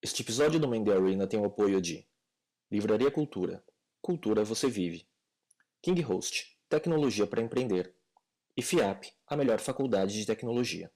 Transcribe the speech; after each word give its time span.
Este 0.00 0.22
episódio 0.22 0.60
do 0.60 0.68
Mendy 0.68 0.92
Arena 0.92 1.26
tem 1.26 1.40
o 1.40 1.44
apoio 1.44 1.82
de 1.82 2.06
Livraria 2.70 3.10
Cultura. 3.10 3.64
Cultura 4.00 4.44
você 4.44 4.70
vive. 4.70 5.08
King 5.82 6.00
Host, 6.02 6.56
tecnologia 6.68 7.26
para 7.26 7.42
empreender. 7.42 7.92
E 8.56 8.62
FIAP, 8.62 9.06
a 9.26 9.36
melhor 9.36 9.58
faculdade 9.58 10.14
de 10.14 10.24
tecnologia. 10.24 10.88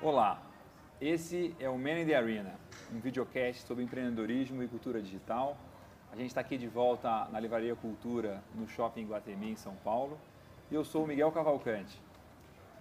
Olá, 0.00 0.50
esse 0.98 1.54
é 1.60 1.68
o 1.68 1.78
Man 1.78 2.00
in 2.00 2.06
the 2.06 2.14
Arena, 2.14 2.58
um 2.90 3.00
videocast 3.00 3.66
sobre 3.66 3.84
empreendedorismo 3.84 4.62
e 4.62 4.68
cultura 4.68 5.02
digital. 5.02 5.58
A 6.10 6.16
gente 6.16 6.28
está 6.28 6.40
aqui 6.40 6.56
de 6.56 6.68
volta 6.68 7.28
na 7.28 7.38
Livraria 7.38 7.76
Cultura, 7.76 8.42
no 8.54 8.66
Shopping 8.66 9.04
Guatemi, 9.04 9.50
em 9.50 9.56
São 9.56 9.76
Paulo. 9.84 10.18
E 10.70 10.74
eu 10.74 10.84
sou 10.84 11.04
o 11.04 11.06
Miguel 11.06 11.32
Cavalcante. 11.32 11.98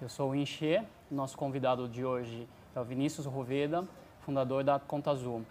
Eu 0.01 0.09
sou 0.09 0.31
o 0.31 0.35
Inchê, 0.35 0.83
nosso 1.09 1.37
convidado 1.37 1.87
de 1.87 2.03
hoje 2.03 2.47
é 2.75 2.79
o 2.79 2.83
Vinícius 2.83 3.25
Roveda, 3.25 3.87
fundador 4.19 4.61
da 4.61 4.77
Conta 4.77 5.09
Azul. 5.11 5.45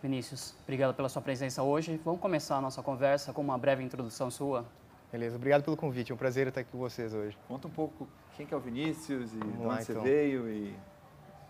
Vinícius, 0.00 0.54
obrigado 0.62 0.94
pela 0.94 1.08
sua 1.08 1.20
presença 1.20 1.60
hoje. 1.64 2.00
Vamos 2.04 2.20
começar 2.20 2.58
a 2.58 2.60
nossa 2.60 2.80
conversa 2.80 3.32
com 3.32 3.42
uma 3.42 3.58
breve 3.58 3.82
introdução 3.82 4.30
sua. 4.30 4.64
Beleza, 5.10 5.34
obrigado 5.34 5.64
pelo 5.64 5.76
convite. 5.76 6.12
É 6.12 6.14
um 6.14 6.18
prazer 6.18 6.46
estar 6.46 6.60
aqui 6.60 6.70
com 6.70 6.78
vocês 6.78 7.12
hoje. 7.12 7.36
Conta 7.48 7.66
um 7.66 7.72
pouco 7.72 8.06
quem 8.36 8.46
que 8.46 8.54
é 8.54 8.56
o 8.56 8.60
Vinícius 8.60 9.34
e 9.34 9.38
Vamos 9.38 9.56
de 9.56 9.64
lá, 9.64 9.74
onde 9.74 9.84
você 9.84 9.92
então. 9.92 10.04
veio 10.04 10.48
e 10.48 10.76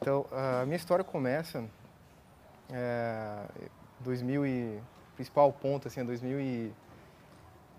Então, 0.00 0.24
a 0.32 0.64
minha 0.64 0.76
história 0.76 1.04
começa 1.04 1.62
é, 2.72 3.42
2000 4.00 4.46
e 4.46 4.80
principal 5.16 5.52
ponto 5.52 5.86
assim, 5.86 6.00
é 6.00 6.04
2000 6.04 6.40
e 6.40 6.72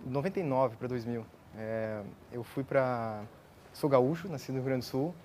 99 0.05 0.77
para 0.77 0.87
2000. 0.87 1.25
É, 1.57 2.01
eu 2.31 2.43
fui 2.43 2.63
para 2.63 3.23
sou 3.73 3.89
gaúcho, 3.89 4.27
nasci 4.29 4.51
no 4.51 4.57
Rio 4.57 4.65
Grande 4.65 4.81
do 4.81 4.89
Sul, 4.89 5.15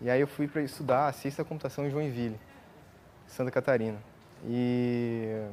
e 0.00 0.08
aí 0.10 0.20
eu 0.20 0.26
fui 0.26 0.46
para 0.46 0.62
estudar 0.62 1.12
ciência 1.12 1.42
da 1.42 1.48
computação 1.48 1.86
em 1.86 1.90
Joinville, 1.90 2.38
Santa 3.26 3.50
Catarina. 3.50 3.98
E 4.46 5.46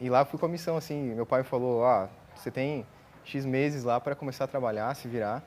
e 0.00 0.10
lá 0.10 0.24
fui 0.24 0.36
com 0.38 0.46
a 0.46 0.48
missão 0.48 0.76
assim, 0.76 1.14
meu 1.14 1.24
pai 1.24 1.42
me 1.42 1.46
falou, 1.46 1.84
ah, 1.84 2.08
você 2.34 2.50
tem 2.50 2.84
X 3.24 3.44
meses 3.44 3.84
lá 3.84 4.00
para 4.00 4.16
começar 4.16 4.44
a 4.44 4.48
trabalhar, 4.48 4.92
se 4.96 5.06
virar. 5.06 5.44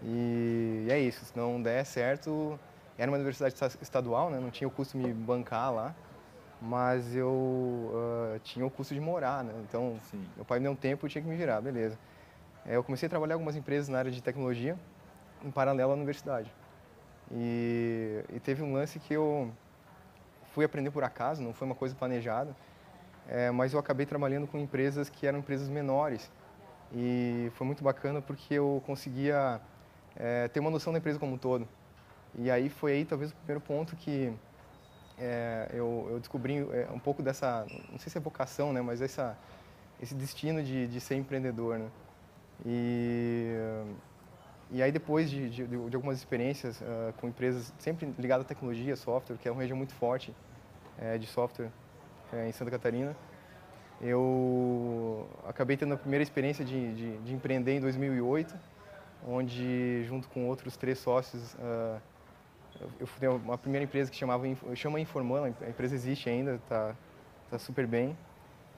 E, 0.00 0.84
e 0.86 0.92
é 0.92 1.00
isso, 1.00 1.24
se 1.24 1.36
não 1.36 1.60
der 1.60 1.84
certo, 1.84 2.56
era 2.96 3.10
uma 3.10 3.16
universidade 3.16 3.54
esta- 3.60 3.78
estadual, 3.82 4.30
né? 4.30 4.38
não 4.38 4.50
tinha 4.50 4.68
o 4.68 4.70
custo 4.70 4.96
de 4.96 5.04
me 5.04 5.12
bancar 5.12 5.72
lá, 5.72 5.94
mas 6.62 7.12
eu 7.16 7.90
ah, 7.92 8.38
tinha 8.44 8.64
o 8.64 8.70
custo 8.70 8.94
de 8.94 9.00
morar, 9.00 9.42
né? 9.42 9.52
Então, 9.68 9.98
Sim. 10.10 10.24
meu 10.36 10.44
pai 10.44 10.60
me 10.60 10.64
deu 10.64 10.72
um 10.72 10.76
tempo, 10.76 11.06
eu 11.06 11.10
tinha 11.10 11.22
que 11.22 11.28
me 11.28 11.34
virar, 11.36 11.60
beleza. 11.60 11.98
É, 12.68 12.76
eu 12.76 12.84
comecei 12.84 13.06
a 13.06 13.08
trabalhar 13.08 13.32
em 13.32 13.36
algumas 13.36 13.56
empresas 13.56 13.88
na 13.88 13.98
área 13.98 14.10
de 14.10 14.22
tecnologia, 14.22 14.76
em 15.42 15.50
paralelo 15.50 15.90
à 15.90 15.94
universidade. 15.94 16.52
E, 17.32 18.22
e 18.30 18.38
teve 18.40 18.62
um 18.62 18.74
lance 18.74 18.98
que 18.98 19.14
eu 19.14 19.50
fui 20.52 20.66
aprender 20.66 20.90
por 20.90 21.02
acaso, 21.02 21.42
não 21.42 21.54
foi 21.54 21.64
uma 21.64 21.74
coisa 21.74 21.94
planejada, 21.94 22.54
é, 23.26 23.50
mas 23.50 23.72
eu 23.72 23.80
acabei 23.80 24.04
trabalhando 24.04 24.46
com 24.46 24.58
empresas 24.58 25.08
que 25.08 25.26
eram 25.26 25.38
empresas 25.38 25.66
menores. 25.70 26.30
E 26.92 27.50
foi 27.54 27.66
muito 27.66 27.82
bacana 27.82 28.20
porque 28.20 28.54
eu 28.54 28.82
conseguia 28.84 29.62
é, 30.14 30.46
ter 30.48 30.60
uma 30.60 30.70
noção 30.70 30.92
da 30.92 30.98
empresa 30.98 31.18
como 31.18 31.34
um 31.34 31.38
todo. 31.38 31.66
E 32.34 32.50
aí 32.50 32.68
foi 32.68 32.92
aí 32.92 33.04
talvez 33.06 33.30
o 33.30 33.34
primeiro 33.36 33.62
ponto 33.62 33.96
que 33.96 34.30
é, 35.18 35.70
eu, 35.72 36.06
eu 36.10 36.18
descobri 36.18 36.58
é, 36.58 36.86
um 36.92 36.98
pouco 36.98 37.22
dessa, 37.22 37.66
não 37.90 37.98
sei 37.98 38.12
se 38.12 38.18
é 38.18 38.20
vocação, 38.20 38.74
né, 38.74 38.82
mas 38.82 39.00
essa, 39.00 39.38
esse 40.02 40.14
destino 40.14 40.62
de, 40.62 40.86
de 40.86 41.00
ser 41.00 41.14
empreendedor. 41.14 41.78
Né? 41.78 41.88
E, 42.66 43.54
e 44.70 44.82
aí 44.82 44.90
depois 44.92 45.30
de, 45.30 45.48
de, 45.48 45.66
de 45.66 45.96
algumas 45.96 46.18
experiências 46.18 46.82
ah, 46.82 47.12
com 47.20 47.28
empresas 47.28 47.72
sempre 47.78 48.12
ligadas 48.18 48.44
à 48.44 48.48
tecnologia, 48.48 48.96
software, 48.96 49.36
que 49.36 49.48
é 49.48 49.50
uma 49.52 49.60
região 49.60 49.76
muito 49.76 49.94
forte 49.94 50.34
eh, 50.98 51.16
de 51.18 51.26
software 51.26 51.70
eh, 52.32 52.48
em 52.48 52.52
Santa 52.52 52.70
Catarina, 52.70 53.16
eu 54.00 55.28
acabei 55.46 55.76
tendo 55.76 55.94
a 55.94 55.96
primeira 55.96 56.22
experiência 56.22 56.64
de, 56.64 56.94
de, 56.94 57.18
de 57.18 57.34
empreender 57.34 57.76
em 57.76 57.80
2008, 57.80 58.54
onde 59.26 60.04
junto 60.04 60.28
com 60.28 60.46
outros 60.46 60.76
três 60.76 60.98
sócios 60.98 61.56
ah, 61.60 61.98
eu- 63.00 63.06
fundei 63.06 63.28
uma 63.28 63.58
primeira 63.58 63.84
empresa 63.84 64.10
que 64.10 64.16
chamava 64.16 64.44
chama 64.74 65.00
Informan, 65.00 65.52
a 65.62 65.68
empresa 65.68 65.94
existe 65.94 66.28
ainda, 66.28 66.54
está 66.56 66.94
tá 67.50 67.58
super 67.58 67.86
bem. 67.86 68.16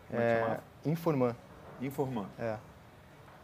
Como 0.09 0.21
é 0.21 0.41
chamava? 0.41 0.62
Informan. 0.87 1.37
Informan. 1.83 2.27
É. 2.38 2.56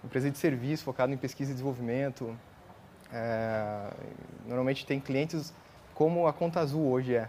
Empresa 0.06 0.30
de 0.30 0.38
serviço 0.38 0.84
focada 0.84 1.12
em 1.12 1.16
pesquisa 1.16 1.50
e 1.50 1.54
desenvolvimento. 1.54 2.36
É, 3.12 3.90
normalmente 4.46 4.86
tem 4.86 5.00
clientes 5.00 5.52
como 5.94 6.26
a 6.26 6.32
Conta 6.32 6.60
Azul 6.60 6.88
hoje 6.88 7.16
é. 7.16 7.28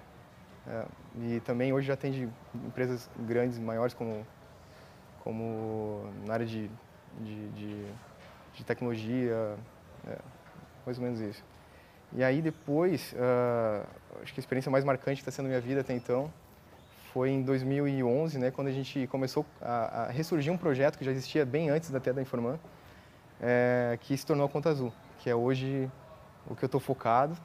É, 0.67 0.85
e 1.19 1.39
também 1.39 1.73
hoje 1.73 1.87
já 1.87 1.95
atende 1.95 2.29
empresas 2.53 3.09
grandes, 3.19 3.57
maiores, 3.57 3.93
como, 3.93 4.25
como 5.23 6.03
na 6.25 6.33
área 6.33 6.45
de, 6.45 6.69
de, 7.19 7.49
de, 7.49 7.85
de 8.53 8.63
tecnologia, 8.63 9.57
é, 10.07 10.17
mais 10.85 10.97
ou 10.97 11.03
menos 11.03 11.19
isso. 11.19 11.43
E 12.13 12.23
aí 12.23 12.41
depois, 12.41 13.15
ah, 13.17 13.85
acho 14.21 14.33
que 14.33 14.39
a 14.39 14.41
experiência 14.41 14.71
mais 14.71 14.85
marcante 14.85 15.21
que 15.21 15.29
está 15.29 15.31
sendo 15.31 15.47
minha 15.47 15.59
vida 15.59 15.81
até 15.81 15.93
então 15.93 16.31
foi 17.13 17.29
em 17.29 17.41
2011, 17.41 18.37
né, 18.37 18.51
quando 18.51 18.67
a 18.67 18.71
gente 18.71 19.07
começou 19.07 19.45
a, 19.61 20.03
a 20.03 20.07
ressurgir 20.09 20.51
um 20.51 20.57
projeto 20.57 20.97
que 20.97 21.05
já 21.05 21.11
existia 21.11 21.45
bem 21.45 21.69
antes 21.69 21.93
até 21.93 22.11
da 22.11 22.21
Informan, 22.21 22.59
é, 23.41 23.97
que 24.01 24.15
se 24.17 24.25
tornou 24.25 24.45
a 24.45 24.49
Conta 24.49 24.69
Azul, 24.69 24.91
que 25.19 25.29
é 25.29 25.35
hoje 25.35 25.89
o 26.49 26.55
que 26.55 26.63
eu 26.63 26.67
estou 26.67 26.81
focado 26.81 27.37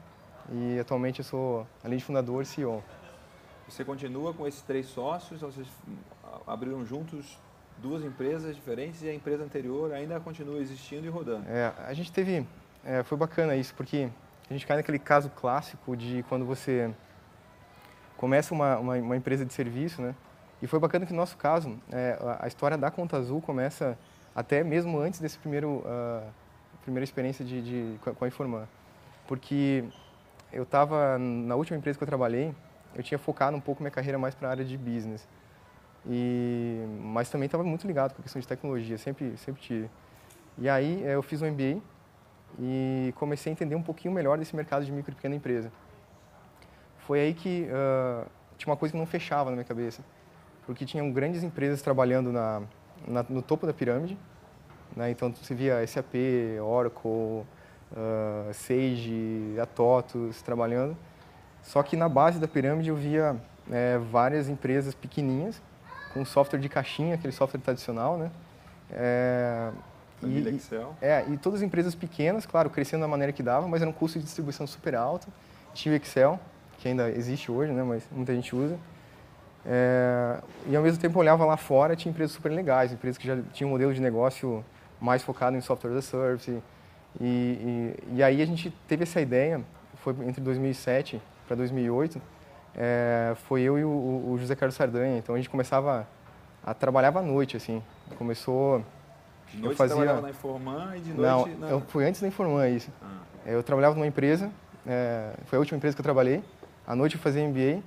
e 0.51 0.79
atualmente 0.79 1.19
eu 1.19 1.25
sou, 1.25 1.67
além 1.83 1.97
de 1.97 2.03
fundador, 2.03 2.45
CEO. 2.45 2.83
Você 3.67 3.83
continua 3.83 4.33
com 4.33 4.47
esses 4.47 4.61
três 4.61 4.87
sócios, 4.87 5.41
vocês 5.41 5.67
abriram 6.45 6.85
juntos 6.85 7.37
duas 7.77 8.03
empresas 8.03 8.55
diferentes 8.55 9.01
e 9.01 9.09
a 9.09 9.13
empresa 9.13 9.43
anterior 9.43 9.93
ainda 9.93 10.19
continua 10.19 10.59
existindo 10.59 11.05
e 11.05 11.09
rodando. 11.09 11.45
É, 11.47 11.73
a 11.85 11.93
gente 11.93 12.11
teve, 12.11 12.45
é, 12.83 13.03
foi 13.03 13.17
bacana 13.17 13.55
isso, 13.55 13.73
porque 13.73 14.09
a 14.49 14.53
gente 14.53 14.67
cai 14.67 14.77
naquele 14.77 14.99
caso 14.99 15.29
clássico 15.29 15.95
de 15.95 16.23
quando 16.29 16.45
você 16.45 16.93
começa 18.23 18.53
uma, 18.53 18.77
uma, 18.79 18.95
uma 18.95 19.17
empresa 19.17 19.45
de 19.45 19.51
serviço, 19.51 20.01
né? 20.01 20.15
E 20.61 20.65
foi 20.65 20.79
bacana 20.79 21.05
que 21.05 21.11
no 21.11 21.17
nosso 21.17 21.35
caso, 21.35 21.77
é, 21.91 22.17
a, 22.39 22.47
história 22.47 22.77
da 22.77 22.89
Conta 22.89 23.17
Azul 23.17 23.41
começa 23.41 23.97
até 24.33 24.63
mesmo 24.63 24.97
antes 24.97 25.19
desse 25.19 25.37
primeiro, 25.37 25.83
ah, 25.85 26.23
primeira 26.83 27.03
experiência 27.03 27.43
de, 27.43 27.61
de, 27.61 27.99
com 27.99 28.23
a- 28.23 28.27
Informan. 28.29 28.63
Porque 29.27 29.83
eu 30.53 30.63
estava, 30.63 31.17
na 31.19 31.55
última 31.55 31.77
empresa 31.77 31.97
que 31.97 32.03
eu 32.05 32.07
trabalhei, 32.07 32.55
eu 32.95 33.03
tinha 33.03 33.17
focado 33.17 33.57
um 33.57 33.59
pouco 33.59 33.83
minha 33.83 33.91
carreira 33.91 34.17
mais 34.17 34.33
para 34.33 34.47
a 34.47 34.51
área 34.51 34.63
de 34.63 34.77
business. 34.77 35.27
E, 36.09 36.81
mas 37.01 37.29
também 37.29 37.47
estava 37.47 37.65
muito 37.65 37.85
ligado 37.85 38.13
com 38.13 38.21
a 38.21 38.23
questão 38.23 38.39
de 38.39 38.47
tecnologia, 38.47 38.97
sempre, 38.97 39.35
sempre 39.35 39.61
tive. 39.61 39.89
E 40.57 40.69
aí 40.69 41.03
eh, 41.03 41.15
eu 41.15 41.21
fiz 41.21 41.41
um 41.41 41.51
MBA 41.51 41.81
e 42.57 43.13
comecei 43.17 43.51
a 43.51 43.53
entender 43.53 43.75
um 43.75 43.83
pouquinho 43.83 44.13
melhor 44.13 44.37
desse 44.37 44.55
mercado 44.55 44.85
de 44.85 44.93
micro 44.93 45.11
e 45.11 45.15
pequena 45.15 45.35
empresa. 45.35 45.69
Foi 47.07 47.19
aí 47.19 47.33
que 47.33 47.67
ah, 47.71 48.25
tinha 48.57 48.71
uma 48.71 48.77
coisa 48.77 48.91
que 48.93 48.97
não 48.97 49.05
fechava 49.05 49.49
na 49.49 49.55
minha 49.55 49.65
cabeça, 49.65 50.01
porque 50.65 50.85
tinham 50.85 51.11
grandes 51.11 51.43
empresas 51.43 51.81
trabalhando 51.81 52.31
na, 52.31 52.61
na- 53.07 53.25
no 53.29 53.41
topo 53.41 53.65
da 53.67 53.73
pirâmide, 53.73 54.17
né? 54.95 55.09
então 55.11 55.33
você 55.33 55.53
via 55.53 55.85
SAP, 55.85 56.13
Oracle, 56.61 57.43
ah, 57.95 58.49
Sage, 58.53 59.55
a 59.61 59.65
TOTUS 59.65 60.41
trabalhando, 60.41 60.95
só 61.61 61.81
que 61.83 61.95
na 61.97 62.07
base 62.09 62.39
da 62.39 62.47
pirâmide 62.47 62.89
eu 62.89 62.95
via 62.95 63.35
eh, 63.71 63.97
várias 64.11 64.49
empresas 64.49 64.93
pequenininhas 64.93 65.61
com 66.13 66.23
software 66.25 66.59
de 66.59 66.67
caixinha, 66.69 67.15
aquele 67.15 67.31
software 67.33 67.59
tradicional, 67.61 68.17
né? 68.17 68.29
Família 70.19 70.51
e- 70.51 70.55
Excel. 70.55 70.95
é, 71.01 71.25
e 71.29 71.37
todas 71.37 71.59
as 71.59 71.65
empresas 71.65 71.95
pequenas, 71.95 72.45
claro, 72.45 72.69
crescendo 72.69 73.01
da 73.01 73.07
maneira 73.07 73.31
que 73.33 73.41
dava, 73.41 73.67
mas 73.67 73.81
era 73.81 73.89
um 73.89 73.93
custo 73.93 74.19
de 74.19 74.25
distribuição 74.25 74.67
super 74.67 74.95
alto. 74.95 75.27
Tinha 75.73 75.93
o 75.93 75.95
Excel, 75.95 76.39
que 76.83 76.89
ainda 76.89 77.09
existe 77.09 77.49
hoje, 77.49 77.71
né, 77.71 77.81
mas 77.81 78.03
muita 78.11 78.35
gente 78.35 78.53
usa. 78.53 78.77
É, 79.65 80.37
e 80.67 80.75
ao 80.75 80.83
mesmo 80.83 80.99
tempo 80.99 81.15
eu 81.17 81.21
olhava 81.21 81.45
lá 81.45 81.55
fora, 81.55 81.95
tinha 81.95 82.09
empresas 82.11 82.35
super 82.35 82.51
legais, 82.51 82.91
empresas 82.91 83.17
que 83.17 83.25
já 83.25 83.37
tinham 83.53 83.69
um 83.69 83.71
modelo 83.71 83.93
de 83.93 84.01
negócio 84.01 84.63
mais 84.99 85.23
focado 85.23 85.55
em 85.55 85.61
software 85.61 85.91
as 85.91 85.97
a 85.99 86.01
service. 86.01 86.61
E, 87.21 87.23
e, 87.23 88.17
e 88.17 88.23
aí 88.23 88.41
a 88.41 88.45
gente 88.45 88.69
teve 88.85 89.03
essa 89.03 89.21
ideia, 89.21 89.61
foi 89.95 90.13
entre 90.27 90.41
2007 90.41 91.21
para 91.47 91.55
2008, 91.55 92.21
é, 92.75 93.33
foi 93.47 93.61
eu 93.61 93.79
e 93.79 93.85
o, 93.85 94.31
o 94.31 94.37
José 94.37 94.53
Carlos 94.53 94.75
Sardanha. 94.75 95.17
Então 95.17 95.35
a 95.35 95.37
gente 95.37 95.49
começava 95.49 96.05
a 96.65 96.73
trabalhava 96.73 97.19
à 97.19 97.23
noite, 97.23 97.55
assim. 97.55 97.81
Começou 98.17 98.83
De 99.47 99.61
noite 99.61 99.77
fazia- 99.77 99.95
você 99.95 100.01
trabalhava 100.01 100.21
na 100.21 100.29
Informan 100.31 100.97
e 100.97 100.99
de 100.99 101.13
não, 101.13 101.39
noite 101.45 101.55
na... 101.57 101.69
eu 101.69 101.79
fui 101.79 102.03
antes 102.03 102.19
da 102.19 102.27
Informan 102.27 102.67
isso. 102.67 102.91
Ah, 103.01 103.21
Eu 103.45 103.63
trabalhava 103.63 103.95
numa 103.95 104.07
empresa, 104.07 104.51
é, 104.85 105.31
foi 105.45 105.55
a 105.55 105.59
última 105.61 105.77
empresa 105.77 105.95
que 105.95 106.01
eu 106.01 106.03
trabalhei. 106.03 106.43
À 106.85 106.95
noite 106.95 107.15
eu 107.15 107.21
fazia 107.21 107.47
MBA. 107.47 107.81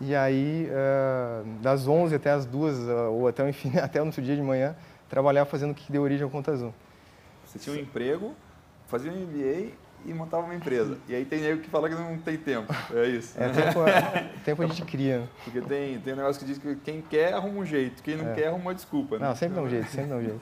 E 0.00 0.14
aí, 0.14 0.68
é, 0.70 1.42
das 1.60 1.86
11 1.86 2.14
até 2.14 2.30
as 2.30 2.46
2, 2.46 2.88
é, 2.88 2.92
ou 3.08 3.28
até 3.28 3.44
o, 3.44 3.48
enfim, 3.48 3.76
até 3.82 4.00
o 4.00 4.06
outro 4.06 4.22
dia 4.22 4.36
de 4.36 4.42
manhã, 4.42 4.74
trabalhava 5.08 5.48
fazendo 5.48 5.72
o 5.72 5.74
que 5.74 5.90
deu 5.90 6.02
origem 6.02 6.24
ao 6.24 6.30
Conta 6.30 6.52
Azul. 6.52 6.72
Você 7.44 7.58
tinha 7.58 7.76
um 7.76 7.78
emprego 7.78 8.34
fazia 8.90 9.12
um 9.12 9.14
MBA 9.14 9.72
e 10.04 10.12
montava 10.12 10.44
uma 10.44 10.54
empresa. 10.54 10.98
E 11.08 11.14
aí 11.14 11.24
tem 11.24 11.40
nego 11.40 11.60
que 11.60 11.70
fala 11.70 11.88
que 11.88 11.94
não 11.94 12.18
tem 12.18 12.36
tempo. 12.36 12.74
É 12.92 13.06
isso. 13.06 13.40
É, 13.40 13.48
tempo, 13.48 13.86
é, 13.86 14.30
tempo 14.44 14.62
a 14.62 14.66
gente 14.66 14.82
cria. 14.82 15.28
Porque 15.44 15.60
tem, 15.60 16.00
tem 16.00 16.12
um 16.12 16.16
negócio 16.16 16.40
que 16.40 16.46
diz 16.46 16.58
que 16.58 16.74
quem 16.76 17.00
quer 17.00 17.34
arruma 17.34 17.60
um 17.60 17.64
jeito, 17.64 18.02
quem 18.02 18.16
não 18.16 18.30
é. 18.30 18.34
quer 18.34 18.48
arruma 18.48 18.62
uma 18.64 18.74
desculpa. 18.74 19.18
Né? 19.18 19.28
Não, 19.28 19.36
sempre 19.36 19.54
dá 19.54 19.62
um 19.62 19.70
jeito, 19.70 19.88
sempre 19.88 20.10
dá 20.10 20.16
um 20.16 20.22
jeito. 20.22 20.40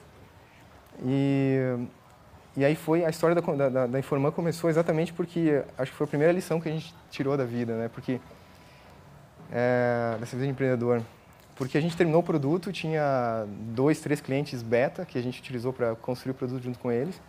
E, 1.05 1.87
e 2.57 2.65
aí 2.65 2.75
foi, 2.75 3.05
a 3.05 3.09
história 3.09 3.35
da, 3.35 3.69
da, 3.69 3.87
da 3.87 3.99
Informan 3.99 4.31
começou 4.31 4.69
exatamente 4.69 5.13
porque 5.13 5.63
acho 5.77 5.91
que 5.91 5.97
foi 5.97 6.05
a 6.05 6.07
primeira 6.07 6.33
lição 6.33 6.59
que 6.59 6.67
a 6.67 6.71
gente 6.71 6.93
tirou 7.09 7.37
da 7.37 7.45
vida, 7.45 7.75
né? 7.75 7.89
Porque, 7.93 8.19
é, 9.51 10.17
dessa 10.19 10.35
vida 10.35 10.45
de 10.45 10.51
empreendedor. 10.51 11.01
Porque 11.55 11.77
a 11.77 11.81
gente 11.81 11.95
terminou 11.95 12.21
o 12.21 12.23
produto, 12.23 12.71
tinha 12.71 13.45
dois, 13.49 13.99
três 13.99 14.21
clientes 14.21 14.61
beta 14.61 15.05
que 15.05 15.17
a 15.17 15.21
gente 15.21 15.39
utilizou 15.39 15.73
para 15.73 15.95
construir 15.95 16.31
o 16.31 16.35
produto 16.35 16.63
junto 16.63 16.79
com 16.79 16.91
eles. 16.91 17.21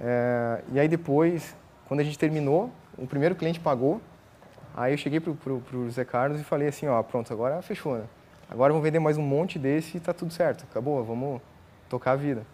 É, 0.00 0.62
e 0.72 0.80
aí 0.80 0.88
depois, 0.88 1.54
quando 1.86 2.00
a 2.00 2.04
gente 2.04 2.18
terminou, 2.18 2.70
o 2.98 3.06
primeiro 3.06 3.34
cliente 3.34 3.60
pagou. 3.60 4.00
Aí 4.76 4.92
eu 4.92 4.98
cheguei 4.98 5.20
para 5.20 5.52
o 5.52 5.90
Zé 5.90 6.04
Carlos 6.04 6.40
e 6.40 6.44
falei 6.44 6.68
assim, 6.68 6.86
ó, 6.86 7.02
pronto, 7.02 7.32
agora 7.32 7.60
fechou, 7.62 7.96
né? 7.96 8.04
Agora 8.50 8.72
vamos 8.72 8.84
vender 8.84 8.98
mais 8.98 9.16
um 9.16 9.22
monte 9.22 9.58
desse 9.58 9.96
e 9.96 10.00
tá 10.00 10.12
tudo 10.12 10.32
certo, 10.32 10.64
acabou, 10.70 11.02
vamos 11.04 11.40
tocar 11.88 12.12
a 12.12 12.16
vida. 12.16 12.44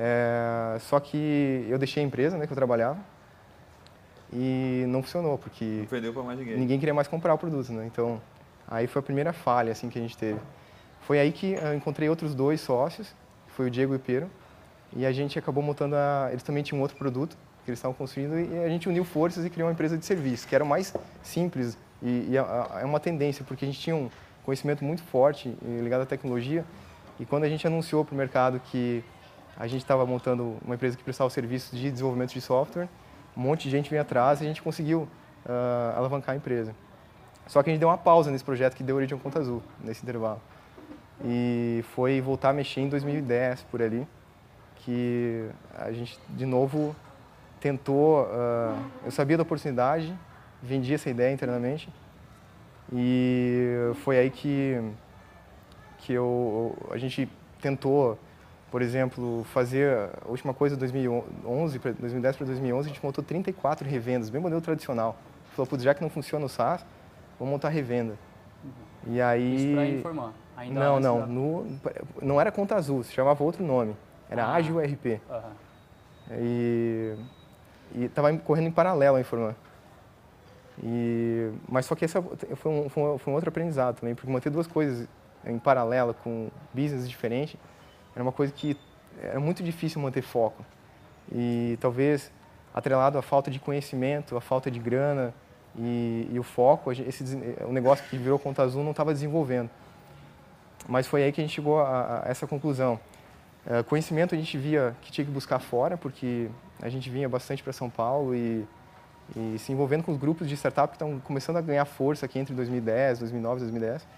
É, 0.00 0.78
só 0.78 1.00
que 1.00 1.66
eu 1.68 1.76
deixei 1.76 2.04
a 2.04 2.06
empresa, 2.06 2.38
né, 2.38 2.46
que 2.46 2.52
eu 2.52 2.56
trabalhava, 2.56 2.98
e 4.32 4.84
não 4.86 5.02
funcionou, 5.02 5.36
porque 5.36 5.86
para 5.88 6.22
mais 6.22 6.38
ninguém. 6.38 6.56
ninguém 6.56 6.78
queria 6.78 6.94
mais 6.94 7.08
comprar 7.08 7.34
o 7.34 7.38
produto, 7.38 7.72
né? 7.72 7.84
Então, 7.86 8.20
aí 8.68 8.86
foi 8.86 9.00
a 9.00 9.02
primeira 9.02 9.32
falha 9.32 9.72
assim 9.72 9.88
que 9.88 9.98
a 9.98 10.02
gente 10.02 10.16
teve. 10.16 10.38
Foi 11.00 11.18
aí 11.18 11.32
que 11.32 11.54
eu 11.54 11.74
encontrei 11.74 12.08
outros 12.08 12.32
dois 12.32 12.60
sócios, 12.60 13.12
foi 13.48 13.66
o 13.66 13.70
Diego 13.70 13.94
e 13.94 13.96
o 13.96 14.00
Pedro, 14.00 14.30
e 14.94 15.04
a 15.04 15.10
gente 15.10 15.38
acabou 15.38 15.62
montando 15.62 15.96
a... 15.96 16.28
Eles 16.30 16.44
também 16.44 16.62
tinham 16.62 16.80
outro 16.80 16.96
produto 16.96 17.36
que 17.64 17.70
eles 17.70 17.78
estavam 17.78 17.94
construindo 17.94 18.38
e 18.38 18.64
a 18.64 18.68
gente 18.68 18.88
uniu 18.88 19.04
forças 19.04 19.44
e 19.44 19.50
criou 19.50 19.68
uma 19.68 19.72
empresa 19.72 19.98
de 19.98 20.06
serviço, 20.06 20.46
que 20.46 20.54
era 20.54 20.64
mais 20.64 20.94
simples 21.22 21.76
e, 22.02 22.28
e 22.30 22.36
é 22.36 22.84
uma 22.84 23.00
tendência, 23.00 23.44
porque 23.46 23.64
a 23.64 23.68
gente 23.68 23.80
tinha 23.80 23.96
um 23.96 24.08
conhecimento 24.44 24.84
muito 24.84 25.02
forte 25.02 25.54
ligado 25.62 26.02
à 26.02 26.06
tecnologia 26.06 26.64
e 27.20 27.26
quando 27.26 27.44
a 27.44 27.48
gente 27.48 27.66
anunciou 27.66 28.04
para 28.04 28.14
o 28.14 28.16
mercado 28.16 28.60
que 28.60 29.04
a 29.58 29.66
gente 29.66 29.82
estava 29.82 30.06
montando 30.06 30.56
uma 30.64 30.76
empresa 30.76 30.96
que 30.96 31.02
prestava 31.02 31.28
serviços 31.30 31.78
de 31.78 31.90
desenvolvimento 31.90 32.32
de 32.32 32.40
software, 32.40 32.88
um 33.36 33.40
monte 33.40 33.64
de 33.64 33.70
gente 33.70 33.90
veio 33.90 34.00
atrás 34.00 34.40
e 34.40 34.44
a 34.44 34.46
gente 34.46 34.62
conseguiu 34.62 35.08
uh, 35.44 35.96
alavancar 35.96 36.34
a 36.34 36.36
empresa. 36.36 36.74
Só 37.46 37.62
que 37.62 37.70
a 37.70 37.72
gente 37.72 37.80
deu 37.80 37.88
uma 37.88 37.98
pausa 37.98 38.30
nesse 38.30 38.44
projeto 38.44 38.74
que 38.74 38.82
deu 38.82 38.96
origem 38.96 39.14
ao 39.14 39.20
Conta 39.20 39.40
Azul, 39.40 39.62
nesse 39.82 40.02
intervalo. 40.02 40.40
E 41.24 41.84
foi 41.94 42.20
voltar 42.20 42.50
a 42.50 42.52
mexer 42.52 42.80
em 42.80 42.88
2010, 42.88 43.62
por 43.70 43.82
ali 43.82 44.06
que 44.76 45.48
a 45.76 45.90
gente, 45.92 46.18
de 46.30 46.46
novo, 46.46 46.94
tentou. 47.60 48.22
Uh, 48.22 48.78
eu 49.04 49.10
sabia 49.10 49.36
da 49.36 49.42
oportunidade, 49.42 50.16
vendi 50.62 50.94
essa 50.94 51.10
ideia 51.10 51.32
internamente 51.32 51.88
e 52.92 53.92
foi 53.96 54.18
aí 54.18 54.30
que, 54.30 54.80
que 55.98 56.12
eu, 56.12 56.76
a 56.90 56.96
gente 56.96 57.28
tentou, 57.60 58.18
por 58.70 58.82
exemplo, 58.82 59.44
fazer 59.52 60.10
a 60.24 60.28
última 60.28 60.52
coisa 60.52 60.76
2011, 60.76 61.78
2010 61.78 62.36
para 62.36 62.46
2011, 62.46 62.88
a 62.88 62.92
gente 62.92 63.04
montou 63.04 63.24
34 63.24 63.88
revendas, 63.88 64.28
bem 64.28 64.40
modelo 64.40 64.60
tradicional. 64.60 65.16
Falou, 65.52 65.66
putz, 65.66 65.82
já 65.82 65.94
que 65.94 66.02
não 66.02 66.10
funciona 66.10 66.44
o 66.44 66.48
SaaS, 66.48 66.84
vamos 67.38 67.52
montar 67.52 67.70
revenda. 67.70 68.14
Uhum. 68.62 69.14
E 69.14 69.22
aí... 69.22 69.56
Isso 69.56 69.74
para 69.74 69.86
informar. 69.86 70.32
Ainda 70.56 70.80
não, 70.80 71.00
não, 71.00 71.26
no, 71.26 71.66
não 72.20 72.40
era 72.40 72.50
conta 72.50 72.74
azul, 72.74 73.02
se 73.04 73.12
chamava 73.12 73.42
outro 73.42 73.64
nome. 73.64 73.96
Era 74.28 74.44
ah. 74.44 74.54
Ágil 74.54 74.78
RP. 74.80 75.20
Uhum. 75.30 75.50
E 76.30 77.16
estava 77.96 78.36
correndo 78.38 78.66
em 78.66 78.72
paralelo 78.72 79.16
a 79.16 79.20
informar. 79.20 79.54
E, 80.82 81.50
mas 81.68 81.86
só 81.86 81.94
que 81.94 82.04
essa 82.04 82.20
foi 82.22 82.72
um, 82.72 82.88
foi, 82.88 83.02
um, 83.02 83.34
outro 83.34 83.48
aprendizado 83.48 83.98
também, 84.00 84.14
porque 84.14 84.30
manter 84.30 84.50
duas 84.50 84.66
coisas 84.66 85.08
em 85.44 85.58
paralelo 85.58 86.14
com 86.14 86.48
business 86.72 87.08
diferentes 87.08 87.56
era 88.18 88.22
uma 88.24 88.32
coisa 88.32 88.52
que 88.52 88.76
era 89.22 89.38
muito 89.38 89.62
difícil 89.62 90.02
manter 90.02 90.22
foco. 90.22 90.66
E 91.32 91.78
talvez 91.80 92.32
atrelado 92.74 93.16
à 93.16 93.22
falta 93.22 93.48
de 93.48 93.60
conhecimento, 93.60 94.36
à 94.36 94.40
falta 94.40 94.68
de 94.68 94.80
grana 94.80 95.32
e, 95.78 96.28
e 96.32 96.36
o 96.36 96.42
foco, 96.42 96.90
esse, 96.90 97.22
o 97.64 97.72
negócio 97.72 98.04
que 98.10 98.18
virou 98.18 98.36
conta 98.36 98.62
azul 98.62 98.82
não 98.82 98.90
estava 98.90 99.12
desenvolvendo. 99.12 99.70
Mas 100.88 101.06
foi 101.06 101.22
aí 101.22 101.30
que 101.30 101.40
a 101.40 101.44
gente 101.44 101.54
chegou 101.54 101.80
a, 101.80 102.24
a 102.24 102.28
essa 102.28 102.44
conclusão. 102.44 102.98
Uh, 103.64 103.84
conhecimento 103.84 104.34
a 104.34 104.38
gente 104.38 104.58
via 104.58 104.96
que 105.00 105.12
tinha 105.12 105.24
que 105.24 105.30
buscar 105.30 105.60
fora, 105.60 105.96
porque 105.96 106.48
a 106.82 106.88
gente 106.88 107.08
vinha 107.08 107.28
bastante 107.28 107.62
para 107.62 107.72
São 107.72 107.88
Paulo 107.88 108.34
e, 108.34 108.66
e, 109.36 109.60
se 109.60 109.70
envolvendo 109.70 110.02
com 110.02 110.10
os 110.10 110.18
grupos 110.18 110.48
de 110.48 110.56
startup 110.56 110.88
que 110.88 110.96
estão 110.96 111.20
começando 111.20 111.58
a 111.58 111.60
ganhar 111.60 111.84
força 111.84 112.26
aqui 112.26 112.40
entre 112.40 112.52
2010, 112.52 113.20
2009 113.20 113.56
e 113.58 113.60
2010. 113.60 114.08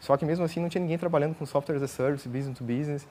Só 0.00 0.18
que 0.18 0.26
mesmo 0.26 0.44
assim 0.44 0.60
não 0.60 0.68
tinha 0.68 0.82
ninguém 0.82 0.98
trabalhando 0.98 1.34
com 1.34 1.46
software 1.46 1.76
as 1.76 1.82
a 1.82 1.88
service, 1.88 2.28
business 2.28 2.58
to 2.58 2.64
business, 2.64 3.06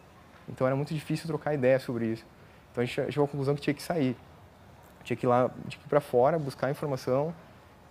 então 0.47 0.65
era 0.65 0.75
muito 0.75 0.93
difícil 0.93 1.27
trocar 1.27 1.53
ideia 1.53 1.79
sobre 1.79 2.05
isso. 2.05 2.25
Então 2.71 2.81
a 2.81 2.85
gente 2.85 3.11
chegou 3.11 3.25
à 3.25 3.27
conclusão 3.27 3.55
que 3.55 3.61
tinha 3.61 3.73
que 3.73 3.83
sair, 3.83 4.15
tinha 5.03 5.17
que 5.17 5.25
ir 5.25 5.29
lá, 5.29 5.49
tinha 5.67 5.79
que 5.79 5.85
ir 5.85 5.89
para 5.89 6.01
fora, 6.01 6.39
buscar 6.39 6.69
informação 6.69 7.33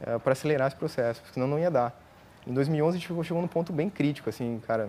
uh, 0.00 0.18
para 0.20 0.32
acelerar 0.32 0.68
esse 0.68 0.76
processo, 0.76 1.22
senão 1.32 1.46
não 1.46 1.58
ia 1.58 1.70
dar. 1.70 1.98
Em 2.46 2.54
2011 2.54 2.96
a 2.96 2.98
gente 2.98 3.06
chegou, 3.06 3.22
chegou 3.22 3.42
num 3.42 3.48
ponto 3.48 3.72
bem 3.72 3.90
crítico, 3.90 4.30
assim, 4.30 4.60
cara, 4.66 4.88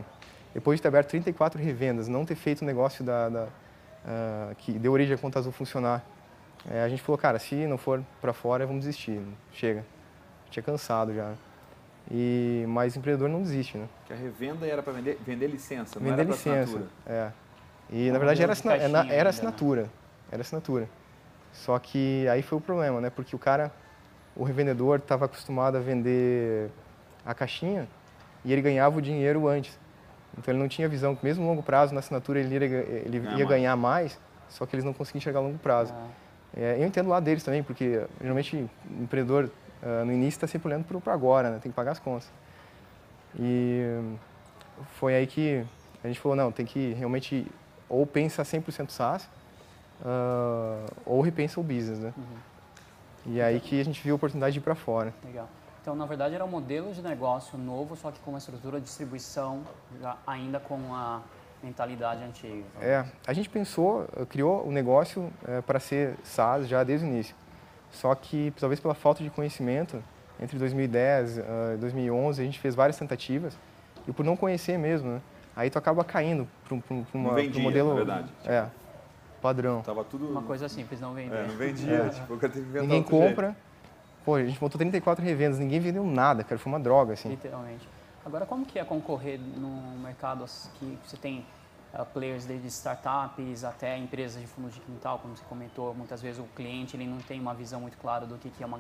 depois 0.54 0.78
de 0.78 0.82
ter 0.82 0.88
aberto 0.88 1.10
34 1.10 1.62
revendas, 1.62 2.08
não 2.08 2.26
ter 2.26 2.36
feito 2.36 2.62
o 2.62 2.66
negócio 2.66 3.04
da, 3.04 3.30
da 3.30 3.44
uh, 3.44 4.56
que 4.58 4.72
deu 4.74 4.92
origem 4.92 5.16
à 5.16 5.18
Conta 5.18 5.40
Azul 5.40 5.52
funcionar, 5.52 6.04
é, 6.70 6.84
a 6.84 6.90
gente 6.90 7.02
falou, 7.02 7.18
cara, 7.18 7.40
se 7.40 7.56
não 7.66 7.78
for 7.78 8.04
para 8.20 8.34
fora, 8.34 8.66
vamos 8.66 8.86
desistir, 8.86 9.22
chega. 9.52 9.84
Tinha 10.50 10.62
cansado 10.62 11.14
já. 11.14 11.34
E, 12.10 12.66
mas 12.68 12.96
empreendedor 12.96 13.30
não 13.30 13.42
desiste, 13.42 13.78
né? 13.78 13.88
Que 14.06 14.14
a 14.14 14.16
revenda 14.16 14.66
era 14.68 14.84
para 14.84 14.94
vender, 14.94 15.18
vender 15.26 15.48
licença, 15.48 16.00
não 16.00 16.10
vender 16.10 16.22
era 16.22 16.32
licença. 16.32 16.84
É. 17.06 17.32
E 17.92 18.10
na 18.10 18.18
verdade 18.18 18.42
era, 18.42 18.54
assina, 18.54 18.74
era, 18.74 19.00
era 19.08 19.24
né? 19.24 19.30
assinatura, 19.30 19.90
era 20.32 20.42
assinatura. 20.42 20.88
Só 21.52 21.78
que 21.78 22.26
aí 22.30 22.42
foi 22.42 22.58
o 22.58 22.62
problema, 22.62 23.02
né? 23.02 23.10
Porque 23.10 23.36
o 23.36 23.40
cara, 23.40 23.72
o 24.36 24.44
revendedor 24.44 25.00
estava 25.00 25.26
acostumado 25.26 25.78
a 25.78 25.82
vender 25.82 26.70
a 27.26 27.34
caixinha 27.34 27.88
e 28.46 28.54
ele 28.54 28.62
ganhava 28.62 28.98
o 28.98 29.02
dinheiro 29.02 29.48
antes. 29.48 29.78
Então 30.38 30.54
ele 30.54 30.60
não 30.60 30.70
tinha 30.70 30.88
visão 30.88 31.16
que 31.16 31.26
mesmo 31.26 31.46
longo 31.46 31.62
prazo 31.62 31.94
na 31.94 32.00
assinatura 32.00 32.40
ele 32.40 32.56
ia, 32.56 32.66
ele 32.66 33.18
ia 33.38 33.46
ganhar 33.46 33.76
mais, 33.76 34.18
só 34.48 34.66
que 34.66 34.76
eles 34.76 34.86
não 34.86 34.94
conseguiam 34.94 35.20
enxergar 35.20 35.40
a 35.40 35.44
longo 35.44 35.58
prazo. 35.58 35.94
Ah. 35.94 36.08
É, 36.56 36.78
eu 36.80 36.86
entendo 36.86 37.08
o 37.08 37.10
lado 37.10 37.24
deles 37.24 37.44
também, 37.44 37.64
porque 37.64 38.06
geralmente 38.20 38.56
o 38.56 39.04
empreendedor 39.04 39.50
uh, 39.82 40.06
no 40.06 40.12
início 40.12 40.38
está 40.38 40.48
sempre 40.48 40.68
olhando 40.70 40.86
para 41.02 41.14
agora, 41.14 41.50
né? 41.50 41.60
tem 41.62 41.72
que 41.72 41.76
pagar 41.76 41.92
as 41.92 42.00
contas. 42.00 42.30
E 43.38 43.82
foi 45.00 45.16
aí 45.16 45.28
que 45.28 45.66
a 46.04 46.08
gente 46.08 46.20
falou, 46.20 46.36
não, 46.36 46.52
tem 46.52 46.66
que 46.66 46.94
realmente 46.94 47.48
ou 47.92 48.06
pensa 48.06 48.44
100% 48.44 48.90
SaaS 48.90 49.30
uh, 50.02 50.92
ou 51.06 51.22
repensa 51.22 51.60
o 51.60 51.64
business, 51.64 52.00
né? 52.00 52.14
Uhum. 52.18 53.34
E 53.34 53.42
aí 53.42 53.60
que 53.60 53.80
a 53.80 53.86
gente 53.86 54.02
viu 54.02 54.14
a 54.14 54.16
oportunidade 54.16 54.54
de 54.54 54.60
ir 54.60 54.62
para 54.62 54.74
fora. 54.74 55.14
Legal. 55.24 55.48
Então, 55.82 55.96
na 55.96 56.06
verdade, 56.06 56.36
era 56.36 56.46
um 56.46 56.48
modelo 56.48 56.94
de 56.94 57.02
negócio 57.02 57.58
novo, 57.58 57.96
só 57.96 58.12
que 58.12 58.20
com 58.20 58.32
uma 58.32 58.38
estrutura 58.38 58.80
de 58.80 58.86
distribuição 58.86 59.64
ainda 60.26 60.60
com 60.60 60.94
a 60.94 61.22
mentalidade 61.62 62.24
antiga. 62.24 62.64
É, 62.80 63.06
a 63.26 63.34
gente 63.34 63.50
pensou, 63.50 64.08
eh, 64.16 64.26
criou 64.26 64.66
o 64.66 64.72
negócio 64.72 65.32
é, 65.48 65.62
para 65.62 65.80
ser 65.80 66.16
SaaS 66.24 66.68
já 66.68 66.84
desde 66.84 67.06
o 67.06 67.10
início. 67.10 67.36
Só 67.92 68.14
que, 68.16 68.54
talvez 68.60 68.80
pela 68.80 68.94
falta 68.96 69.24
de 69.24 69.30
conhecimento, 69.30 70.04
entre 70.40 70.58
2010 70.58 71.38
e 71.38 71.42
uh, 71.42 71.78
2011, 71.80 72.42
a 72.42 72.46
gente 72.46 72.60
fez 72.60 72.74
várias 72.74 72.98
tentativas 72.98 73.56
e 74.08 74.12
por 74.12 74.26
não 74.26 74.36
conhecer 74.36 74.78
mesmo, 74.78 75.12
né? 75.12 75.22
Aí 75.62 75.70
tu 75.70 75.78
acaba 75.78 76.04
caindo 76.04 76.48
para 76.64 76.76
um 76.76 77.62
modelo... 77.62 77.96
verdade. 77.96 78.30
É, 78.46 78.66
padrão. 79.42 79.82
Tava 79.82 80.04
tudo... 80.04 80.28
Uma 80.30 80.42
coisa 80.42 80.68
simples, 80.68 81.00
não 81.00 81.14
vender. 81.14 81.36
É, 81.36 81.48
não 81.48 81.56
vendia, 81.56 81.94
é. 81.94 82.10
tipo, 82.10 82.34
eu 82.34 82.40
teve 82.40 82.72
que 82.72 82.80
Ninguém 82.80 83.04
compra... 83.04 83.48
Jeito 83.48 83.72
Pô, 84.24 84.36
a 84.36 84.44
gente 84.44 84.62
montou 84.62 84.78
34 84.78 85.24
revendas, 85.24 85.58
ninguém 85.58 85.80
vendeu 85.80 86.06
nada, 86.06 86.44
cara, 86.44 86.60
foi 86.60 86.72
uma 86.72 86.80
droga, 86.80 87.14
assim. 87.14 87.30
Literalmente. 87.30 87.88
Agora, 88.24 88.46
como 88.46 88.66
que 88.66 88.78
é 88.78 88.86
concorrer 88.86 89.40
num 89.40 89.98
mercado 89.98 90.46
que 90.78 90.98
você 91.04 91.18
tem 91.18 91.44
uh, 91.94 92.06
players 92.06 92.46
desde 92.46 92.68
startups 92.68 93.64
até 93.64 93.98
empresas 93.98 94.40
de 94.40 94.48
fundo 94.48 94.70
de 94.70 94.80
quintal, 94.80 95.18
como 95.18 95.36
você 95.36 95.44
comentou, 95.50 95.94
muias 95.96 96.22
vezes 96.22 96.40
o 96.40 96.48
cliente 96.56 96.96
ele 96.96 97.08
não 97.08 97.18
tem 97.18 97.40
uma 97.40 97.56
visão 97.56 97.82
muito 97.82 97.98
clara 97.98 98.28
do 98.28 98.38
que, 98.38 98.52
que 98.52 98.62
é 98.62 98.66
uma, 98.66 98.80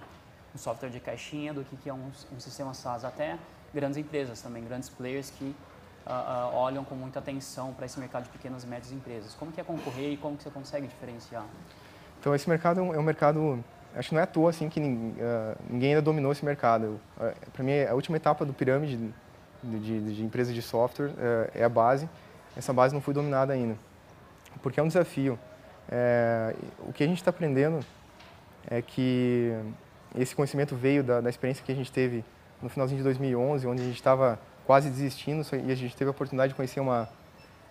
um 0.53 0.57
software 0.59 0.89
de 0.89 0.99
caixinha, 0.99 1.51
do 1.51 1.63
que, 1.63 1.75
que 1.75 1.89
é 1.89 1.93
um, 1.93 2.11
um 2.31 2.39
sistema 2.39 2.75
SaaS, 2.75 3.03
até 3.03 3.39
grandes 3.73 3.97
empresas 3.97 4.41
também, 4.41 4.63
grandes 4.63 4.89
players 4.89 5.31
que 5.31 5.55
uh, 6.05 6.55
olham 6.55 6.83
com 6.83 6.95
muita 6.95 7.19
atenção 7.19 7.73
para 7.73 7.85
esse 7.85 7.99
mercado 7.99 8.23
de 8.23 8.29
pequenas 8.29 8.63
e 8.63 8.67
médias 8.67 8.91
empresas. 8.91 9.33
Como 9.35 9.51
que 9.51 9.59
é 9.59 9.63
concorrer 9.63 10.13
e 10.13 10.17
como 10.17 10.37
que 10.37 10.43
você 10.43 10.49
consegue 10.49 10.87
diferenciar? 10.87 11.45
Então, 12.19 12.35
esse 12.35 12.47
mercado 12.47 12.79
é 12.79 12.83
um 12.83 12.93
é 12.93 13.01
mercado 13.01 13.63
acho 13.95 14.09
que 14.09 14.15
não 14.15 14.21
é 14.21 14.23
à 14.23 14.27
toa 14.27 14.49
assim 14.49 14.69
que 14.69 14.79
uh, 14.79 14.83
ninguém 15.69 15.89
ainda 15.89 16.01
dominou 16.01 16.31
esse 16.31 16.45
mercado. 16.45 16.99
Uh, 17.17 17.51
Para 17.51 17.63
mim, 17.63 17.81
a 17.81 17.93
última 17.93 18.17
etapa 18.17 18.45
do 18.45 18.53
pirâmide 18.53 18.97
de, 19.63 19.79
de, 19.79 20.15
de 20.15 20.23
empresas 20.23 20.53
de 20.53 20.61
software 20.61 21.09
uh, 21.09 21.51
é 21.53 21.63
a 21.63 21.69
base. 21.69 22.09
Essa 22.55 22.73
base 22.73 22.93
não 22.93 23.01
foi 23.01 23.13
dominada 23.13 23.53
ainda, 23.53 23.77
porque 24.61 24.79
é 24.79 24.83
um 24.83 24.87
desafio. 24.87 25.39
É, 25.89 26.55
o 26.79 26.93
que 26.93 27.03
a 27.03 27.07
gente 27.07 27.17
está 27.17 27.29
aprendendo 27.31 27.79
é 28.69 28.81
que 28.81 29.53
esse 30.17 30.35
conhecimento 30.35 30.75
veio 30.75 31.03
da, 31.03 31.21
da, 31.21 31.29
experiência 31.29 31.63
que 31.65 31.71
a 31.71 31.75
gente 31.75 31.91
teve 31.91 32.23
no 32.61 32.69
finalzinho 32.69 32.97
de 32.97 33.03
2011, 33.03 33.67
onde 33.67 33.81
a 33.81 33.85
gente 33.85 33.95
estava 33.95 34.39
quase 34.65 34.89
desistindo 34.89 35.45
e 35.65 35.71
a 35.71 35.75
gente 35.75 35.95
teve 35.95 36.07
a 36.07 36.11
oportunidade 36.11 36.49
de 36.49 36.55
conhecer 36.55 36.79
uma, 36.79 37.09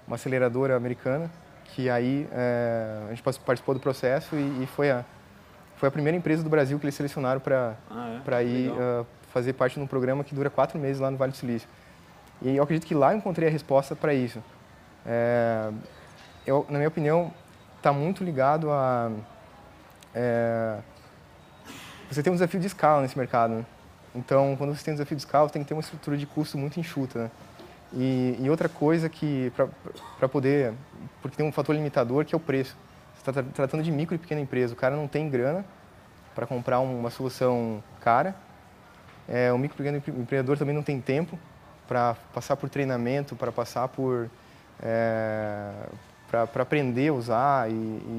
uma 0.07 0.17
aceleradora 0.17 0.77
americana, 0.77 1.31
que 1.65 1.89
aí 1.89 2.29
é, 2.33 3.05
a 3.07 3.11
gente 3.11 3.23
participou 3.23 3.75
do 3.75 3.81
processo 3.81 4.35
e, 4.37 4.65
e, 4.65 4.67
foi, 4.67 4.91
a, 4.91 5.05
foi 5.77 5.89
a 5.89 5.93
primeira 5.93 6.17
empresa 6.17 6.43
do 6.43 6.51
Brasil 6.51 6.79
que 6.79 6.85
eles 6.85 6.95
selecionaram 6.95 7.41
para 7.41 7.77
ah, 7.91 8.21
é? 8.41 8.45
ir 8.45 8.71
uh, 8.71 9.07
fazer 9.33 9.53
parte 9.53 9.75
de 9.75 9.81
um 9.81 9.87
programa 9.87 10.25
que 10.25 10.35
dura 10.35 10.51
quatro 10.51 10.79
meses 10.79 11.01
lá 11.01 11.11
no 11.11 11.17
Vale 11.17 11.33
do 11.33 11.39
Silício. 11.39 11.69
E 12.43 12.57
eu 12.57 12.63
acredito 12.63 12.87
que 12.87 12.95
lá 12.95 13.13
eu 13.13 13.19
encontrei 13.19 13.49
a 13.49 13.51
resposta 13.51 13.95
para 13.95 14.13
isso. 14.13 14.43
É, 15.07 15.71
eu, 16.47 16.67
na 16.69 16.79
minha 16.79 16.89
opinião, 16.89 17.33
está 17.77 17.93
muito 17.93 18.25
ligado 18.25 18.71
a... 18.71 19.11
É, 20.15 20.79
você 22.11 22.23
tem 22.23 22.33
um 22.33 22.35
desafio 22.35 22.59
de 22.59 22.67
escala 22.67 23.03
nesse 23.03 23.17
mercado. 23.17 23.55
Né? 23.55 23.65
Então, 24.15 24.57
quando 24.57 24.75
você 24.75 24.85
tem 24.85 24.93
um 24.93 24.97
desafio 24.97 25.17
de 25.17 25.23
escala, 25.23 25.49
tem 25.49 25.63
que 25.63 25.69
ter 25.69 25.75
uma 25.75 25.81
estrutura 25.81 26.17
de 26.17 26.27
custo 26.27 26.59
muito 26.59 26.81
enxuta. 26.81 27.25
Né? 27.25 27.31
E, 27.93 28.37
e, 28.41 28.51
outra 28.51 28.69
coisa 28.69 29.09
que, 29.09 29.53
para 30.19 30.29
poder, 30.29 30.73
porque 31.23 31.37
tem 31.37 31.47
um 31.47 31.53
fator 31.53 31.75
limitador 31.75 32.25
que 32.25 32.35
é 32.35 32.37
o 32.37 32.41
preço. 32.41 32.77
Você 33.15 33.31
está 33.31 33.43
tratando 33.43 33.83
de 33.83 33.91
micro 33.91 34.15
e 34.15 34.19
pequena 34.19 34.41
empresa, 34.41 34.73
o 34.73 34.77
cara 34.77 34.97
não 34.97 35.07
tem 35.07 35.29
grana 35.29 35.65
para 36.35 36.47
comprar 36.47 36.81
uma 36.81 37.11
solução 37.11 37.83
cara. 38.01 38.35
É, 39.29 39.53
o 39.53 39.59
micro 39.59 39.77
e 39.77 39.79
pequeno 39.79 40.23
empreendedor 40.23 40.57
também 40.57 40.75
não 40.75 40.83
tem 40.83 41.01
tempo 41.01 41.39
para 41.87 42.17
passar 42.33 42.57
por 42.57 42.69
treinamento, 42.69 43.37
para 43.37 43.53
passar 43.53 43.89
por 43.89 44.31
é, 44.83 45.71
para 46.31 46.63
aprender 46.63 47.09
a 47.09 47.13
usar 47.13 47.71
e, 47.71 47.75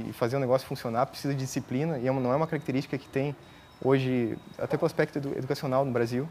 e, 0.09 0.13
fazer 0.13 0.35
o 0.35 0.39
negócio 0.39 0.67
funcionar 0.67 1.05
precisa 1.05 1.33
de 1.33 1.39
disciplina 1.39 1.97
e 1.97 2.07
é 2.07 2.11
não 2.11 2.31
é 2.31 2.35
uma 2.35 2.45
característica 2.45 2.97
que 2.97 3.07
tem 3.07 3.33
hoje 3.83 4.37
até 4.57 4.77
pelo 4.77 4.85
aspecto 4.85 5.17
educacional 5.17 5.83
no 5.85 5.91
Brasil, 5.91 6.27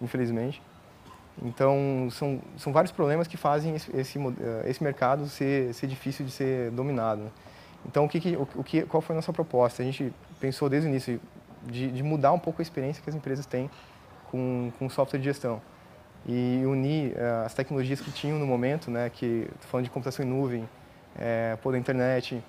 infelizmente. 0.00 0.62
Então 1.42 2.08
são, 2.10 2.40
são 2.56 2.72
vários 2.72 2.90
problemas 2.90 3.26
que 3.28 3.36
fazem 3.36 3.74
esse, 3.74 3.94
esse, 3.96 4.18
eh, 4.18 4.84
mercado 4.84 5.26
ser, 5.26 5.74
ser 5.74 5.86
difícil 5.86 6.24
de 6.24 6.32
ser 6.32 6.70
dominado. 6.70 7.30
Então 7.84 8.04
o 8.04 8.08
que, 8.08 8.36
o, 8.36 8.64
que 8.64 8.82
qual 8.82 9.00
foi 9.00 9.14
a 9.14 9.16
nossa 9.16 9.32
proposta? 9.32 9.82
A 9.82 9.84
gente 9.84 10.12
pensou 10.40 10.68
desde 10.68 10.88
o 10.88 10.90
início 10.90 11.20
de, 11.62 11.92
de 11.92 12.02
mudar 12.02 12.32
um 12.32 12.38
pouco 12.38 12.60
a 12.60 12.64
experiência 12.64 13.02
que 13.02 13.10
as 13.10 13.16
empresas 13.16 13.44
têm 13.44 13.70
com, 14.30 14.72
com 14.78 14.88
software 14.88 15.18
de 15.18 15.26
gestão 15.26 15.60
e 16.26 16.62
unir 16.66 17.12
uh, 17.12 17.46
as 17.46 17.54
tecnologias 17.54 18.00
que 18.00 18.10
tinham 18.10 18.38
no 18.38 18.46
momento, 18.46 18.90
né, 18.90 19.08
que 19.10 19.48
falando 19.60 19.84
de 19.84 19.90
computação 19.90 20.24
em 20.24 20.28
nuvem, 20.28 20.68
é, 21.16 21.56
internet, 21.78 22.42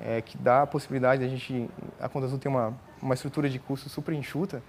é, 0.00 0.20
que 0.20 0.38
dá 0.38 0.62
a 0.62 0.66
possibilidade 0.66 1.20
de 1.20 1.26
a 1.26 1.28
gente, 1.28 1.68
a 2.00 2.08
Conta 2.08 2.26
Azul 2.26 2.38
ter 2.38 2.48
uma, 2.48 2.72
uma 3.00 3.14
estrutura 3.14 3.48
de 3.48 3.58
custo 3.58 3.88
super 3.88 4.14
enxuta, 4.14 4.62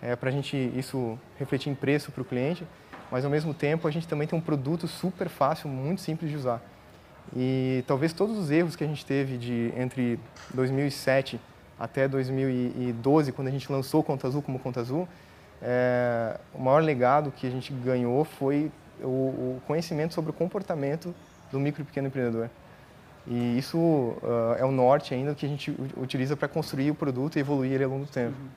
é, 0.00 0.16
para 0.16 0.28
a 0.28 0.32
gente 0.32 0.56
isso 0.76 1.18
refletir 1.38 1.70
em 1.70 1.74
preço 1.74 2.10
para 2.10 2.22
o 2.22 2.24
cliente, 2.24 2.66
mas 3.10 3.24
ao 3.24 3.30
mesmo 3.30 3.52
tempo 3.54 3.86
a 3.86 3.90
gente 3.90 4.08
também 4.08 4.26
tem 4.26 4.38
um 4.38 4.42
produto 4.42 4.88
super 4.88 5.28
fácil, 5.28 5.68
muito 5.68 6.00
simples 6.00 6.30
de 6.30 6.36
usar. 6.36 6.60
E 7.36 7.84
talvez 7.86 8.12
todos 8.12 8.36
os 8.36 8.50
erros 8.50 8.74
que 8.74 8.82
a 8.82 8.86
gente 8.86 9.06
teve 9.06 9.38
de 9.38 9.72
entre 9.76 10.18
2007 10.52 11.40
até 11.78 12.06
2012, 12.08 13.32
quando 13.32 13.48
a 13.48 13.50
gente 13.50 13.70
lançou 13.70 14.02
Conta 14.02 14.26
Azul 14.26 14.42
como 14.42 14.58
Conta 14.58 14.80
Azul, 14.80 15.08
é, 15.60 16.38
o 16.52 16.60
maior 16.60 16.82
legado 16.82 17.30
que 17.30 17.46
a 17.46 17.50
gente 17.50 17.72
ganhou 17.72 18.24
foi 18.24 18.70
o, 19.00 19.06
o, 19.06 19.62
conhecimento 19.66 20.12
sobre 20.12 20.30
o 20.30 20.34
comportamento 20.34 21.14
do 21.50 21.60
micro 21.60 21.82
e 21.82 21.84
pequeno 21.84 22.08
empreendedor. 22.08 22.50
E 23.26 23.58
isso 23.58 23.78
uh, 23.78 24.54
é 24.58 24.64
o 24.64 24.72
norte 24.72 25.14
ainda 25.14 25.34
que 25.34 25.46
a 25.46 25.48
gente 25.48 25.74
utiliza 25.96 26.36
para 26.36 26.48
construir 26.48 26.90
o 26.90 26.94
produto 26.94 27.36
e 27.36 27.40
evoluir 27.40 27.72
ele 27.72 27.84
ao 27.84 27.90
longo 27.90 28.04
do 28.04 28.10
tempo. 28.10 28.36
Uhum. 28.38 28.48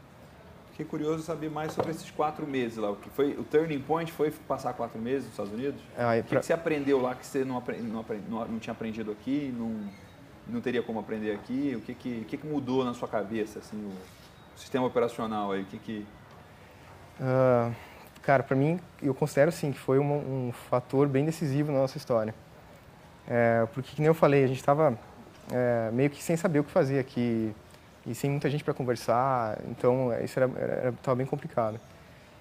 Fiquei 0.72 0.86
curioso 0.86 1.24
saber 1.24 1.50
mais 1.50 1.72
sobre 1.72 1.92
esses 1.92 2.10
quatro 2.12 2.46
meses 2.46 2.78
lá. 2.78 2.92
O 2.92 2.96
que 2.98 3.10
foi 3.10 3.32
o 3.34 3.44
turning 3.44 3.80
point 3.80 4.12
foi 4.12 4.32
passar 4.32 4.74
quatro 4.74 5.00
meses 5.00 5.24
nos 5.24 5.32
Estados 5.32 5.54
Unidos? 5.54 5.82
Ah, 5.98 6.18
o 6.20 6.24
que, 6.24 6.30
pra... 6.30 6.40
que, 6.40 6.46
você 6.46 6.54
aprendeu 6.54 7.02
lá 7.02 7.16
que 7.16 7.26
você 7.26 7.46
não, 7.46 7.64
não, 7.82 8.06
não, 8.30 8.48
não, 8.48 8.60
tinha 8.60 8.74
aprendido 8.74 9.12
aqui, 9.12 9.54
não, 9.58 9.90
não 10.48 10.60
teria 10.60 10.84
como 10.84 11.00
aprender 11.00 11.32
aqui? 11.32 11.74
O 11.78 11.82
que, 11.82 11.94
que, 11.94 12.26
que, 12.26 12.38
que 12.38 12.48
mudou 12.48 12.84
na 12.84 12.94
sua 12.94 13.08
cabeça, 13.08 13.60
assim, 13.60 13.78
o 13.78 14.60
sistema 14.60 14.86
operacional 14.86 15.54
aí? 15.54 15.62
O 15.62 15.66
que, 15.66 15.78
que 15.78 16.06
Uh, 17.20 17.74
cara, 18.22 18.44
para 18.44 18.56
mim, 18.56 18.80
eu 19.02 19.14
considero 19.14 19.52
sim 19.52 19.72
que 19.72 19.80
foi 19.80 20.00
um, 20.00 20.48
um, 20.48 20.52
fator 20.52 21.08
bem 21.08 21.26
decisivo 21.26 21.72
na 21.72 21.80
nossa 21.80 21.98
história. 21.98 22.34
É, 23.28 23.68
porque, 23.74 23.96
como 23.96 24.08
eu 24.08 24.14
falei, 24.14 24.44
a 24.44 24.48
gente 24.48 24.60
estava 24.60 24.98
é, 25.52 25.90
meio 25.92 26.10
que 26.10 26.24
sem 26.24 26.36
saber 26.36 26.60
o 26.60 26.64
que 26.64 26.72
fazer 26.72 27.00
aqui 27.00 27.54
e 28.06 28.14
sem 28.14 28.30
muita 28.30 28.50
gente 28.50 28.64
para 28.64 28.74
conversar, 28.74 29.58
então 29.70 30.12
isso 30.24 30.40
era, 30.40 30.52
era, 30.58 30.94
era 31.04 31.16
bem 31.16 31.26
complicado. 31.26 31.80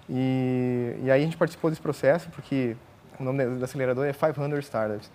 E, 0.09 0.97
e 1.03 1.11
aí 1.11 1.23
a 1.23 1.25
gente 1.25 1.37
participou 1.37 1.71
desse 1.71 1.81
processo 1.81 2.29
porque 2.31 2.77
o 3.19 3.25
nome 3.25 3.45
do 3.47 3.65
acelerador 3.65 4.07
é 4.07 4.13
500 4.13 4.59
Startups. 4.65 5.11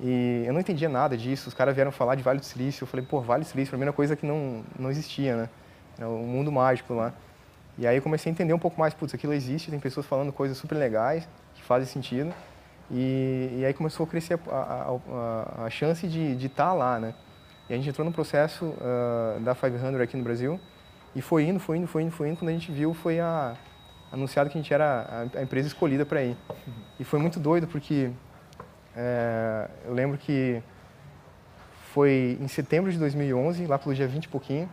E 0.00 0.44
eu 0.46 0.52
não 0.52 0.60
entendia 0.60 0.88
nada 0.88 1.16
disso, 1.16 1.48
os 1.48 1.54
caras 1.54 1.74
vieram 1.74 1.92
falar 1.92 2.14
de 2.14 2.22
Vale 2.22 2.38
do 2.38 2.44
Silício, 2.44 2.84
eu 2.84 2.86
falei, 2.86 3.04
pô, 3.04 3.20
Vale 3.20 3.44
do 3.44 3.46
Silício, 3.46 3.70
a 3.70 3.72
primeira 3.72 3.92
coisa 3.92 4.16
que 4.16 4.26
não, 4.26 4.62
não 4.78 4.90
existia, 4.90 5.36
né? 5.36 5.48
É 5.98 6.06
um 6.06 6.26
mundo 6.26 6.50
mágico 6.50 6.94
lá. 6.94 7.12
E 7.78 7.86
aí 7.86 7.96
eu 7.96 8.02
comecei 8.02 8.30
a 8.30 8.32
entender 8.32 8.52
um 8.52 8.58
pouco 8.58 8.78
mais, 8.78 8.94
putz, 8.94 9.14
aquilo 9.14 9.32
existe, 9.32 9.70
tem 9.70 9.78
pessoas 9.78 10.06
falando 10.06 10.32
coisas 10.32 10.56
super 10.56 10.76
legais, 10.76 11.28
que 11.54 11.62
fazem 11.62 11.86
sentido. 11.86 12.32
E, 12.92 13.56
e 13.58 13.64
aí 13.64 13.72
começou 13.72 14.04
a 14.04 14.06
crescer 14.06 14.38
a, 14.50 14.54
a, 14.54 15.62
a, 15.62 15.64
a 15.64 15.70
chance 15.70 16.06
de 16.06 16.34
estar 16.46 16.66
tá 16.66 16.72
lá, 16.74 17.00
né? 17.00 17.14
E 17.68 17.72
a 17.72 17.76
gente 17.76 17.88
entrou 17.88 18.04
no 18.04 18.12
processo 18.12 18.66
uh, 18.66 19.40
da 19.40 19.54
500 19.54 19.98
aqui 20.00 20.14
no 20.16 20.22
Brasil 20.22 20.60
e 21.16 21.22
foi 21.22 21.44
indo, 21.44 21.58
foi 21.58 21.78
indo, 21.78 21.86
foi 21.86 22.02
indo, 22.02 22.10
foi 22.10 22.28
indo. 22.28 22.36
Quando 22.36 22.50
a 22.50 22.52
gente 22.52 22.70
viu, 22.70 22.92
foi 22.92 23.18
a, 23.18 23.54
anunciado 24.12 24.50
que 24.50 24.58
a 24.58 24.60
gente 24.60 24.74
era 24.74 25.28
a, 25.34 25.42
empresa 25.42 25.68
escolhida 25.68 26.04
para 26.04 26.22
ir. 26.22 26.36
E 27.00 27.04
foi 27.04 27.18
muito 27.18 27.40
doido 27.40 27.66
porque 27.66 28.10
é, 28.94 29.70
eu 29.86 29.94
lembro 29.94 30.18
que 30.18 30.62
foi 31.94 32.36
em 32.38 32.48
setembro 32.48 32.92
de 32.92 32.98
2011, 32.98 33.66
lá 33.66 33.78
pelo 33.78 33.94
dia 33.94 34.06
20 34.06 34.24
e 34.24 34.28
pouquinho, 34.28 34.68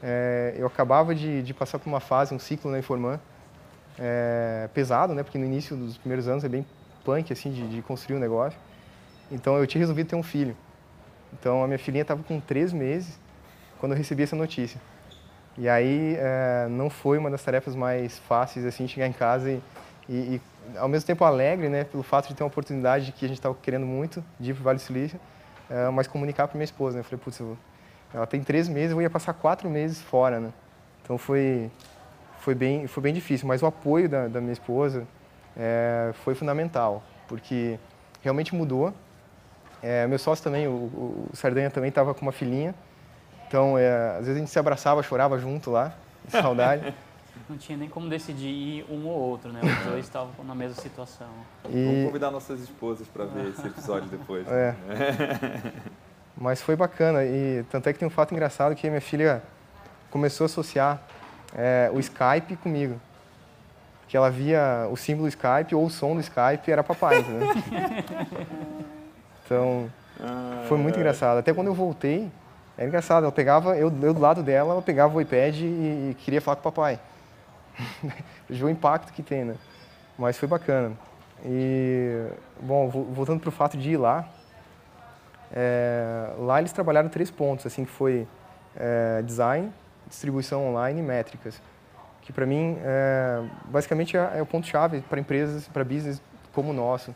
é, 0.00 0.54
eu 0.56 0.68
acabava 0.68 1.14
de, 1.14 1.42
de, 1.42 1.54
passar 1.54 1.80
por 1.80 1.88
uma 1.88 2.00
fase, 2.00 2.32
um 2.32 2.38
ciclo 2.38 2.70
na 2.70 2.78
Informan, 2.78 3.18
é, 3.98 4.68
pesado, 4.72 5.14
né? 5.14 5.22
Porque 5.22 5.38
no 5.38 5.44
início 5.44 5.76
dos 5.76 5.96
primeiros 5.96 6.28
anos 6.28 6.44
é 6.44 6.48
bem 6.48 6.64
punk, 7.06 7.32
assim, 7.32 7.52
de, 7.52 7.68
de, 7.68 7.82
construir 7.82 8.16
um 8.16 8.20
negócio. 8.20 8.58
Então 9.30 9.56
eu 9.56 9.66
tinha 9.66 9.80
resolvido 9.80 10.08
ter 10.08 10.16
um 10.16 10.22
filho. 10.22 10.56
Então 11.32 11.62
a 11.62 11.66
minha 11.68 11.78
filhinha 11.78 12.02
estava 12.02 12.22
com 12.24 12.40
três 12.40 12.72
meses 12.72 13.18
quando 13.78 13.92
eu 13.92 13.98
recebi 13.98 14.24
essa 14.24 14.34
notícia. 14.34 14.80
E 15.56 15.68
aí 15.68 16.16
é, 16.18 16.66
não 16.68 16.90
foi 16.90 17.16
uma 17.16 17.30
das 17.30 17.42
tarefas 17.42 17.76
mais 17.76 18.18
fáceis, 18.18 18.66
assim, 18.66 18.88
chegar 18.88 19.06
em 19.06 19.12
casa 19.12 19.50
e, 19.50 19.62
e, 20.08 20.14
e, 20.14 20.40
ao 20.76 20.88
mesmo 20.88 21.06
tempo 21.06 21.24
alegre, 21.24 21.68
né? 21.68 21.84
Pelo 21.84 22.02
fato 22.02 22.28
de 22.28 22.34
ter 22.34 22.42
uma 22.42 22.48
oportunidade 22.48 23.12
que 23.12 23.24
a 23.24 23.28
gente 23.28 23.38
estava 23.38 23.54
querendo 23.62 23.86
muito 23.86 24.22
de 24.40 24.50
ir 24.50 24.54
para 24.54 24.60
o 24.60 24.64
Vale 24.64 24.78
do 24.78 24.82
Silício, 24.82 25.18
é, 25.70 25.88
mas 25.90 26.08
comunicar 26.08 26.48
para 26.48 26.58
minha 26.58 26.64
esposa, 26.64 26.96
né? 26.96 27.00
Eu 27.00 27.04
falei, 27.04 27.20
putz, 27.24 27.38
eu 27.38 27.56
ela 28.14 28.26
tem 28.26 28.42
três 28.42 28.68
meses, 28.68 28.92
eu 28.92 29.02
ia 29.02 29.10
passar 29.10 29.34
quatro 29.34 29.68
meses 29.68 30.00
fora, 30.00 30.40
né? 30.40 30.52
Então 31.02 31.18
foi, 31.18 31.70
foi, 32.38 32.54
bem, 32.54 32.86
foi 32.86 33.02
bem 33.02 33.12
difícil, 33.12 33.46
mas 33.46 33.62
o 33.62 33.66
apoio 33.66 34.08
da, 34.08 34.28
da 34.28 34.40
minha 34.40 34.52
esposa 34.52 35.06
é, 35.56 36.12
foi 36.24 36.34
fundamental, 36.34 37.02
porque 37.26 37.78
realmente 38.22 38.54
mudou. 38.54 38.92
É, 39.82 40.06
meu 40.06 40.18
sócio 40.18 40.42
também, 40.42 40.66
o, 40.66 40.72
o 40.72 41.30
Sardanha 41.32 41.70
também 41.70 41.88
estava 41.88 42.14
com 42.14 42.22
uma 42.22 42.32
filhinha, 42.32 42.74
então 43.46 43.78
é, 43.78 44.10
às 44.10 44.26
vezes 44.26 44.36
a 44.36 44.38
gente 44.38 44.50
se 44.50 44.58
abraçava, 44.58 45.02
chorava 45.02 45.38
junto 45.38 45.70
lá, 45.70 45.94
de 46.24 46.32
saudade. 46.42 46.94
Não 47.48 47.56
tinha 47.56 47.78
nem 47.78 47.88
como 47.88 48.08
decidir 48.08 48.48
ir 48.48 48.86
um 48.90 49.06
ou 49.06 49.16
outro, 49.16 49.52
né? 49.52 49.60
Os 49.62 49.90
dois 49.90 50.04
estavam 50.04 50.32
na 50.44 50.54
mesma 50.54 50.80
situação. 50.80 51.28
E... 51.68 51.84
Vamos 51.84 52.06
convidar 52.06 52.30
nossas 52.30 52.60
esposas 52.60 53.06
para 53.06 53.26
ver 53.26 53.50
esse 53.50 53.66
episódio 53.66 54.08
depois. 54.08 54.46
É. 54.48 54.74
Mas 56.36 56.60
foi 56.60 56.74
bacana 56.76 57.24
e 57.24 57.64
tanto 57.70 57.88
é 57.88 57.92
que 57.92 57.98
tem 57.98 58.08
um 58.08 58.10
fato 58.10 58.32
engraçado 58.32 58.74
que 58.74 58.88
minha 58.88 59.00
filha 59.00 59.42
começou 60.10 60.44
a 60.44 60.46
associar 60.46 61.00
é, 61.54 61.90
o 61.92 62.00
Skype 62.00 62.56
comigo. 62.56 63.00
Que 64.08 64.16
ela 64.16 64.30
via 64.30 64.88
o 64.90 64.96
símbolo 64.96 65.28
Skype 65.28 65.74
ou 65.74 65.84
o 65.84 65.90
som 65.90 66.14
do 66.14 66.20
Skype 66.20 66.70
era 66.70 66.82
papai, 66.84 67.22
né? 67.22 68.04
Então, 69.44 69.90
foi 70.68 70.76
muito 70.78 70.98
engraçado. 70.98 71.38
Até 71.38 71.54
quando 71.54 71.68
eu 71.68 71.74
voltei, 71.74 72.30
era 72.76 72.86
engraçado. 72.86 73.24
Ela 73.24 73.32
pegava, 73.32 73.76
eu, 73.76 73.92
eu 74.02 74.12
do 74.12 74.20
lado 74.20 74.42
dela, 74.42 74.72
ela 74.72 74.82
pegava 74.82 75.16
o 75.16 75.20
iPad 75.20 75.56
e, 75.56 75.64
e 76.10 76.16
queria 76.18 76.40
falar 76.40 76.56
com 76.56 76.68
o 76.68 76.72
papai. 76.72 76.98
Viu 78.48 78.66
o 78.66 78.70
impacto 78.70 79.12
que 79.12 79.22
tem, 79.22 79.44
né? 79.44 79.54
Mas 80.18 80.36
foi 80.38 80.48
bacana. 80.48 80.92
E, 81.44 82.26
bom, 82.60 82.88
voltando 82.88 83.40
para 83.40 83.48
o 83.48 83.52
fato 83.52 83.76
de 83.76 83.90
ir 83.90 83.96
lá, 83.96 84.28
é, 85.52 86.30
lá 86.38 86.58
eles 86.58 86.72
trabalharam 86.72 87.08
três 87.08 87.30
pontos, 87.30 87.66
assim, 87.66 87.84
que 87.84 87.90
foi 87.90 88.26
é, 88.74 89.22
design, 89.22 89.72
distribuição 90.08 90.68
online 90.68 91.00
e 91.00 91.02
métricas, 91.02 91.60
que 92.26 92.32
para 92.32 92.44
mim 92.44 92.76
é, 92.80 93.40
basicamente 93.66 94.16
é, 94.16 94.32
é 94.34 94.42
o 94.42 94.46
ponto 94.46 94.66
chave 94.66 95.00
para 95.02 95.20
empresas, 95.20 95.68
para 95.68 95.84
business 95.84 96.20
como 96.52 96.70
o 96.70 96.72
nosso. 96.72 97.14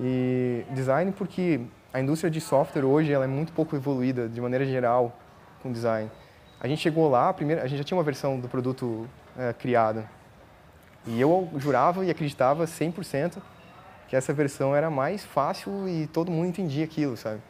E 0.00 0.64
design 0.70 1.12
porque 1.12 1.60
a 1.92 2.00
indústria 2.00 2.30
de 2.30 2.40
software 2.40 2.84
hoje 2.84 3.12
ela 3.12 3.24
é 3.24 3.28
muito 3.28 3.52
pouco 3.52 3.76
evoluída 3.76 4.30
de 4.30 4.40
maneira 4.40 4.64
geral 4.64 5.14
com 5.62 5.70
design. 5.70 6.10
A 6.58 6.66
gente 6.66 6.80
chegou 6.80 7.10
lá, 7.10 7.30
primeiro, 7.34 7.60
a 7.60 7.66
gente 7.66 7.78
já 7.78 7.84
tinha 7.84 7.98
uma 7.98 8.02
versão 8.02 8.40
do 8.40 8.48
produto 8.48 9.06
é, 9.36 9.52
criada. 9.52 10.08
E 11.06 11.20
eu 11.20 11.50
jurava 11.56 12.02
e 12.04 12.10
acreditava 12.10 12.64
100% 12.64 13.42
que 14.08 14.16
essa 14.16 14.32
versão 14.32 14.74
era 14.74 14.90
mais 14.90 15.22
fácil 15.22 15.86
e 15.86 16.06
todo 16.06 16.30
mundo 16.30 16.46
entendia 16.46 16.84
aquilo, 16.84 17.14
sabe? 17.14 17.40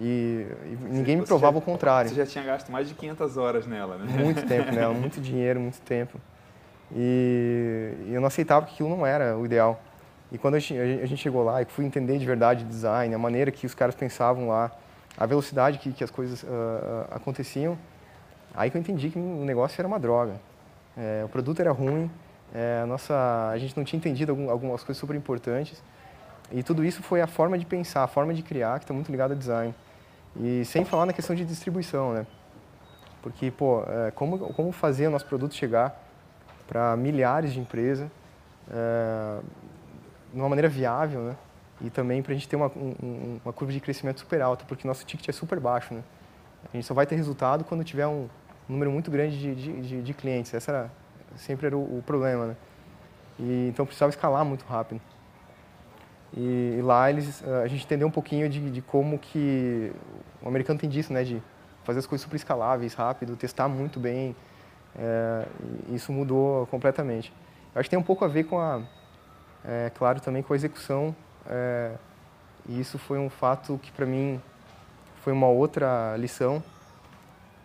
E, 0.00 0.46
e 0.64 0.78
ninguém 0.88 1.16
me 1.16 1.26
provava 1.26 1.54
já, 1.54 1.58
o 1.58 1.62
contrário. 1.62 2.08
Você 2.08 2.16
já 2.16 2.26
tinha 2.26 2.44
gasto 2.44 2.72
mais 2.72 2.88
de 2.88 2.94
500 2.94 3.36
horas 3.36 3.66
nela, 3.66 3.98
né? 3.98 4.06
Muito 4.22 4.46
tempo 4.46 4.72
nela, 4.72 4.94
muito 4.94 5.20
dinheiro, 5.20 5.60
muito 5.60 5.80
tempo. 5.82 6.18
E, 6.94 7.92
eu 8.08 8.20
não 8.20 8.28
aceitava 8.28 8.66
que 8.66 8.74
aquilo 8.74 8.88
não 8.88 9.06
era 9.06 9.36
o 9.36 9.44
ideal. 9.44 9.80
E 10.32 10.38
quando 10.38 10.54
a 10.54 10.58
gente, 10.58 10.78
a 10.78 11.06
gente 11.06 11.18
chegou 11.18 11.42
lá 11.42 11.60
e 11.62 11.64
fui 11.64 11.84
entender 11.84 12.18
de 12.18 12.24
verdade 12.24 12.64
design, 12.64 13.14
a 13.14 13.18
maneira 13.18 13.50
que 13.50 13.66
os 13.66 13.74
caras 13.74 13.94
pensavam 13.94 14.48
lá, 14.48 14.70
a 15.18 15.26
velocidade 15.26 15.78
que, 15.78 15.92
que 15.92 16.04
as 16.04 16.10
coisas 16.10 16.42
uh, 16.44 16.46
aconteciam, 17.10 17.76
aí 18.54 18.70
que 18.70 18.76
eu 18.76 18.80
entendi 18.80 19.10
que 19.10 19.18
o 19.18 19.44
negócio 19.44 19.80
era 19.80 19.88
uma 19.88 19.98
droga. 19.98 20.34
É, 20.96 21.22
o 21.24 21.28
produto 21.28 21.60
era 21.60 21.72
ruim, 21.72 22.10
é, 22.54 22.80
a, 22.82 22.86
nossa, 22.86 23.50
a 23.52 23.58
gente 23.58 23.76
não 23.76 23.84
tinha 23.84 23.98
entendido 23.98 24.32
algum, 24.32 24.50
algumas 24.50 24.82
coisas 24.82 24.98
super 24.98 25.16
importantes. 25.16 25.82
E 26.52 26.62
tudo 26.62 26.84
isso 26.84 27.02
foi 27.02 27.20
a 27.20 27.26
forma 27.26 27.56
de 27.56 27.64
pensar, 27.64 28.02
a 28.02 28.08
forma 28.08 28.34
de 28.34 28.42
criar, 28.42 28.78
que 28.78 28.84
está 28.84 28.94
muito 28.94 29.10
ligada 29.10 29.34
ao 29.34 29.38
design. 29.38 29.74
E 30.36 30.64
sem 30.64 30.84
falar 30.84 31.06
na 31.06 31.12
questão 31.12 31.34
de 31.34 31.44
distribuição, 31.44 32.12
né? 32.12 32.26
Porque, 33.22 33.50
pô, 33.50 33.82
é, 33.86 34.10
como, 34.10 34.38
como 34.38 34.72
fazer 34.72 35.06
o 35.06 35.10
nosso 35.10 35.26
produto 35.26 35.54
chegar 35.54 36.09
para 36.70 36.96
milhares 36.96 37.52
de 37.52 37.58
empresas 37.58 38.08
é, 38.70 39.40
de 40.32 40.38
uma 40.38 40.48
maneira 40.48 40.68
viável, 40.68 41.20
né? 41.20 41.36
E 41.80 41.90
também 41.90 42.22
para 42.22 42.30
a 42.30 42.34
gente 42.36 42.48
ter 42.48 42.54
uma, 42.54 42.68
um, 42.68 43.40
uma 43.44 43.52
curva 43.52 43.72
de 43.72 43.80
crescimento 43.80 44.20
super 44.20 44.40
alta, 44.40 44.64
porque 44.68 44.86
nosso 44.86 45.04
ticket 45.04 45.28
é 45.28 45.32
super 45.32 45.58
baixo, 45.58 45.92
né? 45.92 46.04
A 46.72 46.76
gente 46.76 46.86
só 46.86 46.94
vai 46.94 47.06
ter 47.06 47.16
resultado 47.16 47.64
quando 47.64 47.82
tiver 47.82 48.06
um 48.06 48.28
número 48.68 48.92
muito 48.92 49.10
grande 49.10 49.36
de, 49.36 49.54
de, 49.54 49.80
de, 49.80 50.02
de 50.02 50.14
clientes. 50.14 50.54
Essa 50.54 50.70
era, 50.70 50.90
sempre 51.34 51.66
era 51.66 51.76
o, 51.76 51.98
o, 51.98 52.02
problema, 52.06 52.46
né? 52.46 52.56
E, 53.40 53.68
então 53.70 53.84
precisava 53.84 54.10
escalar 54.10 54.44
muito 54.44 54.64
rápido. 54.64 55.00
E, 56.36 56.76
e 56.78 56.82
lá 56.82 57.10
eles, 57.10 57.42
a 57.64 57.66
gente 57.66 57.84
entendeu 57.84 58.06
um 58.06 58.12
pouquinho 58.12 58.48
de, 58.48 58.70
de 58.70 58.80
como 58.80 59.18
que 59.18 59.90
o 60.40 60.46
americano 60.46 60.78
tem 60.78 60.88
disso, 60.88 61.12
né? 61.12 61.24
De 61.24 61.42
fazer 61.82 61.98
as 61.98 62.06
coisas 62.06 62.22
super 62.22 62.36
escaláveis, 62.36 62.94
rápido, 62.94 63.34
testar 63.34 63.66
muito 63.66 63.98
bem. 63.98 64.36
É, 64.96 65.46
isso 65.88 66.12
mudou 66.12 66.66
completamente. 66.66 67.32
Eu 67.74 67.80
acho 67.80 67.88
que 67.88 67.90
tem 67.90 67.98
um 67.98 68.02
pouco 68.02 68.24
a 68.24 68.28
ver 68.28 68.44
com 68.44 68.58
a, 68.58 68.82
é, 69.64 69.90
claro, 69.94 70.20
também 70.20 70.42
com 70.42 70.52
a 70.52 70.56
execução. 70.56 71.14
É, 71.46 71.92
e 72.68 72.80
isso 72.80 72.98
foi 72.98 73.18
um 73.18 73.30
fato 73.30 73.78
que 73.82 73.90
para 73.92 74.06
mim 74.06 74.40
foi 75.22 75.32
uma 75.32 75.48
outra 75.48 76.16
lição, 76.16 76.62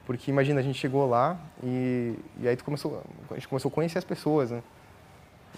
porque 0.05 0.29
imagina 0.29 0.59
a 0.59 0.63
gente 0.63 0.79
chegou 0.79 1.07
lá 1.07 1.37
e, 1.63 2.15
e 2.39 2.47
aí 2.47 2.55
tu 2.55 2.63
começou, 2.63 3.01
a 3.29 3.33
gente 3.35 3.47
começou 3.47 3.69
a 3.69 3.71
conhecer 3.71 3.97
as 3.97 4.03
pessoas, 4.03 4.51
né? 4.51 4.61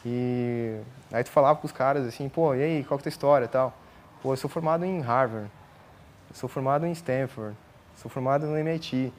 E 0.06 0.80
aí 1.12 1.24
tu 1.24 1.30
falava 1.30 1.60
com 1.60 1.66
os 1.66 1.72
caras 1.72 2.06
assim, 2.06 2.30
pô, 2.30 2.54
e 2.54 2.62
aí, 2.62 2.84
qual 2.84 2.98
que 2.98 3.02
é 3.02 3.04
a 3.04 3.04
tua 3.04 3.10
história 3.10 3.48
tal? 3.48 3.74
Pô, 4.22 4.34
eu 4.34 4.38
sou 4.38 4.50
formado 4.50 4.86
em 4.86 5.02
Harvard, 5.02 5.50
sou 6.34 6.48
formado 6.48 6.86
em 6.86 6.92
Stanford, 6.92 7.56
sou 7.96 8.10
formado 8.10 8.46
no 8.46 8.58
MIT. 8.58 9.12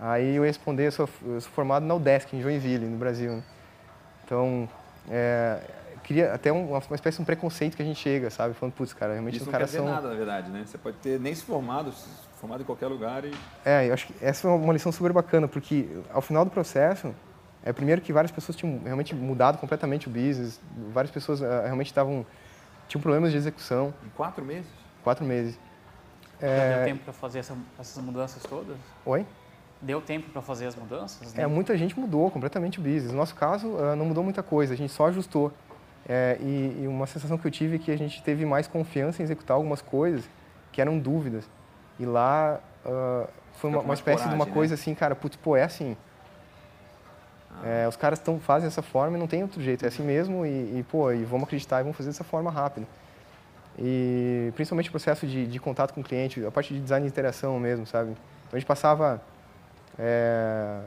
Aí 0.00 0.36
eu 0.36 0.44
ia 0.44 0.48
responder, 0.48 0.86
eu 0.86 0.92
sou, 0.92 1.08
eu 1.26 1.40
sou 1.40 1.52
formado 1.52 1.84
na 1.84 1.94
UDESC, 1.94 2.34
em 2.34 2.40
Joinville, 2.40 2.86
no 2.86 2.96
Brasil. 2.96 3.32
Né? 3.32 3.42
Então, 4.24 4.68
é, 5.10 5.60
cria 6.02 6.32
até 6.32 6.50
uma, 6.50 6.78
uma 6.78 6.94
espécie 6.94 7.16
de 7.16 7.22
um 7.22 7.24
preconceito 7.26 7.76
que 7.76 7.82
a 7.82 7.84
gente 7.84 8.00
chega, 8.00 8.30
sabe? 8.30 8.54
Falando, 8.54 8.74
putz, 8.74 8.94
cara, 8.94 9.12
realmente 9.12 9.36
Isso 9.36 9.44
os 9.44 9.50
caras 9.50 9.70
são... 9.70 9.84
Isso 9.84 9.92
não 9.92 10.00
quer 10.00 10.08
dizer 10.08 10.08
nada, 10.08 10.26
na 10.26 10.32
verdade, 10.32 10.50
né? 10.50 10.64
Você 10.66 10.78
pode 10.78 10.96
ter 10.96 11.20
nem 11.20 11.34
se 11.34 11.42
formado, 11.42 11.92
se 11.92 12.08
formado 12.40 12.62
em 12.62 12.64
qualquer 12.64 12.86
lugar 12.86 13.24
e... 13.24 13.32
É, 13.64 13.88
eu 13.88 13.94
acho 13.94 14.06
que 14.06 14.14
essa 14.22 14.48
é 14.48 14.50
uma 14.50 14.72
lição 14.72 14.90
super 14.90 15.12
bacana, 15.12 15.46
porque 15.46 15.86
ao 16.12 16.22
final 16.22 16.44
do 16.44 16.50
processo, 16.50 17.14
é 17.62 17.72
primeiro 17.72 18.00
que 18.00 18.12
várias 18.12 18.32
pessoas 18.32 18.56
tinham 18.56 18.80
realmente 18.82 19.14
mudado 19.14 19.58
completamente 19.58 20.08
o 20.08 20.10
business, 20.10 20.58
várias 20.92 21.12
pessoas 21.12 21.40
uh, 21.40 21.44
realmente 21.64 21.88
estavam 21.88 22.24
tinham 22.88 23.00
problemas 23.00 23.30
de 23.30 23.36
execução. 23.36 23.94
Em 24.04 24.08
quatro 24.10 24.44
meses? 24.44 24.68
Quatro 25.04 25.24
meses. 25.24 25.56
É... 26.40 26.76
Deu 26.76 26.84
tempo 26.86 27.04
para 27.04 27.12
fazer 27.12 27.38
essa, 27.38 27.56
essas 27.78 28.02
mudanças 28.02 28.42
todas? 28.42 28.76
Oi? 29.06 29.24
Deu 29.82 30.00
tempo 30.00 30.30
para 30.30 30.42
fazer 30.42 30.66
as 30.66 30.76
mudanças? 30.76 31.32
Né? 31.34 31.44
É, 31.44 31.46
muita 31.46 31.76
gente 31.76 31.98
mudou 31.98 32.30
completamente 32.30 32.78
o 32.78 32.82
business. 32.82 33.12
No 33.12 33.16
nosso 33.16 33.34
caso, 33.34 33.68
uh, 33.68 33.96
não 33.96 34.04
mudou 34.04 34.22
muita 34.22 34.42
coisa, 34.42 34.74
a 34.74 34.76
gente 34.76 34.92
só 34.92 35.06
ajustou. 35.06 35.52
É, 36.08 36.36
e, 36.40 36.82
e, 36.82 36.88
uma 36.88 37.06
sensação 37.06 37.38
que 37.38 37.46
eu 37.46 37.50
tive 37.50 37.76
é 37.76 37.78
que 37.78 37.90
a 37.90 37.96
gente 37.96 38.22
teve 38.22 38.44
mais 38.44 38.66
confiança 38.66 39.22
em 39.22 39.24
executar 39.24 39.54
algumas 39.54 39.80
coisas 39.80 40.28
que 40.72 40.80
eram 40.80 40.98
dúvidas. 40.98 41.48
E 41.98 42.04
lá 42.04 42.60
uh, 42.84 43.28
foi 43.54 43.70
uma, 43.70 43.80
uma 43.80 43.94
espécie 43.94 44.18
coragem, 44.18 44.30
de 44.30 44.42
uma 44.42 44.46
né? 44.46 44.52
coisa 44.52 44.74
assim, 44.74 44.94
cara, 44.94 45.14
putz, 45.14 45.36
pô, 45.36 45.56
é 45.56 45.62
assim. 45.62 45.96
Ah. 47.50 47.66
É, 47.66 47.88
os 47.88 47.96
caras 47.96 48.18
tão, 48.18 48.40
fazem 48.40 48.68
dessa 48.68 48.82
forma 48.82 49.16
e 49.16 49.20
não 49.20 49.26
tem 49.26 49.42
outro 49.42 49.60
jeito, 49.62 49.84
é 49.84 49.88
assim 49.88 50.02
mesmo 50.02 50.44
e, 50.46 50.78
e, 50.78 50.86
pô, 50.90 51.12
e 51.12 51.24
vamos 51.24 51.44
acreditar 51.44 51.80
e 51.80 51.82
vamos 51.82 51.96
fazer 51.96 52.10
dessa 52.10 52.24
forma 52.24 52.50
rápida. 52.50 52.86
E 53.78 54.52
principalmente 54.54 54.88
o 54.88 54.92
processo 54.92 55.26
de, 55.26 55.46
de 55.46 55.58
contato 55.58 55.94
com 55.94 56.00
o 56.00 56.04
cliente, 56.04 56.44
a 56.44 56.50
parte 56.50 56.74
de 56.74 56.80
design 56.80 57.06
de 57.06 57.12
interação 57.12 57.58
mesmo, 57.58 57.86
sabe? 57.86 58.10
Então 58.10 58.56
a 58.56 58.58
gente 58.58 58.66
passava, 58.66 59.22
é, 59.98 60.80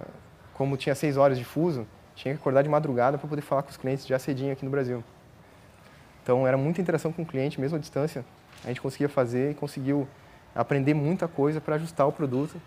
como 0.54 0.78
tinha 0.78 0.96
seis 0.96 1.18
horas 1.18 1.38
de 1.38 1.44
fuso, 1.44 1.88
tinha 2.16 2.34
que 2.34 2.40
acordar 2.40 2.62
de 2.62 2.70
madrugada 2.70 3.18
para 3.18 3.28
poder 3.28 3.42
falar 3.42 3.64
com 3.64 3.70
os 3.70 3.78
clientes 3.78 4.06
já 4.06 4.20
cedinho 4.20 4.54
aqui 4.54 4.64
no 4.64 4.72
Brasil. 4.72 5.04
Então 6.22 6.48
era 6.48 6.58
muita 6.58 6.80
interação 6.80 7.12
com 7.12 7.24
o 7.24 7.26
cliente, 7.26 7.60
mesmo 7.60 7.78
à 7.78 7.80
distância. 7.80 8.24
A 8.64 8.68
gente 8.68 8.82
conseguia 8.82 9.10
fazer 9.10 9.52
e 9.52 9.54
conseguiu 9.54 10.08
aprender 10.56 10.94
muita 10.94 11.28
coisa 11.28 11.60
para 11.60 11.76
ajustar 11.76 12.08
o 12.08 12.12
produto 12.12 12.62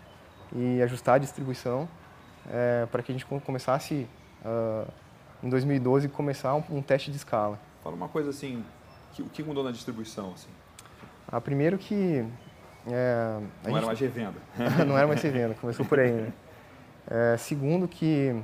e 0.55 0.81
ajustar 0.81 1.15
a 1.15 1.17
distribuição 1.17 1.87
é, 2.49 2.85
para 2.91 3.01
que 3.01 3.11
a 3.11 3.15
gente 3.15 3.25
começasse 3.25 4.07
uh, 4.45 4.87
em 5.43 5.49
2012 5.49 6.07
começar 6.09 6.53
um, 6.55 6.63
um, 6.69 6.81
teste 6.81 7.11
de 7.11 7.17
escala. 7.17 7.59
Fala 7.83 7.95
uma 7.95 8.07
coisa 8.07 8.29
assim, 8.29 8.63
que, 9.13 9.21
o 9.21 9.25
que 9.25 9.43
mudou 9.43 9.63
na 9.63 9.71
distribuição? 9.71 10.31
Assim? 10.33 10.49
Ah, 11.27 11.41
primeiro 11.41 11.77
que 11.77 12.25
é, 12.89 13.39
não 13.63 13.71
gente, 13.71 13.77
era 13.77 13.85
mais 13.85 13.99
revenda. 13.99 14.35
não 14.85 14.97
era 14.97 15.07
mais 15.07 15.21
revenda, 15.21 15.53
começou 15.55 15.85
por 15.85 15.99
aí. 15.99 16.11
Né? 16.11 16.33
É, 17.09 17.37
segundo 17.37 17.87
que 17.87 18.35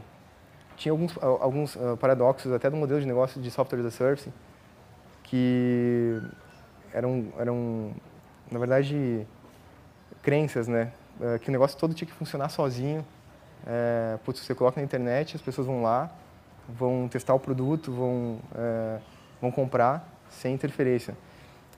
tinha 0.75 0.91
alguns, 0.91 1.17
alguns 1.21 1.75
uh, 1.75 1.97
paradoxos 1.99 2.51
até 2.51 2.69
do 2.69 2.77
modelo 2.77 2.99
de 2.99 3.06
negócio 3.06 3.41
de 3.41 3.51
software 3.51 3.79
as 3.79 3.86
a 3.86 3.91
service 3.91 4.32
que 5.23 6.21
eram, 6.93 7.27
eram 7.38 7.93
na 8.51 8.60
verdade, 8.60 9.27
crenças, 10.21 10.67
né? 10.67 10.91
Uh, 11.19 11.39
que 11.39 11.49
o 11.49 11.51
negócio 11.51 11.77
todo 11.77 11.93
tinha 11.93 12.08
que 12.08 12.13
funcionar 12.13 12.49
sozinho. 12.49 13.06
É, 13.65 14.17
putz, 14.25 14.41
você 14.41 14.53
coloca 14.53 14.79
na 14.79 14.84
internet, 14.84 15.36
as 15.36 15.41
pessoas 15.41 15.65
vão 15.65 15.82
lá, 15.82 16.12
vão 16.67 17.08
testar 17.08 17.34
o 17.34 17.39
produto, 17.39 17.91
vão, 17.93 18.39
é, 18.53 18.99
vão 19.41 19.51
comprar 19.51 20.06
sem 20.29 20.53
interferência. 20.53 21.15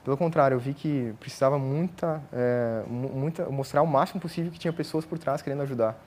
Pelo 0.06 0.16
contrário, 0.18 0.54
eu 0.54 0.60
vi 0.60 0.76
que 0.76 1.16
precisava 1.20 1.58
muita, 1.58 2.22
é, 2.32 2.84
muita, 2.88 3.50
mostrar 3.50 3.82
o 3.82 3.88
máximo 3.88 4.22
possível 4.22 4.52
que 4.52 4.60
tinha 4.60 4.72
pessoas 4.72 5.04
por 5.04 5.18
trás 5.18 5.42
querendo 5.42 5.64
ajudar. 5.64 6.00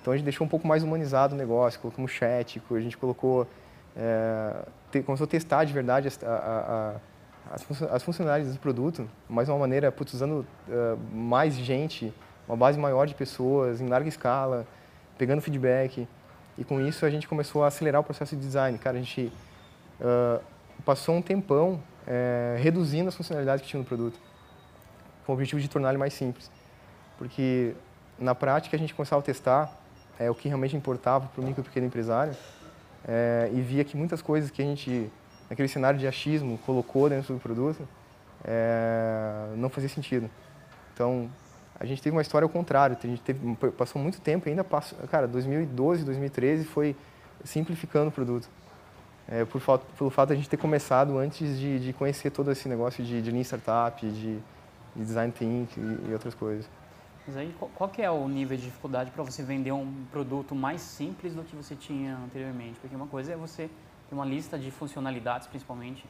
Então 0.00 0.12
a 0.12 0.16
gente 0.16 0.24
deixou 0.24 0.46
um 0.46 0.48
pouco 0.48 0.64
mais 0.64 0.84
humanizado 0.84 1.34
o 1.34 1.36
negócio, 1.36 1.80
colocamos 1.80 2.12
chat, 2.12 2.62
a 2.70 2.80
gente 2.80 2.96
colocou, 2.96 3.48
é, 3.96 4.64
te, 4.92 5.02
começou 5.02 5.24
a 5.24 5.26
testar 5.26 5.64
de 5.64 5.72
verdade 5.72 6.06
a, 6.24 6.28
a, 6.28 6.36
a, 6.36 7.54
as, 7.54 7.82
as 7.82 8.02
funcionalidades 8.04 8.54
do 8.54 8.60
produto, 8.60 9.10
de 9.28 9.50
uma 9.50 9.58
maneira, 9.58 9.90
putz, 9.90 10.14
usando 10.14 10.46
uh, 10.68 10.96
mais 11.12 11.56
gente, 11.56 12.14
uma 12.46 12.56
base 12.56 12.78
maior 12.78 13.08
de 13.08 13.14
pessoas, 13.16 13.80
em 13.80 13.88
larga 13.88 14.08
escala, 14.08 14.64
pegando 15.18 15.42
feedback. 15.42 16.06
E 16.56 16.62
com 16.62 16.80
isso 16.80 17.04
a 17.04 17.10
gente 17.10 17.26
começou 17.26 17.64
a 17.64 17.66
acelerar 17.66 18.02
o 18.02 18.04
processo 18.04 18.36
de 18.36 18.42
design. 18.42 18.78
Cara, 18.78 18.98
a 18.98 19.00
gente 19.00 19.32
uh, 20.00 20.40
passou 20.84 21.16
um 21.16 21.22
tempão 21.22 21.80
é, 22.06 22.56
reduzindo 22.60 23.08
as 23.08 23.14
funcionalidades 23.14 23.62
que 23.62 23.68
tinha 23.68 23.78
no 23.78 23.86
produto, 23.86 24.18
com 25.24 25.32
o 25.32 25.34
objetivo 25.34 25.60
de 25.60 25.68
tornar 25.68 25.90
ele 25.90 25.98
mais 25.98 26.14
simples. 26.14 26.50
Porque 27.18 27.74
na 28.18 28.34
prática 28.34 28.76
a 28.76 28.78
gente 28.78 28.94
começava 28.94 29.20
a 29.20 29.24
testar 29.24 29.72
é, 30.18 30.30
o 30.30 30.34
que 30.34 30.48
realmente 30.48 30.76
importava 30.76 31.26
para 31.26 31.40
o 31.40 31.44
micro 31.44 31.62
e 31.62 31.64
pequeno 31.64 31.86
empresário 31.86 32.34
é, 33.06 33.50
e 33.52 33.60
via 33.60 33.84
que 33.84 33.96
muitas 33.96 34.22
coisas 34.22 34.50
que 34.50 34.62
a 34.62 34.64
gente, 34.64 35.10
naquele 35.48 35.68
cenário 35.68 35.98
de 35.98 36.06
achismo, 36.06 36.58
colocou 36.58 37.08
dentro 37.08 37.34
do 37.34 37.40
produto 37.40 37.86
é, 38.44 39.54
não 39.56 39.68
fazia 39.68 39.88
sentido. 39.88 40.28
Então, 40.94 41.30
a 41.78 41.86
gente 41.86 42.02
teve 42.02 42.14
uma 42.14 42.22
história 42.22 42.44
ao 42.44 42.48
contrário, 42.48 42.96
a 43.02 43.06
gente 43.06 43.22
teve, 43.22 43.56
passou 43.76 44.00
muito 44.00 44.20
tempo 44.20 44.48
ainda, 44.48 44.62
passou, 44.62 44.98
cara, 45.08 45.26
2012, 45.26 46.04
2013 46.04 46.64
foi 46.64 46.94
simplificando 47.44 48.08
o 48.08 48.12
produto. 48.12 48.48
É, 49.28 49.44
por, 49.44 49.60
pelo 49.96 50.10
fato 50.10 50.28
de 50.28 50.34
a 50.34 50.36
gente 50.36 50.48
ter 50.48 50.56
começado 50.56 51.16
antes 51.16 51.58
de, 51.58 51.78
de 51.78 51.92
conhecer 51.92 52.30
todo 52.30 52.50
esse 52.50 52.68
negócio 52.68 53.04
de, 53.04 53.22
de 53.22 53.30
Lean 53.30 53.42
Startup, 53.42 54.04
de, 54.04 54.36
de 54.36 54.40
Design 54.96 55.32
Think 55.32 55.78
e, 55.78 56.08
e 56.08 56.12
outras 56.12 56.34
coisas. 56.34 56.68
Mas 57.26 57.36
aí, 57.36 57.54
qual 57.76 57.88
que 57.88 58.02
é 58.02 58.10
o 58.10 58.26
nível 58.28 58.56
de 58.56 58.64
dificuldade 58.64 59.12
para 59.12 59.22
você 59.22 59.44
vender 59.44 59.70
um 59.70 60.04
produto 60.10 60.56
mais 60.56 60.80
simples 60.80 61.34
do 61.34 61.44
que 61.44 61.54
você 61.54 61.76
tinha 61.76 62.16
anteriormente? 62.16 62.80
Porque 62.80 62.96
uma 62.96 63.06
coisa 63.06 63.32
é 63.32 63.36
você 63.36 63.70
ter 64.08 64.14
uma 64.14 64.24
lista 64.24 64.58
de 64.58 64.72
funcionalidades, 64.72 65.46
principalmente 65.46 66.04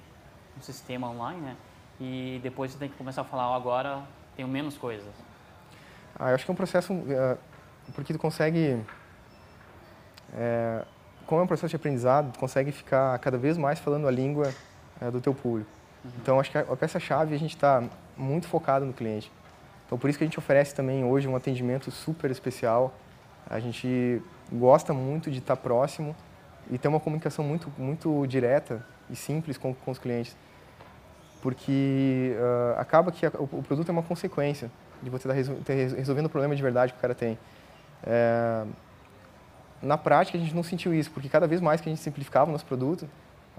no 0.57 0.63
sistema 0.63 1.09
online, 1.09 1.41
né? 1.41 1.57
e 2.01 2.41
depois 2.43 2.73
você 2.73 2.79
tem 2.79 2.89
que 2.89 2.97
começar 2.97 3.23
a 3.23 3.25
falar, 3.25 3.51
oh, 3.51 3.55
agora 3.55 4.03
tenho 4.35 4.49
menos 4.49 4.77
coisas? 4.77 5.15
Ah, 6.19 6.31
eu 6.31 6.35
acho 6.35 6.45
que 6.45 6.51
é 6.51 6.53
um 6.53 6.57
processo, 6.57 6.93
uh, 6.93 7.39
porque 7.95 8.13
tu 8.13 8.19
consegue, 8.19 8.83
é, 10.35 10.85
como 11.33 11.41
é 11.41 11.45
um 11.45 11.47
processo 11.47 11.71
de 11.71 11.77
aprendizado, 11.77 12.37
consegue 12.37 12.71
ficar 12.71 13.19
cada 13.19 13.39
vez 13.39 13.57
mais 13.57 13.79
falando 13.79 14.07
a 14.07 14.11
língua 14.11 14.53
uh, 15.01 15.11
do 15.11 15.19
teu 15.19 15.33
público. 15.33 15.71
Uhum. 16.05 16.11
Então, 16.21 16.39
acho 16.39 16.51
que 16.51 16.59
a, 16.59 16.61
a 16.61 16.77
peça-chave 16.77 17.35
a 17.35 17.39
gente 17.39 17.55
está 17.57 17.83
muito 18.19 18.47
focado 18.47 18.85
no 18.85 18.93
cliente. 18.93 19.33
Então, 19.87 19.97
por 19.97 20.11
isso 20.11 20.19
que 20.19 20.25
a 20.25 20.27
gente 20.27 20.39
oferece 20.39 20.75
também 20.75 21.07
hoje 21.07 21.27
um 21.27 21.35
atendimento 21.35 21.91
super 21.91 22.31
especial. 22.31 22.93
A 23.49 23.59
gente 23.59 24.21
gosta 24.53 24.93
muito 24.93 25.31
de 25.31 25.39
estar 25.39 25.57
próximo 25.57 26.15
e 26.71 26.77
ter 26.77 26.89
uma 26.89 27.01
comunicação 27.01 27.43
muito, 27.43 27.73
muito 27.79 28.27
direta 28.27 28.85
e 29.09 29.17
simples 29.17 29.57
com, 29.57 29.73
com 29.73 29.91
os 29.91 29.99
clientes. 29.99 30.37
Porque 31.41 32.37
uh, 32.37 32.79
acaba 32.79 33.11
que 33.11 33.25
a, 33.25 33.31
o, 33.39 33.45
o, 33.45 33.63
produto 33.63 33.89
é 33.89 33.93
uma 33.93 34.03
consequência 34.03 34.71
de 35.03 35.09
você 35.09 35.27
estar 35.31 35.55
tá 35.65 35.73
resolvendo 35.73 36.27
o 36.27 36.29
problema 36.29 36.55
de 36.55 36.61
verdade 36.61 36.93
que 36.93 36.99
o 36.99 37.01
cara 37.01 37.15
tem. 37.15 37.39
É, 38.05 38.67
na 39.83 39.99
prática, 39.99 40.39
a 40.39 40.41
gente 40.41 40.55
não 40.55 40.63
sentiu 40.63 40.95
isso, 40.95 41.11
porque 41.11 41.29
cada 41.29 41.47
vez 41.47 41.61
mais 41.61 41.81
que 41.81 41.89
a 41.89 41.93
gente 41.93 42.03
simplificava 42.03 42.49
o 42.49 42.53
nosso 42.53 42.65
produto, 42.65 43.09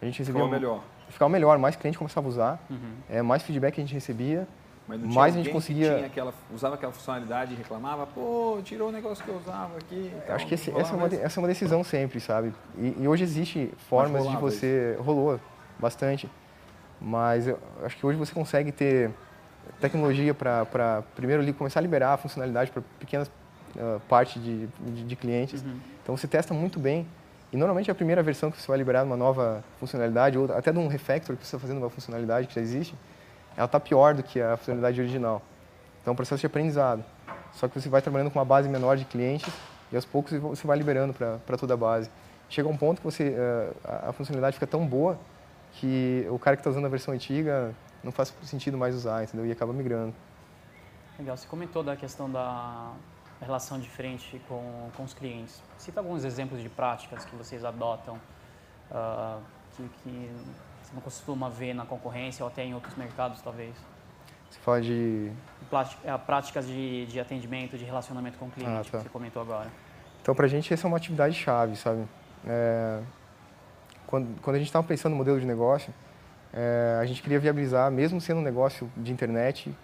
a 0.01 0.05
gente 0.05 0.19
recebia... 0.19 0.41
Ficava 0.41 0.59
melhor. 0.59 0.83
Ficava 1.09 1.29
melhor, 1.29 1.57
mais 1.59 1.75
cliente 1.75 1.97
começava 1.97 2.27
a 2.27 2.29
usar, 2.29 2.65
uhum. 2.69 2.95
é, 3.09 3.21
mais 3.21 3.43
feedback 3.43 3.77
a 3.77 3.81
gente 3.81 3.93
recebia 3.93 4.47
mas 4.87 4.99
não 4.99 5.07
tinha 5.07 5.19
mais 5.19 5.33
a 5.33 5.37
gente 5.37 5.49
conseguia. 5.49 5.99
Que 5.99 6.05
aquela, 6.05 6.33
usava 6.53 6.75
aquela 6.75 6.91
funcionalidade 6.91 7.53
e 7.53 7.57
reclamava, 7.57 8.05
pô, 8.05 8.59
tirou 8.63 8.89
o 8.89 8.91
negócio 8.91 9.23
que 9.23 9.29
eu 9.29 9.37
usava 9.37 9.77
aqui. 9.77 10.11
Então, 10.23 10.35
acho 10.35 10.45
que 10.45 10.53
esse, 10.55 10.71
essa, 10.71 10.93
é 10.93 10.95
uma, 10.95 11.07
essa 11.07 11.39
é 11.39 11.41
uma 11.41 11.47
decisão 11.47 11.83
sempre, 11.83 12.19
sabe? 12.19 12.53
E, 12.77 12.95
e 12.99 13.07
hoje 13.07 13.23
existe 13.23 13.71
formas 13.89 14.27
de 14.27 14.35
você. 14.37 14.93
Isso. 14.93 15.03
Rolou 15.03 15.39
bastante. 15.79 16.29
Mas 16.99 17.47
eu 17.47 17.59
acho 17.83 17.97
que 17.97 18.05
hoje 18.05 18.17
você 18.17 18.33
consegue 18.33 18.71
ter 18.71 19.11
tecnologia 19.79 20.33
para, 20.33 21.03
primeiro, 21.15 21.53
começar 21.53 21.79
a 21.79 21.81
liberar 21.81 22.13
a 22.13 22.17
funcionalidade 22.17 22.71
para 22.71 22.81
pequenas 22.99 23.31
uh, 23.75 23.99
partes 24.07 24.41
de, 24.43 24.67
de, 24.67 25.03
de 25.03 25.15
clientes. 25.15 25.61
Uhum. 25.61 25.79
Então 26.01 26.15
você 26.17 26.27
testa 26.27 26.53
muito 26.53 26.79
bem. 26.79 27.07
E 27.51 27.57
normalmente 27.57 27.91
a 27.91 27.95
primeira 27.95 28.23
versão 28.23 28.49
que 28.49 28.59
você 28.59 28.67
vai 28.67 28.77
liberar 28.77 29.03
uma 29.03 29.15
nova 29.15 29.63
funcionalidade, 29.79 30.37
ou 30.37 30.51
até 30.55 30.71
de 30.71 30.79
um 30.79 30.87
refactor 30.87 31.35
que 31.35 31.45
você 31.45 31.55
está 31.55 31.59
fazendo 31.59 31.77
uma 31.77 31.89
funcionalidade 31.89 32.47
que 32.47 32.55
já 32.55 32.61
existe, 32.61 32.95
ela 33.55 33.65
está 33.65 33.79
pior 33.79 34.15
do 34.15 34.23
que 34.23 34.41
a 34.41 34.57
funcionalidade 34.57 34.99
original. 34.99 35.41
Então, 36.01 36.11
é 36.11 36.13
um 36.13 36.15
processo 36.15 36.39
de 36.39 36.47
aprendizado. 36.47 37.03
Só 37.53 37.67
que 37.67 37.79
você 37.79 37.87
vai 37.87 38.01
trabalhando 38.01 38.31
com 38.31 38.39
uma 38.39 38.45
base 38.45 38.67
menor 38.67 38.97
de 38.97 39.05
clientes 39.05 39.53
e 39.91 39.95
aos 39.95 40.03
poucos 40.03 40.33
você 40.33 40.65
vai 40.65 40.77
liberando 40.77 41.13
para 41.13 41.57
toda 41.57 41.75
a 41.75 41.77
base. 41.77 42.09
Chega 42.49 42.67
um 42.67 42.75
ponto 42.75 42.97
que 42.97 43.05
você, 43.05 43.29
uh, 43.29 44.09
a 44.09 44.13
funcionalidade 44.13 44.55
fica 44.55 44.67
tão 44.67 44.85
boa 44.85 45.17
que 45.73 46.25
o 46.29 46.39
cara 46.39 46.55
que 46.55 46.61
está 46.61 46.71
usando 46.71 46.85
a 46.85 46.89
versão 46.89 47.13
antiga 47.13 47.73
não 48.03 48.11
faz 48.11 48.33
sentido 48.43 48.77
mais 48.77 48.95
usar, 48.95 49.23
entendeu? 49.23 49.45
E 49.45 49.51
acaba 49.51 49.71
migrando. 49.71 50.13
Legal. 51.17 51.37
Você 51.37 51.47
comentou 51.47 51.83
da 51.83 51.95
questão 51.95 52.29
da 52.29 52.91
relação 53.43 53.79
diferente 53.79 54.41
com, 54.47 54.89
com 54.95 55.03
os 55.03 55.13
clientes. 55.13 55.61
Cita 55.77 55.99
alguns 55.99 56.23
exemplos 56.23 56.61
de 56.61 56.69
práticas 56.69 57.25
que 57.25 57.35
vocês 57.35 57.63
adotam 57.63 58.19
uh, 58.91 59.41
que, 59.75 59.89
que 60.03 60.31
não 60.93 61.01
costuma 61.01 61.49
ver 61.49 61.73
na 61.73 61.85
concorrência 61.85 62.43
ou 62.43 62.49
até 62.49 62.63
em 62.63 62.73
outros 62.73 62.95
mercados, 62.95 63.41
talvez? 63.41 63.75
Você 64.49 64.59
fala 64.59 64.81
de... 64.81 65.31
É, 66.03 66.17
práticas 66.17 66.67
de, 66.67 67.07
de 67.07 67.19
atendimento, 67.19 67.77
de 67.77 67.83
relacionamento 67.83 68.37
com 68.37 68.45
o 68.45 68.51
cliente, 68.51 68.71
ah, 68.71 68.83
tá. 68.83 68.97
que 68.97 69.03
você 69.03 69.09
comentou 69.09 69.41
agora. 69.41 69.69
Então, 70.21 70.35
para 70.35 70.45
a 70.45 70.49
gente, 70.49 70.71
essa 70.71 70.85
é 70.85 70.87
uma 70.87 70.97
atividade 70.97 71.33
chave, 71.33 71.75
sabe? 71.75 72.07
É... 72.45 73.01
Quando, 74.05 74.39
quando 74.41 74.55
a 74.55 74.59
gente 74.59 74.67
estava 74.67 74.85
pensando 74.87 75.13
no 75.13 75.17
modelo 75.17 75.39
de 75.39 75.45
negócio, 75.45 75.91
é... 76.53 76.99
a 77.01 77.05
gente 77.05 77.23
queria 77.23 77.39
viabilizar, 77.39 77.91
mesmo 77.91 78.21
sendo 78.21 78.39
um 78.39 78.43
negócio 78.43 78.89
de 78.95 79.11
internet, 79.11 79.75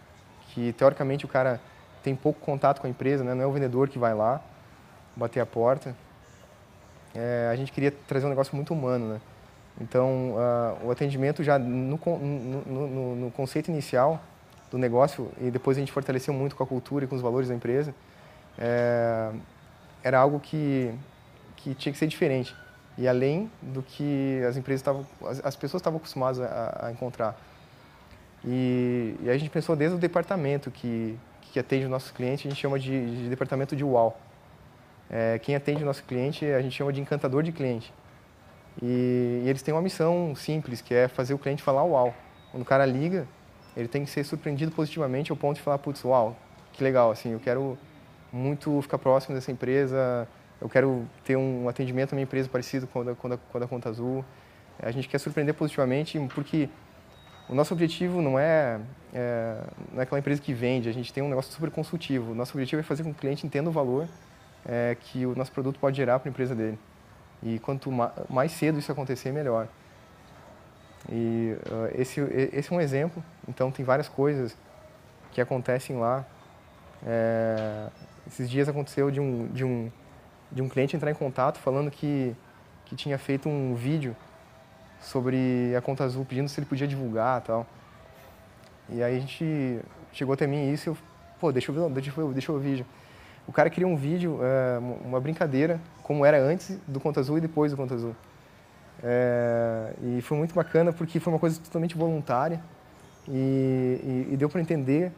que 0.49 0.71
teoricamente 0.73 1.25
o 1.25 1.27
cara 1.27 1.59
tem 2.03 2.15
pouco 2.15 2.39
contato 2.39 2.79
com 2.81 2.87
a 2.87 2.89
empresa, 2.89 3.23
né? 3.23 3.33
não 3.33 3.43
é 3.43 3.47
o 3.47 3.51
vendedor 3.51 3.89
que 3.89 3.99
vai 3.99 4.13
lá 4.13 4.41
bater 5.15 5.39
a 5.39 5.45
porta. 5.45 5.95
É... 7.13 7.49
a 7.51 7.55
gente 7.55 7.71
queria 7.71 7.91
trazer 8.07 8.25
um 8.25 8.29
negócio 8.29 8.55
muito 8.55 8.73
humano, 8.73 9.13
né? 9.13 9.21
Então, 9.81 10.33
uh, 10.33 10.87
o 10.87 10.91
atendimento 10.91 11.41
já 11.41 11.57
no, 11.57 11.97
no, 11.97 12.61
no, 12.65 13.15
no, 13.15 13.31
conceito 13.31 13.69
inicial 13.71 14.21
do 14.69 14.77
negócio, 14.77 15.31
e 15.39 15.49
depois 15.49 15.77
a 15.77 15.79
gente 15.79 15.91
fortaleceu 15.91 16.33
muito 16.33 16.55
com 16.55 16.63
a 16.63 16.67
cultura 16.67 17.05
e 17.05 17.07
com 17.07 17.15
os 17.15 17.21
valores 17.21 17.47
da 17.47 17.55
empresa, 17.55 17.95
é, 18.57 19.31
era 20.03 20.19
algo 20.19 20.39
que, 20.39 20.93
que 21.55 21.73
tinha 21.73 21.93
que 21.93 21.97
ser 21.97 22.07
diferente. 22.07 22.53
E 22.97 23.07
além 23.07 23.49
do 23.61 23.81
que 23.81 24.43
as 24.47 24.57
empresas 24.57 24.81
estavam, 24.81 25.07
as, 25.25 25.43
as 25.45 25.55
pessoas 25.55 25.79
estavam 25.79 25.97
acostumadas 25.97 26.41
a, 26.41 26.87
a 26.87 26.91
encontrar. 26.91 27.39
E, 28.43 29.15
e, 29.21 29.29
a 29.29 29.37
gente 29.37 29.49
pensou 29.49 29.75
desde 29.75 29.95
o 29.95 29.99
departamento 29.99 30.69
que, 30.69 31.17
que 31.51 31.59
atende 31.59 31.85
os 31.85 31.89
nossos 31.89 32.11
clientes, 32.11 32.45
a 32.45 32.49
gente 32.49 32.59
chama 32.59 32.79
de, 32.79 33.23
de 33.23 33.29
departamento 33.29 33.75
de 33.75 33.83
UAU. 33.83 34.15
É, 35.09 35.39
quem 35.39 35.55
atende 35.55 35.81
o 35.81 35.85
nosso 35.85 36.03
cliente, 36.03 36.45
a 36.45 36.61
gente 36.61 36.75
chama 36.75 36.93
de 36.93 37.01
encantador 37.01 37.41
de 37.41 37.51
cliente. 37.51 37.91
E, 38.81 39.41
e, 39.43 39.49
eles 39.49 39.61
têm 39.61 39.73
uma 39.73 39.81
missão 39.81 40.35
simples, 40.35 40.81
que 40.81 40.93
é 40.93 41.07
fazer 41.07 41.33
o 41.33 41.39
cliente 41.39 41.63
falar 41.63 41.83
uau. 41.83 42.13
Quando 42.51 42.63
o 42.63 42.65
cara 42.65 42.85
liga, 42.85 43.27
ele 43.75 43.87
tem 43.87 44.03
que 44.05 44.09
ser 44.09 44.23
surpreendido 44.23 44.71
positivamente 44.71 45.31
ao 45.31 45.37
ponto 45.37 45.57
de 45.57 45.61
falar, 45.61 45.79
putz, 45.79 46.03
uau, 46.03 46.37
que 46.73 46.83
legal, 46.83 47.11
assim, 47.11 47.31
eu 47.31 47.39
quero 47.39 47.77
muito 48.31 48.81
ficar 48.81 48.97
próximo 48.99 49.35
dessa 49.35 49.51
empresa, 49.51 50.27
eu 50.61 50.69
quero 50.69 51.07
ter 51.23 51.35
um 51.35 51.67
atendimento 51.67 52.11
na 52.11 52.17
minha 52.17 52.23
empresa 52.23 52.47
parecido 52.47 52.85
com 52.87 53.01
a, 53.01 53.15
com 53.15 53.33
a, 53.33 53.37
com 53.37 53.57
a 53.57 53.59
da 53.59 53.67
Conta 53.67 53.89
Azul. 53.89 54.23
A 54.81 54.91
gente 54.91 55.07
quer 55.09 55.17
surpreender 55.17 55.55
positivamente 55.55 56.19
porque 56.33 56.69
o 57.49 57.55
nosso 57.55 57.73
objetivo 57.73 58.21
não 58.21 58.37
é, 58.37 58.79
é, 59.13 59.61
não 59.91 59.99
é 59.99 60.03
aquela 60.03 60.19
empresa 60.19 60.41
que 60.41 60.53
vende, 60.53 60.87
a 60.87 60.93
gente 60.93 61.11
tem 61.11 61.23
um 61.23 61.29
negócio 61.29 61.51
super 61.51 61.71
consultivo. 61.71 62.31
O 62.31 62.35
nosso 62.35 62.53
objetivo 62.53 62.79
é 62.79 62.83
fazer 62.83 63.03
com 63.03 63.11
que 63.11 63.17
o 63.17 63.19
cliente 63.19 63.45
entenda 63.45 63.69
o 63.69 63.73
valor 63.73 64.07
é, 64.65 64.95
que 64.99 65.25
o 65.25 65.35
nosso 65.35 65.51
produto 65.51 65.79
pode 65.79 65.97
gerar 65.97 66.19
para 66.19 66.29
a 66.29 66.31
empresa 66.31 66.55
dele. 66.55 66.77
E 67.41 67.59
quanto 67.59 67.89
mais 68.29 68.51
cedo 68.51 68.79
isso 68.79 68.91
acontecer, 68.91 69.31
melhor. 69.31 69.67
E 71.09 71.55
uh, 71.65 71.99
esse, 71.99 72.19
esse 72.53 72.71
é 72.71 72.75
um 72.75 72.81
exemplo. 72.81 73.23
Então, 73.47 73.71
tem 73.71 73.85
várias 73.85 74.09
coisas 74.09 74.55
que 75.31 75.39
acontecem 75.39 75.97
lá. 75.97 76.25
É, 77.05 77.87
esses 78.27 78.49
dias 78.49 78.67
aconteceu 78.67 79.09
de 79.09 79.19
um, 79.19 79.47
de, 79.47 79.63
um, 79.63 79.89
de 80.51 80.61
um 80.61 80.67
cliente 80.67 80.95
entrar 80.95 81.09
em 81.09 81.15
contato 81.15 81.57
falando 81.57 81.89
que, 81.89 82.35
que 82.85 82.95
tinha 82.95 83.17
feito 83.17 83.47
um 83.47 83.73
vídeo 83.73 84.15
sobre 85.01 85.73
a 85.75 85.81
conta 85.81 86.03
azul, 86.03 86.25
pedindo 86.25 86.49
se 86.49 86.59
ele 86.59 86.65
podia 86.65 86.87
divulgar 86.87 87.41
tal. 87.41 87.65
E 88.89 89.03
aí 89.03 89.17
a 89.17 89.19
gente 89.19 89.79
chegou 90.11 90.33
até 90.33 90.47
mim 90.47 90.71
isso 90.71 90.89
e 90.89 90.91
eu, 90.91 90.97
pô, 91.39 91.51
deixa 91.51 91.71
eu 91.71 91.75
ver, 91.75 91.93
deixa 91.93 92.19
eu, 92.19 92.31
deixa 92.33 92.51
eu 92.51 92.59
ver 92.59 92.59
o 92.59 92.71
vídeo. 92.71 92.85
O 93.47 93.51
cara 93.51 93.69
queria 93.69 93.87
um 93.87 93.95
vídeo, 93.95 94.39
é, 94.41 94.79
uma 95.05 95.19
brincadeira, 95.19 95.79
como 96.03 96.25
era 96.25 96.39
antes 96.39 96.77
do 96.87 96.99
Conta 96.99 97.19
Azul 97.19 97.37
e 97.37 97.41
depois 97.41 97.71
do 97.71 97.77
Conta 97.77 97.95
Azul. 97.95 98.15
É, 99.01 99.93
e 100.03 100.21
foi 100.21 100.37
muito 100.37 100.53
bacana 100.53 100.91
porque 100.91 101.19
foi 101.19 101.31
uma 101.31 101.39
coisa 101.39 101.59
totalmente 101.59 101.95
voluntária 101.95 102.61
e, 103.27 104.27
e, 104.29 104.33
e 104.33 104.37
deu 104.37 104.49
para 104.49 104.59
entender 104.59 105.11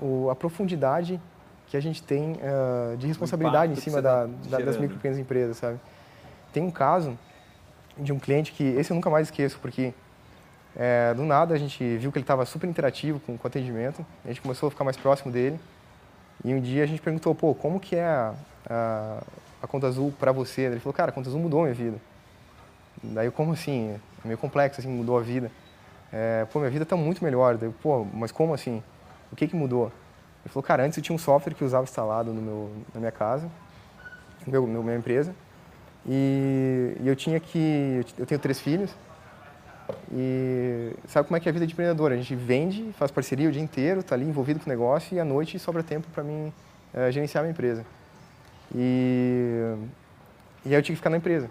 o, 0.00 0.30
a 0.30 0.34
profundidade 0.34 1.20
que 1.66 1.76
a 1.76 1.80
gente 1.80 2.02
tem 2.02 2.32
uh, 2.32 2.96
de 2.96 3.06
responsabilidade 3.06 3.72
em 3.72 3.76
cima 3.76 4.00
da, 4.00 4.26
da, 4.48 4.58
das 4.58 4.76
micro 4.76 4.94
e 4.94 4.98
pequenas 4.98 5.18
empresas, 5.18 5.56
sabe? 5.56 5.78
Tem 6.52 6.62
um 6.62 6.70
caso 6.70 7.18
de 7.96 8.12
um 8.12 8.18
cliente 8.18 8.52
que 8.52 8.62
esse 8.62 8.90
eu 8.90 8.94
nunca 8.94 9.10
mais 9.10 9.28
esqueço 9.28 9.58
porque 9.60 9.92
é, 10.76 11.14
do 11.14 11.24
nada 11.24 11.54
a 11.54 11.58
gente 11.58 11.96
viu 11.96 12.12
que 12.12 12.18
ele 12.18 12.24
estava 12.24 12.44
super 12.44 12.68
interativo 12.68 13.18
com, 13.20 13.38
com 13.38 13.44
o 13.44 13.46
atendimento, 13.46 14.04
a 14.24 14.28
gente 14.28 14.40
começou 14.40 14.66
a 14.68 14.70
ficar 14.70 14.84
mais 14.84 14.96
próximo 14.96 15.32
dele 15.32 15.58
e 16.44 16.54
um 16.54 16.60
dia 16.60 16.84
a 16.84 16.86
gente 16.86 17.00
perguntou, 17.00 17.34
pô, 17.34 17.54
como 17.54 17.80
que 17.80 17.96
é 17.96 18.04
a, 18.04 18.34
a, 18.68 19.22
a 19.62 19.66
Conta 19.66 19.86
Azul 19.86 20.12
para 20.18 20.32
você? 20.32 20.62
Ele 20.62 20.80
falou, 20.80 20.92
cara, 20.92 21.10
a 21.10 21.12
Conta 21.12 21.28
Azul 21.28 21.40
mudou 21.40 21.60
a 21.60 21.62
minha 21.64 21.74
vida. 21.74 21.96
Daí, 23.02 23.30
como 23.30 23.52
assim? 23.52 23.98
É 24.24 24.26
meio 24.26 24.38
complexo, 24.38 24.80
assim, 24.80 24.88
mudou 24.88 25.18
a 25.18 25.22
vida. 25.22 25.50
É, 26.12 26.46
pô, 26.52 26.58
minha 26.58 26.70
vida 26.70 26.82
está 26.82 26.96
muito 26.96 27.24
melhor. 27.24 27.56
Daí, 27.56 27.70
pô, 27.82 28.04
mas 28.12 28.30
como 28.30 28.54
assim? 28.54 28.82
O 29.32 29.36
que 29.36 29.46
que 29.46 29.56
mudou? 29.56 29.86
Ele 30.44 30.52
falou, 30.52 30.62
cara, 30.62 30.84
antes 30.84 30.96
eu 30.98 31.02
tinha 31.02 31.14
um 31.14 31.18
software 31.18 31.54
que 31.54 31.62
eu 31.62 31.66
usava 31.66 31.84
instalado 31.84 32.32
no 32.32 32.40
meu, 32.40 32.70
na 32.94 33.00
minha 33.00 33.12
casa, 33.12 33.48
no 34.46 34.52
meu, 34.52 34.66
na 34.66 34.80
minha 34.80 34.96
empresa, 34.96 35.34
e, 36.08 36.96
e 37.00 37.08
eu 37.08 37.16
tinha 37.16 37.40
que... 37.40 38.04
Eu 38.18 38.26
tenho 38.26 38.40
três 38.40 38.60
filhos, 38.60 38.94
e 40.12 40.92
sabe 41.06 41.28
como 41.28 41.36
é 41.36 41.40
que 41.40 41.48
é 41.48 41.50
a 41.50 41.52
vida 41.52 41.66
de 41.66 41.72
empreendedor? 41.72 42.12
A 42.12 42.16
gente 42.16 42.34
vende, 42.34 42.92
faz 42.94 43.10
parceria 43.10 43.48
o 43.48 43.52
dia 43.52 43.62
inteiro, 43.62 44.00
está 44.00 44.14
ali 44.14 44.24
envolvido 44.24 44.60
com 44.60 44.66
o 44.66 44.68
negócio 44.68 45.14
e 45.14 45.20
à 45.20 45.24
noite 45.24 45.58
sobra 45.58 45.82
tempo 45.82 46.08
para 46.12 46.24
mim 46.24 46.52
é, 46.92 47.10
gerenciar 47.10 47.42
a 47.42 47.44
minha 47.44 47.52
empresa. 47.52 47.84
E, 48.74 49.76
e 50.64 50.68
aí 50.70 50.74
eu 50.74 50.82
tinha 50.82 50.94
que 50.94 50.96
ficar 50.96 51.10
na 51.10 51.16
empresa. 51.16 51.50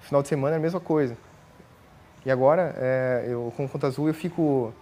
Final 0.00 0.22
de 0.22 0.28
semana 0.28 0.56
é 0.56 0.58
a 0.58 0.60
mesma 0.60 0.80
coisa. 0.80 1.16
E 2.24 2.30
agora, 2.30 2.74
é, 2.78 3.26
eu, 3.28 3.52
com 3.56 3.68
Conta 3.68 3.88
Azul, 3.88 4.08
eu 4.08 4.14
fico, 4.14 4.72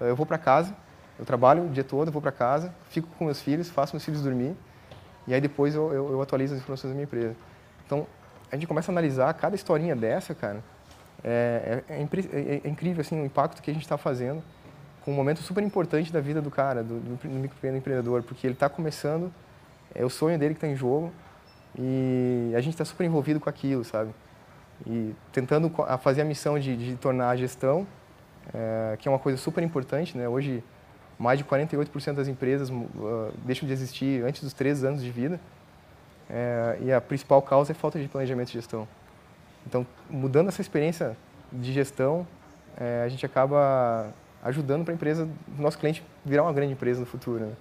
eu 0.00 0.16
vou 0.16 0.26
para 0.26 0.36
casa, 0.36 0.74
eu 1.18 1.24
trabalho 1.24 1.64
o 1.64 1.68
dia 1.68 1.84
todo, 1.84 2.08
eu 2.08 2.12
vou 2.12 2.20
para 2.20 2.32
casa, 2.32 2.74
fico 2.90 3.08
com 3.18 3.24
meus 3.24 3.40
filhos, 3.40 3.70
faço 3.70 3.94
meus 3.94 4.04
filhos 4.04 4.22
dormir 4.22 4.54
e 5.26 5.34
aí 5.34 5.40
depois 5.40 5.74
eu, 5.74 5.92
eu, 5.92 6.12
eu 6.12 6.22
atualizo 6.22 6.54
as 6.54 6.60
informações 6.60 6.90
da 6.90 6.94
minha 6.94 7.04
empresa. 7.04 7.36
Então, 7.86 8.06
a 8.50 8.56
gente 8.56 8.66
começa 8.66 8.90
a 8.90 8.92
analisar 8.92 9.32
cada 9.34 9.54
historinha 9.54 9.94
dessa, 9.94 10.34
cara, 10.34 10.62
é, 11.22 11.82
é, 11.88 11.94
é, 11.94 12.02
é, 12.02 12.60
é, 12.64 12.68
incrível 12.68 13.00
assim, 13.00 13.20
o 13.20 13.24
impacto 13.24 13.60
que 13.60 13.70
a 13.70 13.74
gente 13.74 13.82
está 13.82 13.98
fazendo 13.98 14.42
com 15.04 15.10
um 15.10 15.14
momento 15.14 15.40
super 15.42 15.62
importante 15.62 16.12
da 16.12 16.20
vida 16.20 16.40
do 16.40 16.50
cara, 16.50 16.82
do, 16.82 17.00
do, 17.00 17.16
do 17.16 17.28
microempreendedor, 17.28 18.22
porque 18.22 18.46
ele 18.46 18.54
está 18.54 18.68
começando, 18.68 19.32
é 19.94 20.04
o 20.04 20.10
sonho 20.10 20.38
dele 20.38 20.54
que 20.54 20.58
está 20.58 20.68
em 20.68 20.76
jogo 20.76 21.12
e 21.78 22.52
a 22.54 22.60
gente 22.60 22.74
está 22.74 22.84
super 22.84 23.04
envolvido 23.04 23.40
com 23.40 23.48
aquilo, 23.48 23.84
sabe? 23.84 24.10
E 24.86 25.14
tentando 25.32 25.72
fazer 26.00 26.22
a 26.22 26.24
missão 26.24 26.58
de, 26.58 26.76
de 26.76 26.96
tornar 26.96 27.30
a 27.30 27.36
gestão, 27.36 27.86
é, 28.54 28.96
que 28.98 29.08
é 29.08 29.10
uma 29.10 29.18
coisa 29.18 29.38
super 29.38 29.62
importante, 29.62 30.16
né? 30.16 30.28
Hoje, 30.28 30.62
mais 31.18 31.38
de 31.38 31.44
48% 31.44 32.14
das 32.14 32.28
empresas 32.28 32.70
uh, 32.70 33.32
deixam 33.44 33.66
de 33.66 33.72
existir 33.72 34.24
antes 34.24 34.42
dos 34.42 34.52
13 34.52 34.86
anos 34.86 35.02
de 35.02 35.10
vida. 35.10 35.40
É, 36.30 36.78
e 36.82 36.92
a 36.92 37.00
principal 37.00 37.40
causa 37.40 37.72
é 37.72 37.74
falta 37.74 37.98
de 37.98 38.08
planejamento 38.08 38.50
e 38.50 38.52
gestão. 38.52 38.86
Então, 39.66 39.86
mudando 40.08 40.48
essa 40.48 40.60
experiência 40.60 41.16
de 41.52 41.72
gestão, 41.72 42.26
é, 42.76 43.02
a 43.04 43.08
gente 43.08 43.24
acaba 43.24 44.12
ajudando 44.42 44.84
para 44.84 44.92
a 44.92 44.94
empresa, 44.94 45.28
nosso 45.58 45.78
cliente 45.78 46.02
virar 46.24 46.42
uma 46.42 46.52
grande 46.52 46.72
empresa 46.72 47.00
no 47.00 47.06
futuro. 47.06 47.46
Né? 47.46 47.52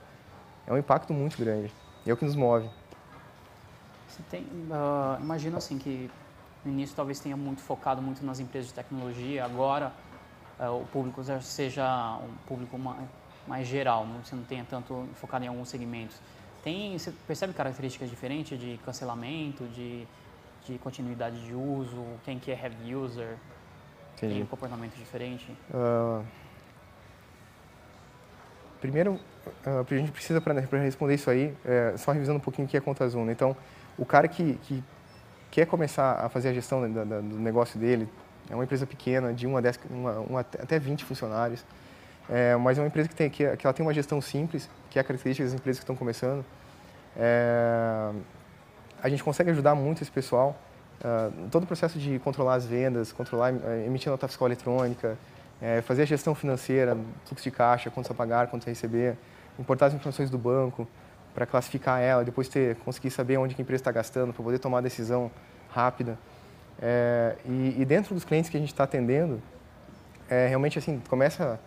É 0.67 0.73
um 0.73 0.77
impacto 0.77 1.13
muito 1.13 1.37
grande. 1.37 1.71
É 2.05 2.13
o 2.13 2.17
que 2.17 2.25
nos 2.25 2.35
move. 2.35 2.69
Você 4.07 4.23
tem, 4.29 4.43
uh, 4.43 5.21
imagino 5.21 5.57
assim 5.57 5.77
que 5.77 6.09
no 6.63 6.71
início 6.71 6.95
talvez 6.95 7.19
tenha 7.19 7.37
muito 7.37 7.61
focado 7.61 8.01
muito 8.01 8.25
nas 8.25 8.39
empresas 8.39 8.69
de 8.69 8.73
tecnologia, 8.73 9.43
agora 9.45 9.91
uh, 10.59 10.81
o 10.81 10.85
público 10.87 11.21
seja 11.41 12.17
um 12.17 12.33
público 12.47 12.77
mais, 12.77 13.07
mais 13.47 13.67
geral, 13.67 14.05
não, 14.05 14.23
você 14.23 14.35
não 14.35 14.43
tenha 14.43 14.65
tanto 14.67 15.07
focado 15.15 15.45
em 15.45 15.47
alguns 15.47 15.69
segmentos. 15.69 16.19
Tem, 16.67 16.99
você 16.99 17.13
percebe 17.25 17.53
características 17.53 18.09
diferentes 18.09 18.59
de 18.59 18.77
cancelamento, 18.83 19.63
de, 19.67 20.05
de 20.65 20.77
continuidade 20.79 21.41
de 21.45 21.53
uso, 21.53 22.03
quem 22.25 22.37
que 22.37 22.51
é 22.51 22.61
heavy 22.61 22.93
user? 22.93 23.37
Entendi. 24.17 24.33
Tem 24.33 24.43
um 24.43 24.47
comportamento 24.47 24.93
diferente? 24.95 25.49
Uh, 25.73 26.25
primeiro, 28.81 29.13
uh, 29.65 29.85
a 29.89 29.93
gente 29.93 30.11
precisa, 30.11 30.41
para 30.41 30.59
responder 30.59 31.15
isso 31.15 31.29
aí, 31.29 31.55
é, 31.63 31.95
só 31.95 32.11
revisando 32.11 32.37
um 32.37 32.41
pouquinho 32.41 32.67
o 32.67 32.69
que 32.69 32.75
é 32.75 32.81
conta 32.81 33.07
Zoom. 33.07 33.23
Né? 33.23 33.31
Então, 33.31 33.55
o 33.97 34.05
cara 34.05 34.27
que, 34.27 34.55
que 34.63 34.83
quer 35.49 35.67
começar 35.67 36.15
a 36.19 36.27
fazer 36.27 36.49
a 36.49 36.53
gestão 36.53 36.91
da, 36.91 37.05
da, 37.05 37.21
do 37.21 37.39
negócio 37.39 37.79
dele, 37.79 38.09
é 38.49 38.53
uma 38.53 38.65
empresa 38.65 38.85
pequena, 38.85 39.33
de 39.33 39.47
1 39.47 39.55
a 39.55 39.61
10, 39.61 39.79
uma, 39.89 40.19
uma, 40.19 40.39
até 40.41 40.77
20 40.77 41.05
funcionários, 41.05 41.63
é, 42.29 42.55
mas 42.55 42.77
é 42.77 42.81
uma 42.81 42.87
empresa 42.87 43.07
que, 43.07 43.15
tem, 43.15 43.29
que, 43.29 43.55
que 43.57 43.65
ela 43.65 43.73
tem 43.73 43.85
uma 43.85 43.93
gestão 43.93 44.19
simples, 44.21 44.69
que 44.89 44.99
é 44.99 45.01
a 45.01 45.03
característica 45.03 45.45
das 45.45 45.53
empresas 45.53 45.79
que 45.79 45.83
estão 45.83 45.95
começando. 45.95 46.43
É, 47.15 48.11
a 49.01 49.09
gente 49.09 49.23
consegue 49.23 49.49
ajudar 49.51 49.75
muito 49.75 50.01
esse 50.01 50.11
pessoal. 50.11 50.57
Uh, 50.99 51.47
todo 51.49 51.63
o 51.63 51.67
processo 51.67 51.99
de 51.99 52.17
controlar 52.19 52.55
as 52.55 52.65
vendas, 52.65 53.11
controlar, 53.11 53.53
uh, 53.53 53.85
emitir 53.85 54.09
nota 54.09 54.27
fiscal 54.27 54.47
eletrônica, 54.47 55.15
uh, 55.61 55.81
fazer 55.83 56.01
a 56.01 56.05
gestão 56.05 56.33
financeira, 56.33 56.97
fluxo 57.25 57.43
de 57.43 57.51
caixa, 57.51 57.91
quanto 57.91 58.11
a 58.11 58.15
pagar, 58.15 58.47
quanto 58.47 58.65
a 58.67 58.69
receber, 58.69 59.15
importar 59.59 59.87
as 59.87 59.93
informações 59.93 60.29
do 60.31 60.39
banco 60.39 60.87
para 61.35 61.45
classificar 61.45 62.01
ela, 62.01 62.25
depois 62.25 62.47
ter, 62.47 62.75
conseguir 62.77 63.11
saber 63.11 63.37
onde 63.37 63.55
a 63.57 63.61
empresa 63.61 63.81
está 63.81 63.91
gastando, 63.91 64.33
para 64.33 64.43
poder 64.43 64.57
tomar 64.57 64.81
decisão 64.81 65.29
rápida. 65.69 66.17
É, 66.81 67.35
e, 67.45 67.75
e, 67.77 67.85
dentro 67.85 68.15
dos 68.15 68.23
clientes 68.23 68.49
que 68.49 68.57
a 68.57 68.59
gente 68.59 68.71
está 68.71 68.83
atendendo, 68.83 69.39
é, 70.27 70.47
realmente 70.47 70.79
assim, 70.79 70.99
começa 71.07 71.59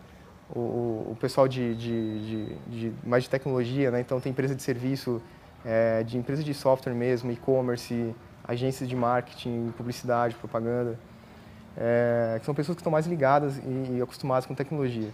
o, 0.55 1.13
o 1.13 1.17
pessoal 1.21 1.47
de, 1.47 1.75
de, 1.75 2.21
de, 2.21 2.55
de, 2.67 2.93
mais 3.05 3.25
de 3.25 3.31
tecnologia, 3.31 3.91
né? 3.91 4.01
então 4.01 4.21
tem 4.21 4.31
empresa 4.31 4.55
de 4.55 4.63
serviço, 4.63 5.23
é, 5.65 6.03
de 6.03 6.19
empresa 6.19 6.43
de 6.43 6.53
software 6.55 6.95
mesmo, 6.95 7.31
e-commerce, 7.31 8.15
agências 8.47 8.89
de 8.89 8.97
marketing, 8.97 9.73
publicidade, 9.77 10.35
propaganda, 10.35 10.99
é, 11.77 12.37
que 12.41 12.45
são 12.45 12.55
pessoas 12.55 12.77
que 12.77 12.81
estão 12.81 12.91
mais 12.91 13.07
ligadas 13.07 13.59
e, 13.59 13.97
e, 13.97 14.03
acostumadas 14.03 14.47
com 14.47 14.55
tecnologia. 14.55 15.11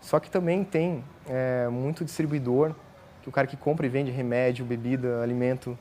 Só 0.00 0.20
que 0.20 0.30
também 0.30 0.62
tem 0.64 1.02
é, 1.26 1.66
muito 1.68 2.04
distribuidor, 2.04 2.74
que 3.22 3.28
o 3.28 3.32
cara 3.32 3.46
que 3.46 3.56
compra 3.56 3.86
e 3.86 3.88
vende 3.88 4.10
remédio, 4.10 4.64
bebida, 4.66 5.22
alimento, 5.22 5.78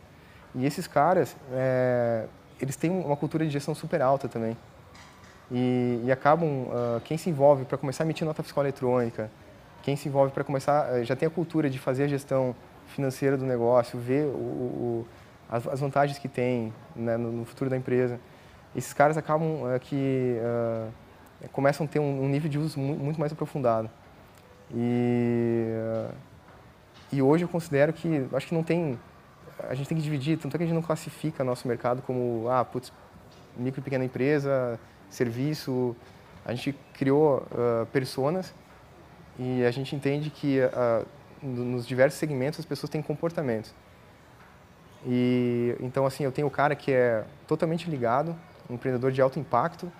e 0.56 0.66
esses 0.66 0.88
caras, 0.88 1.36
é, 1.52 2.26
eles 2.62 2.76
têm 2.78 2.90
uma 2.90 3.18
cultura 3.18 3.44
de 3.44 3.52
gestão 3.52 3.76
super 3.76 4.02
alta 4.02 4.30
também. 4.30 4.56
E, 5.52 6.02
e 6.04 6.12
acabam, 6.12 6.48
uh, 6.48 7.02
quem 7.04 7.18
se 7.18 7.30
envolve 7.30 7.66
para 7.66 7.78
começar 7.78 8.04
a 8.04 8.06
emitir 8.06 8.26
nota 8.26 8.42
fiscal 8.42 8.64
eletrônica, 8.64 9.30
quem 9.82 9.96
se 9.96 10.08
envolve 10.08 10.32
para 10.32 10.44
começar, 10.44 10.92
uh, 10.92 11.04
já 11.04 11.16
tem 11.16 11.28
a 11.28 11.30
cultura 11.30 11.70
de 11.70 11.78
fazer 11.80 12.04
a 12.04 12.08
gestão 12.08 12.56
financeira 12.88 13.38
do 13.38 13.46
negócio, 13.46 14.00
ver 14.00 14.26
o, 14.26 14.30
o, 14.30 15.08
as, 15.50 15.68
as, 15.68 15.80
vantagens 15.80 16.18
que 16.18 16.28
tem 16.28 16.74
né, 16.96 17.18
no, 17.18 17.32
no, 17.32 17.46
futuro 17.46 17.70
da 17.70 17.78
empresa. 17.78 18.20
Esses 18.76 18.94
caras 18.94 19.18
acabam 19.18 19.64
uh, 19.64 19.80
que 19.80 20.38
começam 21.52 21.86
a 21.86 21.90
ter 21.90 22.00
um, 22.00 22.24
um, 22.24 22.30
nível 22.30 22.50
de 22.50 22.58
uso 22.58 22.80
muito 22.80 23.20
mais 23.20 23.32
aprofundado. 23.32 23.90
E, 24.74 25.68
e 27.12 27.22
hoje 27.22 27.44
eu 27.44 27.50
considero 27.50 27.92
que, 27.92 28.26
acho 28.34 28.48
que 28.48 28.56
não 28.56 28.64
tem, 28.64 28.98
a 29.70 29.76
gente 29.76 29.88
tem 29.88 29.98
que 29.98 30.04
dividir, 30.04 30.38
tanto 30.38 30.56
é 30.56 30.58
que 30.58 30.64
a 30.64 30.68
gente 30.68 30.76
não 30.76 30.82
classifica 30.82 31.44
nosso 31.44 31.68
mercado 31.68 32.02
como, 32.02 32.48
ah, 32.50 32.64
putz, 32.64 32.92
micro 33.58 33.82
e 33.82 33.84
pequena 33.84 34.06
empresa, 34.06 34.80
serviço. 35.14 35.96
A 36.46 36.54
gente 36.54 36.76
criou 36.94 37.38
uh, 37.38 37.86
personas 37.88 38.54
e 39.40 39.64
a 39.64 39.72
gente 39.72 39.96
entende 39.96 40.30
que 40.30 40.60
uh, 40.60 41.06
nos 41.42 41.88
diversos 41.88 42.20
segmentos 42.20 42.60
as 42.60 42.66
pessoas 42.66 42.90
têm 42.90 43.02
comportamentos. 43.02 43.74
E 45.06 45.76
então 45.80 46.06
assim, 46.06 46.24
eu 46.24 46.32
tenho 46.32 46.48
o 46.48 46.52
cara 46.52 46.76
que 46.76 46.92
é 46.92 47.24
totalmente 47.48 47.90
ligado, 47.90 48.36
um 48.70 48.76
empreendedor 48.76 49.12
de 49.12 49.22
alto 49.22 49.40
impacto, 49.40 49.92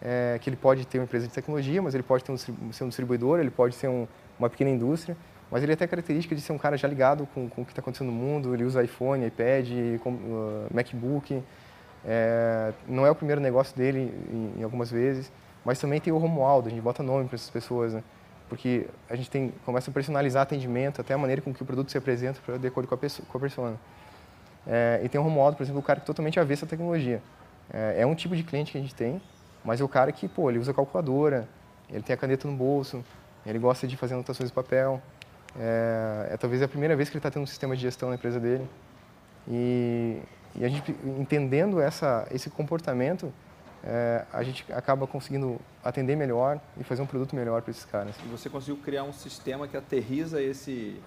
é, 0.00 0.38
que 0.40 0.48
ele 0.48 0.56
pode 0.56 0.86
ter 0.86 0.98
uma 0.98 1.04
empresa 1.04 1.26
de 1.26 1.32
tecnologia, 1.32 1.82
mas 1.82 1.94
ele 1.94 2.02
pode 2.02 2.24
um, 2.30 2.36
ser 2.36 2.84
um 2.84 2.88
distribuidor, 2.88 3.40
ele 3.40 3.50
pode 3.50 3.74
ser 3.74 3.88
um, 3.88 4.06
uma 4.38 4.48
pequena 4.48 4.70
indústria, 4.70 5.16
mas 5.50 5.62
ele 5.62 5.74
tem 5.74 5.84
a 5.84 5.88
característica 5.88 6.34
de 6.34 6.40
ser 6.40 6.52
um 6.52 6.58
cara 6.58 6.76
já 6.76 6.86
ligado 6.86 7.26
com, 7.34 7.48
com 7.48 7.62
o 7.62 7.64
que 7.64 7.72
está 7.72 7.80
acontecendo 7.80 8.08
no 8.08 8.12
mundo, 8.12 8.54
ele 8.54 8.64
usa 8.64 8.82
iPhone, 8.82 9.26
iPad, 9.26 9.68
com, 10.02 10.10
uh, 10.10 10.66
MacBook, 10.72 11.42
é, 12.04 12.72
não 12.86 13.06
é 13.06 13.10
o 13.10 13.14
primeiro 13.14 13.40
negócio 13.40 13.76
dele 13.76 14.12
em, 14.30 14.60
em, 14.60 14.62
algumas 14.62 14.90
vezes, 14.90 15.32
mas 15.64 15.78
também 15.78 16.00
tem 16.00 16.12
o 16.12 16.18
Romualdo, 16.18 16.68
a 16.68 16.70
gente 16.70 16.80
bota 16.80 17.02
nome 17.02 17.26
para 17.26 17.36
essas 17.36 17.50
pessoas, 17.50 17.94
né? 17.94 18.02
porque 18.48 18.86
a 19.08 19.14
gente 19.14 19.30
tem, 19.30 19.52
começa 19.64 19.90
a 19.90 19.94
personalizar 19.94 20.42
atendimento, 20.42 21.00
até 21.00 21.14
a 21.14 21.18
maneira 21.18 21.42
com 21.42 21.52
que 21.52 21.62
o 21.62 21.66
produto 21.66 21.90
se 21.90 21.98
apresenta 21.98 22.40
de 22.58 22.66
acordo 22.66 22.88
com 22.88 22.94
a, 22.94 22.98
pessoa, 22.98 23.26
com 23.30 23.36
a 23.36 23.40
persona. 23.40 23.76
É, 24.66 25.00
e 25.04 25.08
tem 25.08 25.20
o 25.20 25.24
Romualdo, 25.24 25.56
por 25.56 25.62
exemplo, 25.62 25.80
o 25.80 25.82
cara 25.82 26.00
que 26.00 26.04
é 26.04 26.06
totalmente 26.06 26.40
avessa 26.40 26.64
a 26.64 26.68
tecnologia. 26.68 27.22
É, 27.70 28.02
é, 28.02 28.06
um 28.06 28.14
tipo 28.14 28.34
de 28.34 28.42
cliente 28.42 28.72
que 28.72 28.78
a 28.78 28.80
gente 28.80 28.94
tem, 28.94 29.20
mas 29.64 29.80
é 29.80 29.84
o 29.84 29.88
cara 29.88 30.10
que, 30.12 30.26
pô, 30.26 30.48
ele 30.48 30.58
usa 30.58 30.72
calculadora, 30.72 31.46
ele 31.90 32.02
tem 32.02 32.14
a 32.14 32.16
caneta 32.16 32.48
no 32.48 32.56
bolso, 32.56 33.04
ele 33.44 33.58
gosta 33.58 33.86
de 33.86 33.96
fazer 33.96 34.14
anotações 34.14 34.48
de 34.48 34.54
papel. 34.54 35.00
É, 35.58 36.30
é 36.32 36.36
talvez 36.36 36.62
a 36.62 36.68
primeira 36.68 36.96
vez 36.96 37.08
que 37.08 37.16
ele 37.16 37.18
está 37.18 37.30
tendo 37.30 37.42
um 37.42 37.46
sistema 37.46 37.76
de 37.76 37.82
gestão 37.82 38.08
na 38.08 38.14
empresa 38.14 38.40
dele. 38.40 38.68
E, 39.46 40.18
e 40.54 40.64
a 40.64 40.68
gente, 40.68 40.94
entendendo 41.04 41.80
essa, 41.80 42.26
esse 42.30 42.50
comportamento, 42.50 43.32
é, 43.84 44.24
a 44.32 44.42
gente 44.42 44.64
acaba 44.72 45.06
conseguindo 45.06 45.60
atender 45.84 46.16
melhor 46.16 46.60
e 46.76 46.84
fazer 46.84 47.02
um 47.02 47.06
produto 47.06 47.34
melhor 47.34 47.62
para 47.62 47.70
esses 47.70 47.84
caras. 47.84 48.16
E 48.24 48.28
você 48.28 48.50
conseguiu 48.50 48.76
criar 48.82 49.04
um 49.04 49.12
sistema 49.12 49.68
que 49.68 49.76
aterriza 49.76 50.42
esse 50.42 51.00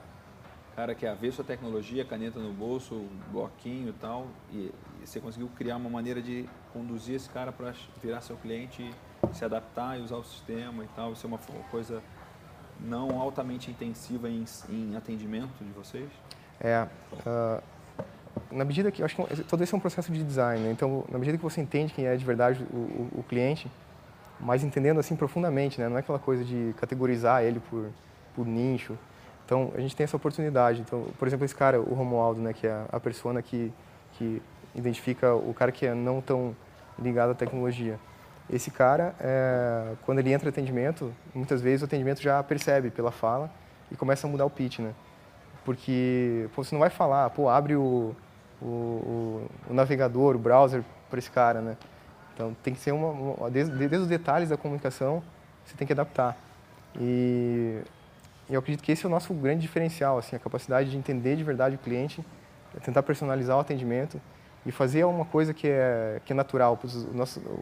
cara 0.75 0.95
que 0.95 1.06
é 1.06 1.10
avesso 1.10 1.41
à 1.41 1.43
tecnologia, 1.43 2.06
caneta 2.06 2.39
no 2.39 2.54
bolso, 2.54 3.06
bloquinho 3.30 3.89
e 3.89 3.93
tal, 3.93 4.27
e, 4.51 4.71
e 5.01 5.06
você 5.06 5.19
conseguiu 5.19 5.49
criar 5.56 5.75
uma 5.75 5.89
maneira 5.89 6.21
de 6.21 6.47
conduzir 6.71 7.15
esse 7.15 7.30
cara 7.30 7.51
para 7.51 7.73
virar 8.01 8.21
seu 8.21 8.38
cliente, 8.38 8.89
se 9.34 9.43
adaptar 9.43 9.99
e 9.99 10.01
usar 10.01 10.15
o 10.15 10.23
sistema 10.23 10.84
e 10.84 10.88
tal, 10.95 11.12
isso 11.12 11.25
é 11.25 11.27
uma 11.27 11.39
coisa 11.69 12.01
não 12.80 13.19
altamente 13.19 13.69
intensiva 13.69 14.30
em, 14.30 14.45
em 14.69 14.95
atendimento 14.95 15.63
de 15.63 15.71
vocês? 15.71 16.10
É, 16.60 16.88
uh, 17.13 17.62
na 18.52 18.65
medida 18.65 18.91
que, 18.91 19.04
acho 19.04 19.15
que 19.15 19.44
todo 19.44 19.63
esse 19.63 19.74
é 19.74 19.78
um 19.78 19.80
processo 19.80 20.12
de 20.12 20.24
design, 20.24 20.63
né? 20.63 20.72
então, 20.72 21.06
na 21.10 21.17
medida 21.17 21.38
que 21.38 21.44
você 21.44 21.62
entende 21.62 21.94
quem 21.94 22.06
é 22.06 22.15
de 22.15 22.26
verdade 22.26 22.65
o, 22.72 22.76
o, 22.76 23.10
o, 23.20 23.24
cliente, 23.24 23.72
mas 24.39 24.63
entendendo 24.63 25.00
assim 25.00 25.15
profundamente, 25.15 25.80
né? 25.80 25.88
não 25.88 25.98
é 25.98 26.00
aquela 26.00 26.20
coisa 26.20 26.44
de 26.44 26.74
categorizar 26.78 27.44
ele 27.44 27.60
por, 27.70 27.89
por 28.36 28.46
nicho. 28.46 28.98
Então, 29.46 29.72
a 29.76 29.82
gente 29.82 29.96
tem 29.96 30.04
essa 30.04 30.15
oportunidade. 30.15 30.82
Então, 30.82 31.08
por 31.20 31.28
exemplo, 31.28 31.46
esse 31.46 31.56
cara, 31.56 31.80
o 31.80 31.94
Romualdo, 31.94 32.39
né? 32.41 32.54
que 32.54 32.65
é 32.65 32.86
a 32.91 33.00
persona 33.00 33.41
que, 33.41 33.72
que 34.13 34.41
identifica 34.74 35.36
o 35.36 35.54
cara 35.54 35.72
que 35.72 35.86
é 35.86 35.94
não 35.94 36.22
tão 36.22 36.56
ligado 36.98 37.32
à 37.32 37.36
tecnologia. 37.36 38.00
Esse 38.50 38.72
cara, 38.72 39.15
é, 39.20 39.94
quando 40.06 40.20
ele 40.20 40.32
entra 40.32 40.48
em 40.48 40.52
atendimento, 40.52 41.13
muitas 41.34 41.62
vezes 41.62 41.82
o 41.82 41.86
atendimento 41.86 42.22
já 42.22 42.41
percebe 42.44 42.89
pela 42.89 43.12
fala 43.12 43.52
e 43.91 43.96
começa 43.96 44.28
a 44.28 44.30
mudar 44.30 44.46
o 44.46 44.50
pitch, 44.50 44.80
né? 44.80 44.94
Porque 45.63 46.50
pô, 46.56 46.63
você 46.63 46.74
não 46.74 46.80
vai 46.80 46.89
falar, 46.89 47.30
pô, 47.30 47.50
abre 47.50 47.76
o, 47.76 48.15
o, 48.62 49.47
o, 49.69 49.74
navegador, 49.74 50.36
o 50.36 50.39
browser 50.39 50.84
para 51.10 51.19
esse 51.19 51.30
cara, 51.30 51.62
né? 51.62 51.78
Então 52.34 52.56
tem 52.63 52.74
que 52.74 52.80
ser 52.80 52.91
uma, 52.91 53.10
uma 53.10 53.50
desde, 53.50 53.76
desde, 53.76 53.97
os 53.97 54.08
detalhes 54.08 54.50
da 54.50 54.58
comunicação 54.58 55.21
você 55.65 55.76
tem 55.76 55.86
que 55.86 55.93
adaptar. 55.93 56.38
E, 57.00 57.82
eu 58.50 58.60
acredito 58.60 58.84
que 58.84 58.91
esse 58.91 59.06
é 59.06 59.08
o 59.08 59.12
nosso 59.12 59.34
grande 59.34 59.62
diferencial, 59.62 60.17
assim, 60.17 60.36
a 60.36 60.39
capacidade 60.39 60.89
de 60.89 60.97
entender 60.97 61.36
de 61.36 61.43
verdade 61.43 61.76
o 61.76 61.80
cliente, 61.80 62.26
tentar 62.84 63.02
personalizar 63.04 63.56
o 63.56 63.60
atendimento 63.60 64.19
e 64.65 64.71
fazer 64.71 65.06
uma 65.06 65.26
coisa 65.26 65.54
que 65.54 65.67
é, 65.67 66.21
que 66.26 66.34
é 66.34 66.36
natural. 66.36 66.78
Os, 66.84 67.08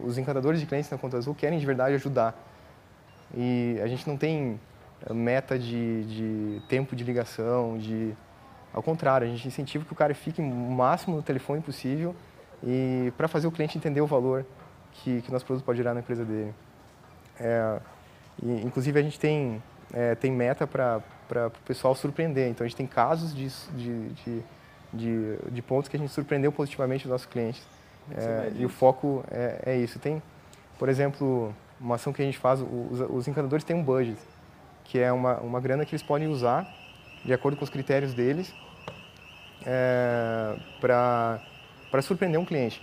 os 0.03 0.17
encantadores 0.17 0.59
de 0.59 0.65
clientes 0.65 0.89
na 0.89 0.97
Conta 0.97 1.17
Azul 1.17 1.35
querem 1.35 1.59
de 1.59 1.65
verdade 1.65 1.95
ajudar. 1.95 2.35
E 3.35 3.79
a 3.83 3.88
gente 3.88 4.07
não 4.07 4.17
tem 4.17 4.59
meta 5.12 5.57
de, 5.57 6.03
de 6.03 6.62
tempo 6.67 6.95
de 6.95 7.03
ligação, 7.03 7.77
de 7.77 8.15
ao 8.73 8.83
contrário, 8.83 9.25
a 9.25 9.29
gente 9.29 9.47
incentiva 9.47 9.83
que 9.83 9.91
o 9.91 9.95
cara 9.95 10.13
fique 10.13 10.41
o 10.41 10.45
máximo 10.45 11.15
no 11.15 11.23
telefone 11.23 11.62
possível 11.62 12.15
e 12.63 13.12
para 13.17 13.27
fazer 13.27 13.47
o 13.47 13.51
cliente 13.51 13.77
entender 13.77 14.01
o 14.01 14.07
valor 14.07 14.45
que, 14.91 15.21
que 15.21 15.31
nosso 15.31 15.45
produto 15.45 15.65
pode 15.65 15.77
gerar 15.77 15.93
na 15.93 16.01
empresa 16.01 16.23
dele. 16.23 16.53
É, 17.39 17.79
e, 18.43 18.65
inclusive, 18.65 18.99
a 18.99 19.01
gente 19.01 19.19
tem, 19.19 19.62
é, 19.91 20.13
tem 20.15 20.31
meta 20.31 20.67
para 20.67 21.01
o 21.47 21.65
pessoal 21.65 21.95
surpreender. 21.95 22.49
Então, 22.49 22.63
a 22.63 22.67
gente 22.67 22.77
tem 22.77 22.85
casos 22.85 23.33
de, 23.33 23.49
de, 23.75 24.09
de, 24.09 24.43
de, 24.93 25.38
de 25.51 25.62
pontos 25.62 25.89
que 25.89 25.95
a 25.95 25.99
gente 25.99 26.12
surpreendeu 26.12 26.51
positivamente 26.51 27.05
os 27.05 27.12
nossos 27.12 27.27
clientes. 27.27 27.65
É, 28.15 28.51
e 28.55 28.65
o 28.65 28.69
foco 28.69 29.23
é, 29.31 29.62
é 29.65 29.77
isso. 29.77 29.97
Tem, 29.99 30.21
por 30.77 30.89
exemplo, 30.89 31.53
uma 31.79 31.95
ação 31.95 32.13
que 32.13 32.21
a 32.21 32.25
gente 32.25 32.38
faz, 32.38 32.62
os, 32.62 32.99
os 33.09 33.27
encantadores 33.27 33.63
têm 33.63 33.75
um 33.75 33.83
budget, 33.83 34.19
que 34.89 34.99
é 34.99 35.12
uma, 35.12 35.38
uma 35.38 35.62
grana 35.62 35.86
que 35.86 35.91
eles 35.93 36.04
podem 36.04 36.28
usar 36.28 36.67
de 37.23 37.32
acordo 37.32 37.56
com 37.56 37.63
os 37.63 37.69
critérios 37.69 38.13
deles 38.13 38.54
é, 39.65 40.56
para 40.82 42.02
surpreender 42.02 42.39
um 42.39 42.45
cliente. 42.45 42.82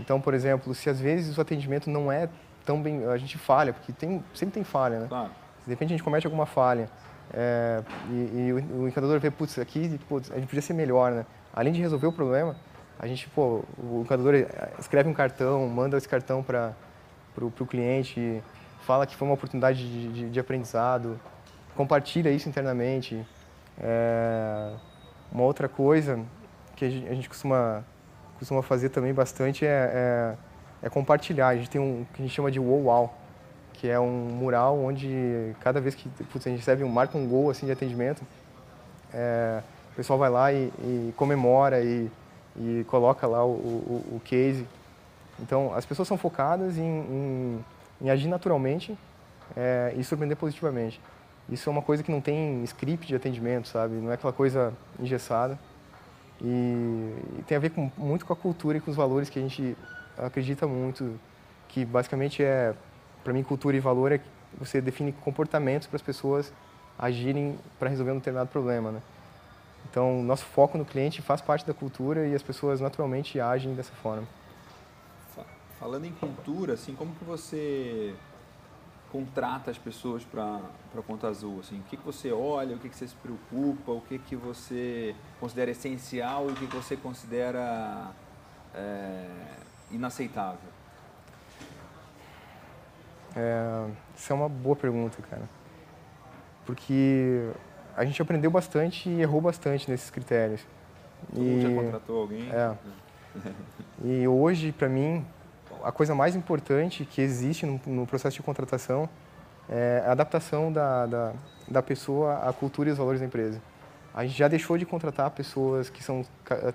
Então, 0.00 0.20
por 0.20 0.32
exemplo, 0.32 0.74
se 0.74 0.88
às 0.88 0.98
vezes 0.98 1.36
o 1.36 1.40
atendimento 1.40 1.90
não 1.90 2.10
é 2.10 2.28
tão 2.64 2.82
bem, 2.82 3.04
a 3.04 3.18
gente 3.18 3.36
falha, 3.36 3.72
porque 3.72 3.92
tem, 3.92 4.24
sempre 4.32 4.54
tem 4.54 4.64
falha, 4.64 5.00
né? 5.00 5.06
Claro. 5.08 5.30
De 5.64 5.70
repente 5.70 5.90
a 5.90 5.94
gente 5.96 6.02
comete 6.02 6.26
alguma 6.26 6.46
falha 6.46 6.88
é, 7.32 7.82
e, 8.10 8.46
e 8.46 8.52
o, 8.52 8.82
o 8.82 8.88
encantador 8.88 9.20
vê, 9.20 9.30
putz, 9.30 9.58
aqui 9.58 9.98
putz, 10.08 10.30
a 10.30 10.36
gente 10.36 10.46
podia 10.46 10.62
ser 10.62 10.72
melhor, 10.72 11.12
né? 11.12 11.26
Além 11.52 11.72
de 11.72 11.80
resolver 11.80 12.06
o 12.06 12.12
problema, 12.12 12.56
a 12.98 13.06
gente, 13.06 13.28
pô, 13.28 13.62
o 13.78 14.00
encantador 14.02 14.34
escreve 14.78 15.08
um 15.08 15.14
cartão, 15.14 15.68
manda 15.68 15.98
esse 15.98 16.08
cartão 16.08 16.42
para 16.42 16.74
o 17.40 17.66
cliente, 17.66 18.42
fala 18.86 19.06
que 19.06 19.14
foi 19.14 19.28
uma 19.28 19.34
oportunidade 19.34 19.78
de, 19.78 20.12
de, 20.12 20.30
de 20.30 20.40
aprendizado, 20.40 21.20
compartilha 21.76 22.30
isso 22.30 22.48
internamente. 22.48 23.24
É, 23.80 24.72
uma 25.30 25.44
outra 25.44 25.68
coisa 25.68 26.20
que 26.76 26.84
a 26.84 26.90
gente, 26.90 27.28
costuma, 27.28 27.84
costuma 28.38 28.62
fazer 28.62 28.90
também 28.90 29.14
bastante 29.14 29.64
é, 29.64 29.68
é, 30.82 30.86
é, 30.86 30.90
compartilhar. 30.90 31.48
A 31.48 31.56
gente 31.56 31.70
tem 31.70 31.80
um 31.80 32.04
que 32.12 32.22
a 32.22 32.24
gente 32.24 32.34
chama 32.34 32.50
de 32.50 32.58
wow 32.58 32.82
wow, 32.82 33.14
que 33.72 33.88
é 33.88 33.98
um 33.98 34.10
mural 34.10 34.78
onde 34.78 35.54
cada 35.60 35.80
vez 35.80 35.94
que 35.94 36.08
putz, 36.08 36.46
a 36.46 36.50
gente 36.50 36.58
recebe 36.58 36.84
um 36.84 36.88
marca 36.88 37.16
um 37.16 37.26
gol 37.26 37.50
assim 37.50 37.66
de 37.66 37.72
atendimento, 37.72 38.22
é, 39.12 39.62
o 39.92 39.94
pessoal 39.94 40.18
vai 40.18 40.30
lá 40.30 40.52
e, 40.52 40.72
e 40.78 41.14
comemora 41.16 41.80
e, 41.82 42.10
e, 42.56 42.84
coloca 42.88 43.26
lá 43.26 43.44
o, 43.44 43.50
o, 43.50 44.16
o, 44.16 44.20
case. 44.24 44.66
Então 45.38 45.74
as 45.74 45.84
pessoas 45.84 46.08
são 46.08 46.16
focadas 46.16 46.78
em, 46.78 46.82
em, 46.82 47.64
em 48.00 48.10
agir 48.10 48.28
naturalmente 48.28 48.96
é, 49.56 49.94
e 49.96 50.02
surpreender 50.02 50.36
positivamente. 50.36 51.00
Isso 51.48 51.68
é 51.68 51.72
uma 51.72 51.82
coisa 51.82 52.02
que 52.02 52.10
não 52.10 52.20
tem 52.20 52.62
script 52.64 53.06
de 53.06 53.14
atendimento, 53.14 53.68
sabe? 53.68 53.94
Não 53.94 54.10
é 54.10 54.14
aquela 54.14 54.32
coisa 54.32 54.72
engessada. 54.98 55.58
E, 56.40 57.14
e 57.38 57.44
tem 57.46 57.56
a 57.56 57.60
ver 57.60 57.70
com, 57.70 57.90
muito 57.96 58.24
com 58.24 58.32
a 58.32 58.36
cultura 58.36 58.78
e 58.78 58.80
com 58.80 58.90
os 58.90 58.96
valores 58.96 59.28
que 59.28 59.38
a 59.38 59.42
gente 59.42 59.76
acredita 60.16 60.66
muito, 60.66 61.18
que 61.68 61.84
basicamente 61.84 62.42
é, 62.42 62.74
para 63.22 63.32
mim, 63.32 63.42
cultura 63.42 63.76
e 63.76 63.80
valor 63.80 64.12
é 64.12 64.18
que 64.18 64.24
você 64.58 64.80
define 64.80 65.12
comportamentos 65.12 65.86
para 65.86 65.96
as 65.96 66.02
pessoas 66.02 66.52
agirem 66.98 67.58
para 67.78 67.88
resolver 67.88 68.12
um 68.12 68.18
determinado 68.18 68.50
problema, 68.50 68.90
né? 68.90 69.02
Então, 69.90 70.22
nosso 70.22 70.44
foco 70.44 70.78
no 70.78 70.84
cliente 70.84 71.20
faz 71.22 71.40
parte 71.40 71.66
da 71.66 71.74
cultura 71.74 72.26
e 72.26 72.34
as 72.34 72.42
pessoas 72.42 72.80
naturalmente 72.80 73.40
agem 73.40 73.74
dessa 73.74 73.92
forma. 73.92 74.26
Falando 75.78 76.04
em 76.04 76.12
cultura, 76.12 76.74
assim, 76.74 76.94
como 76.94 77.12
que 77.14 77.24
você 77.24 78.14
contrata 79.12 79.70
as 79.70 79.76
pessoas 79.76 80.24
para 80.24 80.58
a 80.96 81.02
Conta 81.02 81.28
Azul? 81.28 81.60
Assim, 81.60 81.78
o 81.78 81.82
que, 81.82 81.98
que 81.98 82.04
você 82.04 82.32
olha, 82.32 82.74
o 82.74 82.78
que, 82.78 82.88
que 82.88 82.96
você 82.96 83.06
se 83.06 83.14
preocupa, 83.14 83.92
o 83.92 84.00
que, 84.00 84.18
que 84.18 84.34
você 84.34 85.14
considera 85.38 85.70
essencial 85.70 86.48
e 86.48 86.52
o 86.52 86.54
que, 86.56 86.66
que 86.66 86.74
você 86.74 86.96
considera 86.96 88.10
é, 88.74 89.28
inaceitável? 89.90 90.72
É, 93.36 93.90
isso 94.16 94.32
é 94.32 94.36
uma 94.36 94.48
boa 94.48 94.74
pergunta, 94.74 95.22
cara. 95.22 95.48
Porque 96.64 97.50
a 97.94 98.04
gente 98.04 98.20
aprendeu 98.20 98.50
bastante 98.50 99.10
e 99.10 99.20
errou 99.20 99.40
bastante 99.40 99.90
nesses 99.90 100.08
critérios. 100.08 100.66
Todo 101.32 101.44
e, 101.44 101.60
já 101.60 101.68
contratou 101.68 102.20
alguém? 102.22 102.50
É. 102.50 102.74
e 104.04 104.26
hoje, 104.26 104.72
para 104.72 104.88
mim, 104.88 105.24
a 105.82 105.92
coisa 105.92 106.14
mais 106.14 106.34
importante 106.36 107.04
que 107.04 107.20
existe 107.20 107.66
no, 107.66 107.80
no 107.86 108.06
processo 108.06 108.36
de 108.36 108.42
contratação 108.42 109.08
é 109.68 110.02
a 110.06 110.12
adaptação 110.12 110.72
da, 110.72 111.06
da, 111.06 111.32
da, 111.68 111.82
pessoa 111.82 112.48
à 112.48 112.52
cultura 112.52 112.88
e 112.88 112.90
aos 112.90 112.98
valores 112.98 113.20
da 113.20 113.26
empresa. 113.26 113.60
A 114.14 114.24
gente 114.24 114.36
já 114.36 114.48
deixou 114.48 114.76
de 114.76 114.84
contratar 114.84 115.30
pessoas 115.30 115.88
que 115.88 116.02
são, 116.02 116.24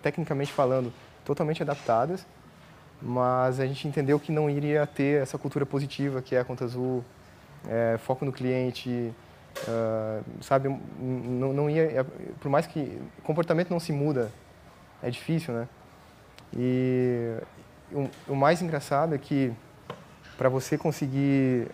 tecnicamente 0.02 0.52
falando, 0.52 0.92
totalmente 1.24 1.62
adaptadas, 1.62 2.26
mas 3.02 3.60
a 3.60 3.66
gente 3.66 3.88
entendeu 3.88 4.20
que 4.20 4.32
não 4.32 4.50
iria 4.50 4.88
ter 4.88 5.22
essa 5.22 5.38
cultura 5.38 5.66
positiva 5.66 6.22
que 6.22 6.36
é 6.36 6.40
a 6.40 6.46
Conta 6.46 6.66
Azul, 6.66 7.04
é, 7.68 7.98
foco 8.00 8.26
no 8.26 8.32
cliente, 8.32 9.14
uh, 9.68 10.24
sabe? 10.42 10.70
Não, 11.00 11.54
não 11.54 11.70
ia, 11.70 11.84
é, 11.84 12.06
por 12.40 12.50
mais 12.50 12.66
que 12.66 13.00
comportamento 13.24 13.70
não 13.70 13.80
se 13.80 13.92
muda, 13.92 14.32
é 15.02 15.10
difícil, 15.10 15.54
né? 15.54 15.68
E, 16.56 17.36
o, 17.92 18.10
o 18.28 18.36
mais 18.36 18.62
engraçado 18.62 19.16
é 19.16 19.18
que 19.18 19.54
para 20.38 20.50
você 20.50 20.78
conseguir 20.78 21.68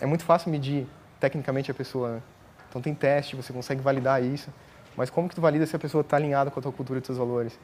é 0.00 0.06
muito 0.06 0.24
fácil 0.24 0.50
medir 0.50 0.86
tecnicamente 1.18 1.70
a 1.70 1.74
pessoa. 1.74 2.14
Né? 2.14 2.22
Então 2.68 2.80
tem 2.80 2.94
teste, 2.94 3.36
você 3.36 3.52
consegue 3.52 3.80
validar 3.80 4.22
isso. 4.22 4.50
Mas 4.96 5.10
como 5.10 5.28
que 5.28 5.34
tu 5.34 5.40
valida 5.40 5.66
se 5.66 5.76
a 5.76 5.78
pessoa 5.78 6.00
está 6.00 6.16
alinhada 6.16 6.50
com 6.50 6.58
a 6.58 6.62
tua 6.62 6.72
cultura 6.72 6.98
e 6.98 7.02
teus 7.02 7.18
valores? 7.18 7.58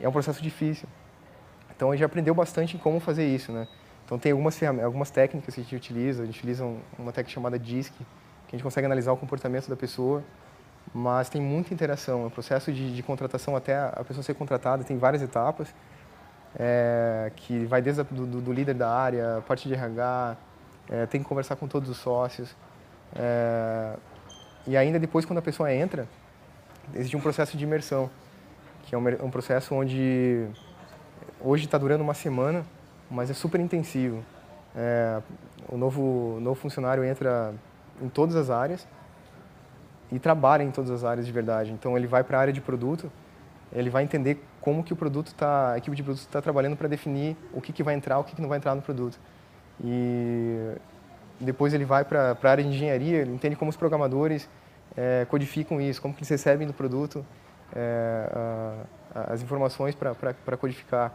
É 0.00 0.08
um 0.08 0.12
processo 0.12 0.42
difícil. 0.42 0.88
Então 1.74 1.90
a 1.90 1.94
gente 1.94 2.04
aprendeu 2.04 2.34
bastante 2.34 2.76
em 2.76 2.78
como 2.78 3.00
fazer 3.00 3.26
isso, 3.26 3.52
né? 3.52 3.68
Então 4.04 4.18
tem 4.18 4.32
algumas 4.32 4.60
algumas 4.62 5.10
técnicas 5.10 5.54
que 5.54 5.60
a 5.60 5.64
gente 5.64 5.76
utiliza. 5.76 6.22
A 6.22 6.26
gente 6.26 6.38
utiliza 6.38 6.64
uma 6.98 7.12
técnica 7.12 7.30
chamada 7.30 7.58
DISC, 7.58 7.92
que 7.92 8.04
a 8.48 8.56
gente 8.56 8.62
consegue 8.62 8.86
analisar 8.86 9.12
o 9.12 9.16
comportamento 9.16 9.68
da 9.68 9.76
pessoa. 9.76 10.22
Mas 10.92 11.28
tem 11.28 11.40
muita 11.40 11.72
interação. 11.72 12.26
O 12.26 12.30
processo 12.30 12.72
de, 12.72 12.94
de 12.94 13.02
contratação 13.02 13.54
até 13.56 13.76
a 13.76 14.04
pessoa 14.06 14.22
ser 14.22 14.34
contratada 14.34 14.82
tem 14.84 14.98
várias 14.98 15.22
etapas 15.22 15.72
é, 16.58 17.32
que 17.36 17.64
vai 17.64 17.80
desde 17.80 18.02
do, 18.04 18.26
do, 18.26 18.52
líder 18.52 18.74
da 18.74 18.90
área, 18.90 19.38
a 19.38 19.40
parte 19.40 19.68
de 19.68 19.74
RH, 19.74 20.36
é, 20.90 21.06
tem 21.06 21.22
que 21.22 21.28
conversar 21.28 21.56
com 21.56 21.66
todos 21.66 21.88
os 21.88 21.96
sócios. 21.96 22.54
É, 23.14 23.94
e 24.66 24.76
ainda 24.76 24.98
depois, 24.98 25.24
quando 25.24 25.38
a 25.38 25.42
pessoa 25.42 25.72
entra, 25.72 26.06
existe 26.94 27.16
um 27.16 27.20
processo 27.20 27.56
de 27.56 27.64
imersão, 27.64 28.10
que 28.84 28.94
é 28.94 28.98
um, 28.98 29.06
um 29.24 29.30
processo 29.30 29.74
onde 29.74 30.46
hoje 31.40 31.64
está 31.64 31.78
durando 31.78 32.02
uma 32.02 32.14
semana, 32.14 32.64
mas 33.10 33.30
é 33.30 33.34
super 33.34 33.60
intensivo. 33.60 34.22
É, 34.76 35.20
o 35.68 35.76
novo, 35.76 36.38
novo 36.40 36.58
funcionário 36.58 37.04
entra 37.04 37.54
em 38.00 38.08
todas 38.08 38.36
as 38.36 38.50
áreas 38.50 38.86
e 40.10 40.18
trabalha 40.18 40.62
em 40.62 40.70
todas 40.70 40.90
as 40.90 41.04
áreas 41.04 41.26
de 41.26 41.32
verdade. 41.32 41.72
Então, 41.72 41.96
ele 41.96 42.06
vai 42.06 42.22
para 42.22 42.38
a 42.38 42.40
área 42.40 42.52
de 42.52 42.60
produto, 42.60 43.10
ele 43.72 43.88
vai 43.88 44.04
entender 44.04 44.42
como 44.62 44.82
que 44.82 44.92
o 44.92 44.96
produto 44.96 45.34
tá, 45.34 45.72
a 45.72 45.78
equipe 45.78 45.94
de 45.94 46.02
produto 46.02 46.22
está 46.22 46.40
trabalhando 46.40 46.76
para 46.76 46.88
definir 46.88 47.36
o 47.52 47.60
que, 47.60 47.72
que 47.72 47.82
vai 47.82 47.94
entrar, 47.94 48.18
o 48.18 48.24
que, 48.24 48.34
que 48.34 48.40
não 48.40 48.48
vai 48.48 48.58
entrar 48.58 48.74
no 48.74 48.80
produto. 48.80 49.18
E 49.82 50.74
depois 51.40 51.74
ele 51.74 51.84
vai 51.84 52.04
para 52.04 52.36
a 52.40 52.48
área 52.48 52.62
de 52.62 52.70
engenharia, 52.70 53.18
ele 53.18 53.32
entende 53.32 53.56
como 53.56 53.68
os 53.68 53.76
programadores 53.76 54.48
é, 54.96 55.26
codificam 55.28 55.80
isso, 55.80 56.00
como 56.00 56.14
que 56.14 56.20
eles 56.20 56.28
recebem 56.28 56.66
do 56.66 56.72
produto 56.72 57.26
é, 57.74 58.28
a, 59.14 59.32
as 59.32 59.42
informações 59.42 59.94
para 59.96 60.56
codificar. 60.56 61.12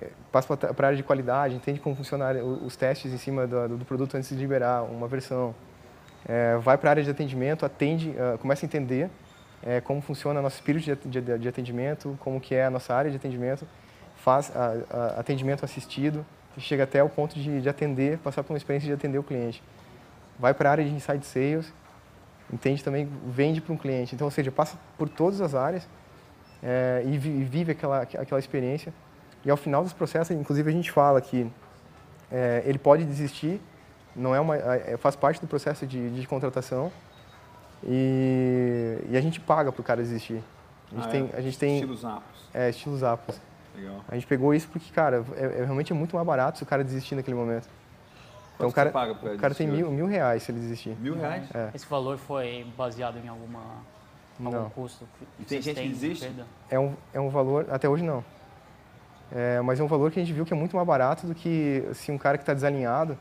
É, 0.00 0.08
passa 0.32 0.56
para 0.56 0.86
a 0.86 0.88
área 0.88 0.96
de 0.96 1.02
qualidade, 1.02 1.54
entende 1.54 1.78
como 1.78 1.94
funcionam 1.94 2.26
os 2.64 2.74
testes 2.74 3.12
em 3.12 3.18
cima 3.18 3.46
do, 3.46 3.76
do 3.76 3.84
produto 3.84 4.16
antes 4.16 4.30
de 4.30 4.36
liberar 4.36 4.82
uma 4.84 5.06
versão. 5.06 5.54
É, 6.26 6.56
vai 6.56 6.78
para 6.78 6.88
a 6.88 6.92
área 6.92 7.02
de 7.02 7.10
atendimento, 7.10 7.66
atende, 7.66 8.10
uh, 8.10 8.38
começa 8.38 8.64
a 8.64 8.66
entender 8.66 9.10
é, 9.64 9.80
como 9.80 10.00
funciona 10.00 10.42
nosso 10.42 10.56
espírito 10.56 11.08
de, 11.08 11.20
de, 11.20 11.38
de, 11.38 11.48
atendimento, 11.48 12.16
como 12.20 12.40
que 12.40 12.54
é 12.54 12.64
a 12.64 12.70
nossa 12.70 12.94
área 12.94 13.10
de 13.10 13.16
atendimento, 13.16 13.66
faz 14.16 14.50
a, 14.54 14.74
a, 14.90 15.20
atendimento 15.20 15.64
assistido, 15.64 16.24
chega 16.58 16.84
até 16.84 17.02
o 17.02 17.08
ponto 17.08 17.34
de, 17.34 17.60
de, 17.60 17.68
atender, 17.68 18.18
passar 18.18 18.42
por 18.42 18.52
uma 18.52 18.58
experiência 18.58 18.86
de 18.86 18.92
atender 18.92 19.18
o 19.18 19.22
cliente. 19.22 19.62
Vai 20.38 20.52
para 20.52 20.68
a 20.68 20.72
área 20.72 20.84
de 20.84 20.90
inside 20.90 21.24
sales, 21.24 21.72
entende 22.52 22.82
também, 22.82 23.08
vende 23.26 23.60
para 23.60 23.72
um 23.72 23.76
cliente. 23.76 24.14
Então, 24.14 24.26
ou 24.26 24.30
seja, 24.30 24.50
passa 24.50 24.76
por 24.98 25.08
todas 25.08 25.40
as 25.40 25.54
áreas 25.54 25.88
é, 26.62 27.02
e, 27.06 27.16
vive 27.16 27.72
aquela, 27.72 28.02
aquela 28.02 28.38
experiência. 28.38 28.92
E 29.44 29.50
ao 29.50 29.56
final 29.56 29.82
dos 29.82 29.92
processos, 29.92 30.36
inclusive, 30.36 30.68
a 30.68 30.72
gente 30.72 30.90
fala 30.90 31.20
que 31.20 31.50
é, 32.30 32.62
ele 32.64 32.78
pode 32.78 33.04
desistir, 33.04 33.60
não 34.14 34.34
é 34.34 34.40
uma, 34.40 34.56
é, 34.56 34.96
faz 34.96 35.16
parte 35.16 35.40
do 35.40 35.46
processo 35.46 35.86
de, 35.86 36.10
de 36.10 36.26
contratação, 36.26 36.92
e, 37.84 38.98
e 39.10 39.16
a 39.16 39.20
gente 39.20 39.40
paga 39.40 39.72
para 39.72 39.80
o 39.80 39.84
cara 39.84 40.00
existir. 40.00 40.42
A 40.90 40.94
gente, 40.94 41.06
ah, 41.06 41.10
tem, 41.10 41.30
é? 41.32 41.36
a 41.36 41.40
gente 41.40 41.58
tem. 41.58 41.74
Estilos 41.74 42.04
apos. 42.04 42.48
É, 42.54 42.70
estilos 42.70 43.02
apos. 43.02 43.40
Legal. 43.74 44.04
A 44.08 44.14
gente 44.14 44.26
pegou 44.26 44.54
isso 44.54 44.68
porque, 44.68 44.92
cara, 44.92 45.24
é, 45.34 45.44
é 45.44 45.64
realmente 45.64 45.92
é 45.92 45.94
muito 45.94 46.14
mais 46.14 46.26
barato 46.26 46.58
se 46.58 46.64
o 46.64 46.66
cara 46.66 46.84
desistir 46.84 47.14
naquele 47.14 47.36
momento. 47.36 47.68
Então 48.54 48.68
o 48.68 48.72
cara, 48.72 48.90
você 48.90 48.92
paga 48.92 49.14
pra 49.14 49.32
o 49.32 49.38
cara 49.38 49.54
tem 49.54 49.66
mil, 49.66 49.90
mil 49.90 50.06
reais 50.06 50.42
se 50.42 50.52
ele 50.52 50.60
desistir. 50.60 50.96
Mil 51.00 51.16
reais? 51.16 51.48
É. 51.54 51.70
Esse 51.74 51.86
valor 51.86 52.18
foi 52.18 52.66
baseado 52.76 53.16
em 53.16 53.26
alguma, 53.26 53.60
algum 54.38 54.58
Não. 54.58 54.70
custo? 54.70 55.06
que 55.18 55.42
E 55.42 55.44
tem 55.44 55.62
gente 55.62 55.80
que 55.80 55.88
de 55.88 55.88
desiste? 55.88 56.32
É 56.70 56.78
um, 56.78 56.94
é 57.12 57.20
um 57.20 57.28
valor, 57.28 57.66
até 57.70 57.88
hoje 57.88 58.04
não. 58.04 58.24
É, 59.34 59.60
mas 59.62 59.80
é 59.80 59.82
um 59.82 59.88
valor 59.88 60.12
que 60.12 60.20
a 60.20 60.22
gente 60.22 60.34
viu 60.34 60.44
que 60.44 60.52
é 60.52 60.56
muito 60.56 60.76
mais 60.76 60.86
barato 60.86 61.26
do 61.26 61.34
que 61.34 61.82
se 61.94 62.12
um 62.12 62.18
cara 62.18 62.36
que 62.36 62.42
está 62.42 62.52
desalinhado 62.52 63.16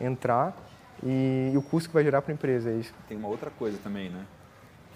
entrar 0.00 0.56
e, 1.04 1.50
e 1.52 1.56
o 1.56 1.62
custo 1.62 1.88
que 1.88 1.94
vai 1.94 2.04
gerar 2.04 2.22
para 2.22 2.32
a 2.32 2.34
empresa, 2.34 2.70
é 2.70 2.74
isso. 2.74 2.92
Tem 3.08 3.16
uma 3.16 3.28
outra 3.28 3.50
coisa 3.50 3.78
também, 3.82 4.10
né? 4.10 4.24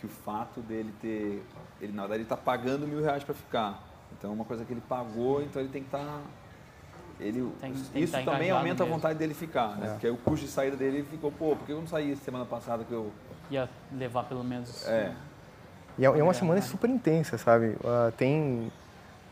Que 0.00 0.06
o 0.06 0.08
fato 0.08 0.60
dele 0.60 0.92
ter. 1.00 1.42
Ele, 1.80 1.92
na 1.92 2.02
verdade, 2.02 2.18
ele 2.18 2.22
está 2.24 2.36
pagando 2.36 2.86
mil 2.86 3.02
reais 3.02 3.24
para 3.24 3.34
ficar. 3.34 3.82
Então, 4.18 4.30
é 4.30 4.34
uma 4.34 4.44
coisa 4.44 4.64
que 4.64 4.72
ele 4.72 4.82
pagou, 4.88 5.42
então 5.42 5.60
ele 5.60 5.70
tem 5.70 5.82
que 5.82 5.88
estar. 5.88 6.20
ele, 7.18 7.50
Tem- 7.60 7.72
tem 7.72 8.02
isso 8.02 8.12
tá 8.12 8.22
também 8.22 8.50
aumenta 8.50 8.82
a 8.82 8.86
mesmo. 8.86 8.96
vontade 8.98 9.18
dele 9.18 9.34
ficar, 9.34 9.76
né? 9.76 9.86
É. 9.86 9.90
Porque 9.90 10.06
aí 10.06 10.12
o 10.12 10.16
custo 10.16 10.46
de 10.46 10.52
saída 10.52 10.76
dele 10.76 11.04
ficou, 11.10 11.30
pô, 11.32 11.56
por 11.56 11.64
que 11.66 11.72
eu 11.72 11.80
não 11.80 11.86
saí 11.86 12.14
semana 12.16 12.44
passada 12.44 12.84
que 12.84 12.92
eu. 12.92 13.10
Ia 13.50 13.68
levar 13.92 14.24
pelo 14.24 14.42
menos... 14.42 14.86
É. 14.88 15.12
E 15.98 16.04
é, 16.04 16.08
é 16.08 16.22
uma 16.22 16.30
É, 16.32 16.34
semana 16.34 16.60
super 16.62 16.88
intensa, 16.90 17.36
sabe? 17.38 17.76
Ah, 17.84 18.10
tem, 18.16 18.72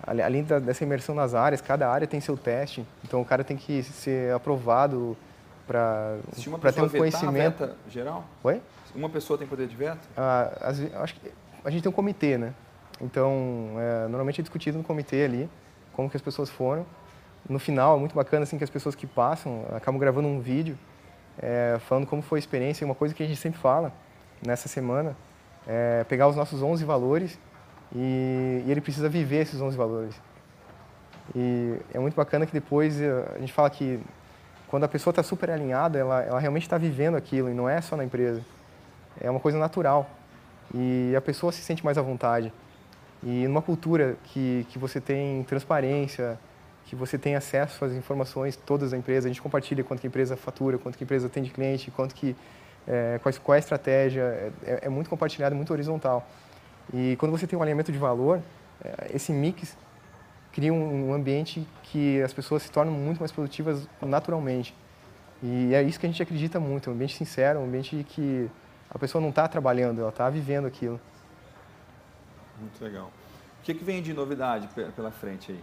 além 0.07 0.45
da- 0.45 0.59
dessa 0.59 0.85
imersão 0.85 1.15
nas 1.15 1.35
áreas, 1.35 1.61
cada 1.61 1.89
área 1.91 2.07
tem 2.07 2.21
seu 2.21 2.37
teste. 2.37 2.87
Então 3.05 3.21
o 3.21 3.25
cara 3.25 3.43
tem 3.43 3.57
que 3.57 3.83
ser 3.83 4.33
aprovado 4.35 5.17
para 5.73 6.73
ter 6.73 6.83
um 6.83 6.89
conhecimento. 6.89 7.59
veta 7.59 7.77
geral? 7.89 8.25
Oi? 8.45 8.61
Uma 8.95 9.09
pessoa 9.09 9.39
tem 9.39 9.47
poder 9.47 9.67
de 9.67 9.75
veto? 9.77 10.07
Ah, 10.17 10.71
ve- 10.73 10.91
acho 10.97 11.15
que 11.15 11.33
a 11.65 11.71
gente 11.71 11.83
tem 11.83 11.91
um 11.91 11.95
comitê, 11.95 12.37
né? 12.37 12.53
Então, 13.01 13.75
é, 13.79 14.03
normalmente 14.03 14.41
é 14.41 14.43
discutido 14.43 14.79
no 14.79 14.85
comitê 14.85 15.25
ali 15.25 15.49
como 15.93 16.09
que 16.11 16.17
as 16.17 16.23
pessoas 16.23 16.51
foram. 16.51 16.85
No 17.49 17.59
final, 17.59 17.97
é 17.97 17.99
muito 18.01 18.15
bacana 18.15 18.45
assim 18.45 18.57
que 18.59 18.65
as 18.65 18.71
pessoas 18.71 18.95
que 18.95 19.07
passam 19.07 19.65
acabam 19.75 19.99
gravando 19.99 20.29
um 20.29 20.41
vídeo 20.41 20.79
é, 21.39 21.79
falando 21.89 22.07
como 22.07 22.23
foi 22.23 22.39
a 22.39 22.41
experiência. 22.41 22.85
Uma 22.85 22.95
coisa 22.95 23.15
que 23.15 23.23
a 23.23 23.27
gente 23.27 23.41
sempre 23.41 23.59
fala 23.59 23.93
nessa 24.47 24.69
semana 24.69 25.17
é 25.67 26.05
pegar 26.05 26.29
os 26.29 26.37
nossos 26.37 26.63
11 26.63 26.85
valores 26.85 27.39
e, 27.95 28.63
e 28.67 28.71
ele 28.71 28.81
precisa 28.81 29.09
viver 29.09 29.43
esses 29.43 29.61
11 29.61 29.77
valores. 29.77 30.15
E 31.35 31.79
é 31.95 31.99
muito 31.99 32.15
bacana 32.15 32.45
que 32.47 32.53
depois 32.53 33.01
eh, 33.01 33.33
a 33.35 33.39
gente 33.39 33.53
fala 33.53 33.71
que 33.71 34.01
quando 34.73 34.85
a 34.85 34.89
pessoa 34.89 35.13
está 35.13 35.23
super 35.23 35.51
alinhada, 35.51 35.99
ela, 35.99 36.23
ela 36.23 36.41
realmente 36.41 36.63
está 36.63 36.79
vivendo 36.79 37.15
aquilo 37.15 37.51
e 37.51 37.53
não 37.53 37.69
é 37.69 37.79
só 37.83 37.95
na 37.95 38.07
empresa. 38.07 38.41
É 39.21 39.31
uma 39.31 39.39
coisa 39.39 39.59
natural. 39.59 40.09
E 40.75 41.13
a 41.15 41.21
pessoa 41.21 41.53
se 41.53 41.61
sente 41.61 41.85
mais 41.85 41.99
à 41.99 42.01
vontade. 42.01 42.51
E 43.23 43.47
numa 43.47 43.61
cultura 43.61 44.17
que, 44.25 44.67
que 44.71 44.79
você 44.79 44.99
tem 44.99 45.45
transparência, 45.45 46.39
que 46.87 46.97
você 46.97 47.19
tem 47.19 47.37
acesso 47.37 47.85
às 47.85 47.93
informações 47.93 48.57
todas 48.57 48.93
da 48.93 48.97
empresa, 48.97 49.29
a 49.29 49.31
gente 49.31 49.43
compartilha 49.43 49.85
quanto 49.85 50.01
que 50.01 50.07
a 50.07 50.09
empresa 50.09 50.39
fatura, 50.39 50.79
quanto 50.79 50.97
que 50.97 51.05
a 51.05 51.07
empresa 51.07 51.29
tem 51.29 51.43
de 51.43 51.51
cliente, 51.51 51.91
quanto 51.91 52.15
que, 52.15 52.35
é, 52.89 53.21
quais, 53.23 53.37
qual 53.37 53.55
é 53.55 53.59
a 53.59 53.61
estratégia, 53.61 54.23
é, 54.65 54.87
é 54.87 54.89
muito 54.89 55.11
compartilhado, 55.11 55.55
muito 55.55 55.71
horizontal. 55.71 56.27
E 56.95 57.15
quando 57.17 57.31
você 57.31 57.47
tem 57.47 57.59
um 57.59 57.63
alinhamento 57.63 57.93
de 57.93 57.99
valor, 57.99 58.41
é, 58.83 59.15
esse 59.15 59.35
mix 59.35 59.77
cria 60.53 60.73
um, 60.73 61.13
ambiente 61.15 61.67
que 61.85 62.21
as 62.23 62.33
pessoas 62.33 62.63
se 62.63 62.71
tornam 62.71 62.93
muito 62.93 63.19
mais 63.21 63.33
produtivas 63.33 63.89
naturalmente. 64.01 64.75
E 65.43 65.75
é 65.75 65.83
isso 65.83 65.99
que 65.99 66.07
a 66.07 66.09
gente 66.09 66.23
acredita 66.23 66.61
muito, 66.61 66.91
um 66.91 66.93
ambiente 66.93 67.17
sincero, 67.17 67.59
um 67.61 67.65
ambiente 67.65 68.05
que 68.09 68.49
a 68.91 68.99
pessoa 68.99 69.21
não 69.21 69.31
está 69.31 69.49
trabalhando, 69.49 70.01
ela 70.01 70.11
está 70.11 70.29
vivendo 70.31 70.67
aquilo. 70.67 71.01
Muito 72.61 72.83
legal. 72.85 73.11
O 73.61 73.65
que, 73.65 73.75
que 73.75 73.83
vem 73.85 74.03
de 74.03 74.13
novidade 74.13 74.69
pe- 74.75 74.91
pela 74.95 75.11
frente 75.11 75.53
aí? 75.53 75.61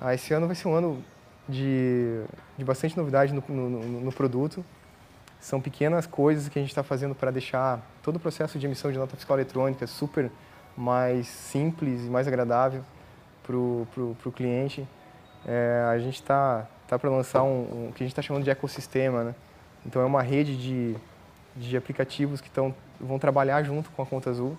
Ah, 0.00 0.14
esse 0.14 0.32
ano 0.32 0.46
vai 0.46 0.56
ser 0.56 0.66
um 0.68 0.74
ano 0.74 1.04
de, 1.48 2.22
de 2.56 2.64
bastante 2.64 2.96
novidade 2.96 3.32
no, 3.34 3.42
no, 3.48 3.68
no- 3.68 4.00
no 4.00 4.12
produto. 4.12 4.64
São 5.38 5.60
pequenas 5.60 6.06
coisas 6.06 6.48
que 6.48 6.58
a 6.58 6.62
gente 6.62 6.70
está 6.70 6.82
fazendo 6.82 7.14
para 7.14 7.30
deixar 7.30 7.80
todo 8.02 8.16
o 8.16 8.20
processo 8.20 8.58
de 8.58 8.66
emissão 8.66 8.90
de 8.90 8.98
nota 8.98 9.16
fiscal 9.16 9.36
eletrônica 9.36 9.86
super 9.86 10.30
mais 10.76 11.26
simples 11.26 12.06
e 12.06 12.08
mais 12.10 12.26
agradável 12.26 12.82
para 13.52 14.28
o 14.28 14.32
cliente. 14.32 14.86
É, 15.46 15.86
a 15.90 15.98
gente 15.98 16.14
está 16.16 16.66
tá, 16.86 16.98
para 16.98 17.08
lançar 17.10 17.42
um, 17.42 17.86
um- 17.88 17.92
que 17.92 18.02
a 18.02 18.06
gente 18.06 18.12
está 18.12 18.22
chamando 18.22 18.44
de 18.44 18.50
ecossistema. 18.50 19.24
Né? 19.24 19.34
Então, 19.86 20.02
é 20.02 20.04
uma 20.04 20.22
rede 20.22 20.56
de, 20.56 20.96
de 21.56 21.76
aplicativos 21.76 22.40
que 22.40 22.50
tão, 22.50 22.74
vão 23.00 23.18
trabalhar 23.18 23.62
junto 23.62 23.90
com 23.90 24.02
a 24.02 24.06
Conta 24.06 24.30
Azul. 24.30 24.56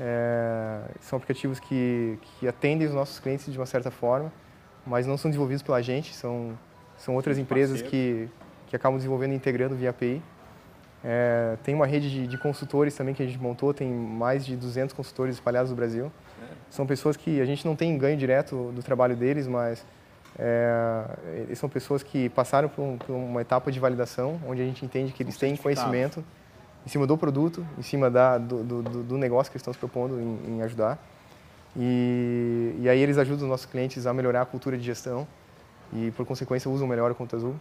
É, 0.00 0.80
são 1.00 1.16
aplicativos 1.16 1.58
que, 1.58 2.18
que 2.22 2.46
atendem 2.46 2.86
os 2.86 2.94
nossos 2.94 3.18
clientes 3.18 3.50
de 3.52 3.58
uma 3.58 3.66
certa 3.66 3.90
forma, 3.90 4.32
mas 4.86 5.06
não 5.06 5.16
são 5.16 5.28
desenvolvidos 5.28 5.62
pela 5.62 5.82
gente, 5.82 6.14
são, 6.14 6.56
são 6.96 7.14
outras 7.16 7.36
empresas 7.36 7.82
que, 7.82 8.28
que 8.68 8.76
acabam 8.76 8.96
desenvolvendo 8.96 9.32
e 9.32 9.36
integrando 9.36 9.74
via 9.74 9.90
API. 9.90 10.22
É, 11.04 11.56
tem 11.62 11.74
uma 11.74 11.86
rede 11.86 12.10
de, 12.10 12.26
de 12.26 12.36
consultores 12.38 12.94
também 12.96 13.14
que 13.14 13.22
a 13.22 13.26
gente 13.26 13.38
montou, 13.38 13.72
tem 13.72 13.88
mais 13.88 14.44
de 14.44 14.56
200 14.56 14.92
consultores 14.94 15.36
espalhados 15.36 15.70
no 15.70 15.76
Brasil. 15.76 16.10
São 16.70 16.86
pessoas 16.86 17.16
que 17.16 17.40
a 17.40 17.44
gente 17.44 17.64
não 17.66 17.74
tem 17.76 17.96
ganho 17.96 18.16
direto 18.16 18.72
do 18.74 18.82
trabalho 18.82 19.14
deles, 19.16 19.46
mas 19.46 19.84
é, 20.38 21.04
são 21.54 21.68
pessoas 21.68 22.02
que 22.02 22.28
passaram 22.28 22.68
por, 22.68 22.82
um- 22.82 22.98
por 22.98 23.12
uma 23.12 23.40
etapa 23.40 23.70
de 23.72 23.78
validação, 23.80 24.40
onde 24.46 24.60
a 24.60 24.64
gente 24.64 24.84
entende 24.84 25.12
que 25.12 25.22
eles 25.22 25.36
têm 25.36 25.56
conhecimento 25.62 26.24
em 26.84 26.88
cima 26.88 27.06
do 27.06 27.16
produto, 27.16 27.64
em 27.78 27.82
cima 27.82 28.10
da, 28.10 28.36
do, 28.38 28.62
do, 28.62 28.82
do- 28.82 29.02
do 29.04 29.18
negócio 29.18 29.50
que 29.50 29.56
eles 29.56 29.62
estão 29.62 29.72
se 29.72 29.78
propondo 29.78 30.20
em, 30.20 30.56
em 30.56 30.62
ajudar. 30.62 30.98
E, 31.76 32.74
e 32.80 32.88
aí 32.88 32.98
eles 33.00 33.18
ajudam 33.18 33.44
os 33.44 33.50
nossos 33.50 33.66
clientes 33.66 34.06
a 34.06 34.12
melhorar 34.12 34.42
a 34.42 34.46
cultura 34.46 34.76
de 34.76 34.82
gestão 34.84 35.26
e, 35.92 36.10
por 36.12 36.26
consequência, 36.26 36.70
usam 36.70 36.86
melhor 36.88 37.10
a 37.10 37.14
Conta 37.14 37.36
Azul. 37.36 37.54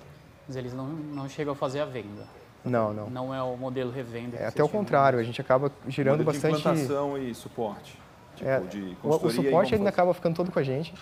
Mas 0.47 0.55
eles 0.55 0.73
não, 0.73 0.87
não 0.87 1.27
chegam 1.29 1.53
a 1.53 1.55
fazer 1.55 1.79
a 1.81 1.85
venda. 1.85 2.25
Não, 2.65 2.93
não. 2.93 3.09
Não 3.09 3.33
é 3.33 3.41
o 3.41 3.55
modelo 3.55 3.91
revenda. 3.91 4.35
É 4.37 4.47
até 4.47 4.63
o 4.63 4.67
tinham. 4.67 4.83
contrário, 4.83 5.19
a 5.19 5.23
gente 5.23 5.39
acaba 5.39 5.71
gerando 5.87 6.19
Modelo 6.23 6.31
bastante... 6.33 6.55
De 6.55 6.59
implantação 6.59 7.17
e 7.17 7.33
suporte. 7.33 7.97
Tipo, 8.35 8.49
É, 8.49 8.59
de 8.59 8.97
O, 9.03 9.09
o 9.09 9.27
e 9.27 9.31
suporte 9.31 9.73
ainda 9.75 9.89
acaba 9.89 10.13
ficando 10.13 10.35
todo 10.35 10.51
com 10.51 10.59
a 10.59 10.63
gente, 10.63 10.93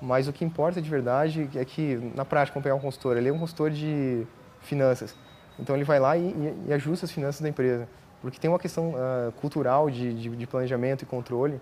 mas 0.00 0.26
o 0.26 0.32
que 0.32 0.44
importa 0.44 0.82
de 0.82 0.90
verdade 0.90 1.48
é 1.54 1.64
que, 1.64 2.12
na 2.14 2.24
prática, 2.24 2.60
pegar 2.60 2.74
um 2.74 2.80
consultor, 2.80 3.16
ele 3.16 3.28
é 3.28 3.32
um 3.32 3.38
consultor 3.38 3.70
de 3.70 4.26
finanças. 4.60 5.14
Então, 5.58 5.76
ele 5.76 5.84
vai 5.84 6.00
lá 6.00 6.16
e, 6.16 6.22
e- 6.22 6.64
e 6.68 6.72
ajusta 6.72 7.06
as 7.06 7.12
finanças 7.12 7.40
da 7.40 7.48
empresa. 7.48 7.86
Porque 8.20 8.38
tem 8.38 8.48
uma 8.50 8.58
questão 8.58 8.94
ah, 8.96 9.32
cultural 9.40 9.90
de, 9.90 10.14
de, 10.14 10.28
de 10.36 10.46
planejamento 10.46 11.02
e 11.02 11.06
controle 11.06 11.60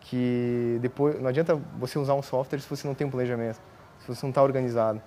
que 0.00 0.78
depois 0.80 1.20
não 1.20 1.28
adianta 1.28 1.54
você 1.78 1.98
usar 1.98 2.14
um 2.14 2.22
software 2.22 2.58
se 2.58 2.68
você 2.68 2.86
não 2.86 2.94
tem 2.94 3.06
um 3.06 3.10
planejamento, 3.10 3.60
se 4.00 4.08
você 4.08 4.24
não 4.26 4.30
está 4.30 4.42
organizado. 4.42 5.00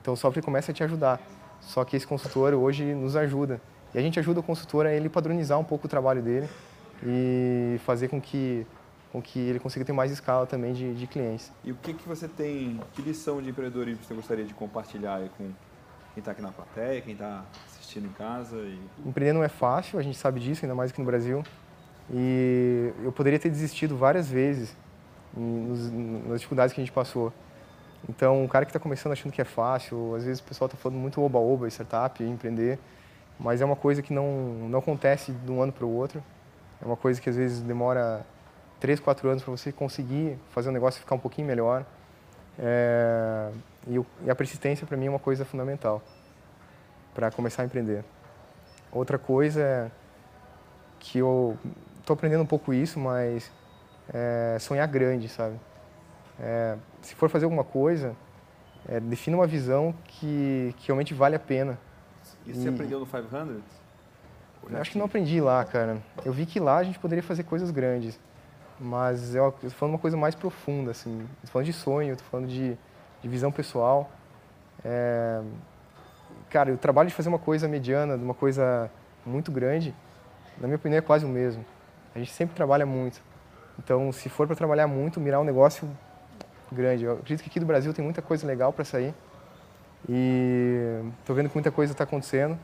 Então, 0.00 0.14
o 0.14 0.16
software 0.16 0.42
começa 0.42 0.70
a 0.72 0.74
te 0.74 0.82
ajudar. 0.82 1.20
Só 1.60 1.84
que 1.84 1.96
esse 1.96 2.06
consultor 2.06 2.54
hoje 2.54 2.94
nos 2.94 3.16
ajuda. 3.16 3.60
E 3.94 3.98
a 3.98 4.02
gente 4.02 4.18
ajuda 4.18 4.40
o 4.40 4.42
consultor 4.42 4.86
a 4.86 4.92
ele 4.92 5.08
padronizar 5.08 5.58
um 5.58 5.64
pouco 5.64 5.86
o 5.86 5.88
trabalho 5.88 6.22
dele 6.22 6.48
e 7.02 7.80
fazer 7.84 8.08
com 8.08 8.20
que, 8.20 8.66
com 9.12 9.20
que 9.20 9.38
ele 9.38 9.58
consiga 9.58 9.84
ter 9.84 9.92
mais 9.92 10.12
escala 10.12 10.46
também 10.46 10.72
de, 10.72 10.94
de 10.94 11.06
clientes. 11.06 11.50
E 11.64 11.72
o 11.72 11.74
que, 11.76 11.94
que 11.94 12.08
você 12.08 12.28
tem, 12.28 12.80
que 12.94 13.02
lição 13.02 13.42
de 13.42 13.50
empreendedorismo 13.50 14.04
você 14.04 14.14
gostaria 14.14 14.44
de 14.44 14.54
compartilhar 14.54 15.20
com 15.36 15.50
quem 16.14 16.20
está 16.20 16.32
aqui 16.32 16.42
na 16.42 16.52
plateia, 16.52 17.00
quem 17.00 17.12
está 17.12 17.44
assistindo 17.66 18.06
em 18.06 18.12
casa? 18.12 18.56
E... 18.56 18.78
Empreender 19.04 19.32
não 19.32 19.42
é 19.42 19.48
fácil, 19.48 19.98
a 19.98 20.02
gente 20.02 20.18
sabe 20.18 20.40
disso, 20.40 20.64
ainda 20.64 20.74
mais 20.74 20.90
aqui 20.90 21.00
no 21.00 21.06
Brasil. 21.06 21.42
E 22.12 22.92
eu 23.04 23.12
poderia 23.12 23.38
ter 23.38 23.48
desistido 23.48 23.96
várias 23.96 24.28
vezes 24.28 24.76
nas 25.36 26.40
dificuldades 26.40 26.74
que 26.74 26.80
a 26.80 26.84
gente 26.84 26.92
passou. 26.92 27.32
Então, 28.08 28.42
um 28.42 28.48
cara 28.48 28.64
que 28.64 28.70
está 28.70 28.80
começando 28.80 29.12
achando 29.12 29.32
que 29.32 29.40
é 29.40 29.44
fácil, 29.44 30.14
às 30.14 30.24
vezes 30.24 30.40
o 30.40 30.44
pessoal 30.44 30.66
está 30.66 30.76
falando 30.76 30.98
muito 30.98 31.22
oba-oba, 31.22 31.68
startup, 31.68 32.22
empreender, 32.24 32.78
mas 33.38 33.60
é 33.60 33.64
uma 33.64 33.76
coisa 33.76 34.02
que 34.02 34.12
não, 34.12 34.24
não 34.68 34.78
acontece 34.78 35.32
de 35.32 35.50
um 35.50 35.62
ano 35.62 35.72
para 35.72 35.84
o 35.84 35.94
outro. 35.94 36.22
É 36.80 36.84
uma 36.84 36.96
coisa 36.96 37.20
que 37.20 37.28
às 37.28 37.36
vezes 37.36 37.60
demora 37.60 38.24
três, 38.78 38.98
quatro 38.98 39.28
anos 39.28 39.42
para 39.42 39.50
você 39.50 39.70
conseguir 39.70 40.38
fazer 40.50 40.70
o 40.70 40.72
negócio 40.72 41.00
ficar 41.00 41.14
um 41.14 41.18
pouquinho 41.18 41.46
melhor. 41.46 41.84
É, 42.58 43.50
e, 43.86 43.98
o- 43.98 44.06
e 44.24 44.30
a 44.30 44.34
persistência, 44.34 44.86
para 44.86 44.96
mim, 44.96 45.06
é 45.06 45.10
uma 45.10 45.18
coisa 45.18 45.44
fundamental 45.44 46.02
para 47.14 47.30
começar 47.30 47.62
a 47.62 47.66
empreender. 47.66 48.04
Outra 48.92 49.18
coisa 49.18 49.60
é 49.62 49.90
que 50.98 51.18
eu 51.18 51.56
estou 52.00 52.14
aprendendo 52.14 52.42
um 52.42 52.46
pouco 52.46 52.72
isso, 52.72 52.98
mas 52.98 53.50
é 54.12 54.56
sonhar 54.58 54.86
grande, 54.88 55.28
sabe? 55.28 55.54
É, 56.38 56.76
se 57.02 57.14
for 57.14 57.28
fazer 57.28 57.44
alguma 57.46 57.64
coisa, 57.64 58.14
é, 58.88 58.98
defina 59.00 59.36
uma 59.36 59.46
visão 59.46 59.94
que, 60.04 60.74
que 60.78 60.88
realmente 60.88 61.14
vale 61.14 61.36
a 61.36 61.38
pena. 61.40 61.78
E 62.46 62.52
você 62.54 62.68
E- 62.68 62.72
aprendeu 62.72 63.00
no 63.00 63.06
500? 63.06 63.62
Ou 64.62 64.70
já 64.70 64.76
Eu 64.76 64.80
acho 64.80 64.90
que 64.92 64.98
não 64.98 65.06
aprendi 65.06 65.40
lá, 65.40 65.64
cara. 65.64 65.98
Eu 66.24 66.32
vi 66.32 66.46
que 66.46 66.60
lá 66.60 66.78
a 66.78 66.82
gente 66.82 66.98
poderia 66.98 67.22
fazer 67.22 67.44
coisas 67.44 67.70
grandes, 67.70 68.18
mas 68.78 69.34
eu 69.34 69.48
estou 69.48 69.70
falando 69.70 69.94
uma 69.94 70.00
coisa 70.00 70.16
mais 70.16 70.34
profunda, 70.34 70.90
assim. 70.90 71.26
Estou 71.36 71.50
falando 71.52 71.66
de 71.66 71.72
sonho, 71.72 72.12
estou 72.12 72.28
falando 72.30 72.48
de, 72.48 72.76
de 73.22 73.28
visão 73.28 73.50
pessoal. 73.50 74.10
É, 74.84 75.40
Cara, 76.48 76.72
o 76.72 76.76
trabalho 76.76 77.08
de 77.08 77.14
fazer 77.14 77.28
uma 77.28 77.38
coisa 77.38 77.68
mediana, 77.68 78.18
de 78.18 78.24
uma 78.24 78.34
coisa 78.34 78.90
muito 79.24 79.52
grande, 79.52 79.94
na 80.58 80.66
minha 80.66 80.76
opinião 80.76 80.98
é 80.98 81.00
quase 81.00 81.24
o 81.24 81.28
mesmo. 81.28 81.64
A 82.12 82.18
gente 82.18 82.32
sempre 82.32 82.56
trabalha 82.56 82.84
muito. 82.84 83.22
Então, 83.78 84.10
se 84.10 84.28
for 84.28 84.48
para 84.48 84.56
trabalhar 84.56 84.88
muito, 84.88 85.20
mirar 85.20 85.40
um 85.40 85.44
negócio 85.44 85.88
grande. 86.74 87.04
Eu 87.04 87.14
acredito 87.14 87.42
que 87.42 87.50
aqui 87.50 87.60
do 87.60 87.66
Brasil 87.66 87.92
tem 87.92 88.04
muita 88.04 88.22
coisa 88.22 88.46
legal 88.46 88.72
para 88.72 88.84
sair, 88.84 89.14
E 90.08 91.02
estou 91.20 91.36
vendo 91.36 91.48
que 91.48 91.54
muita 91.54 91.70
coisa 91.70 91.92
está 91.92 92.04
acontecendo 92.04 92.58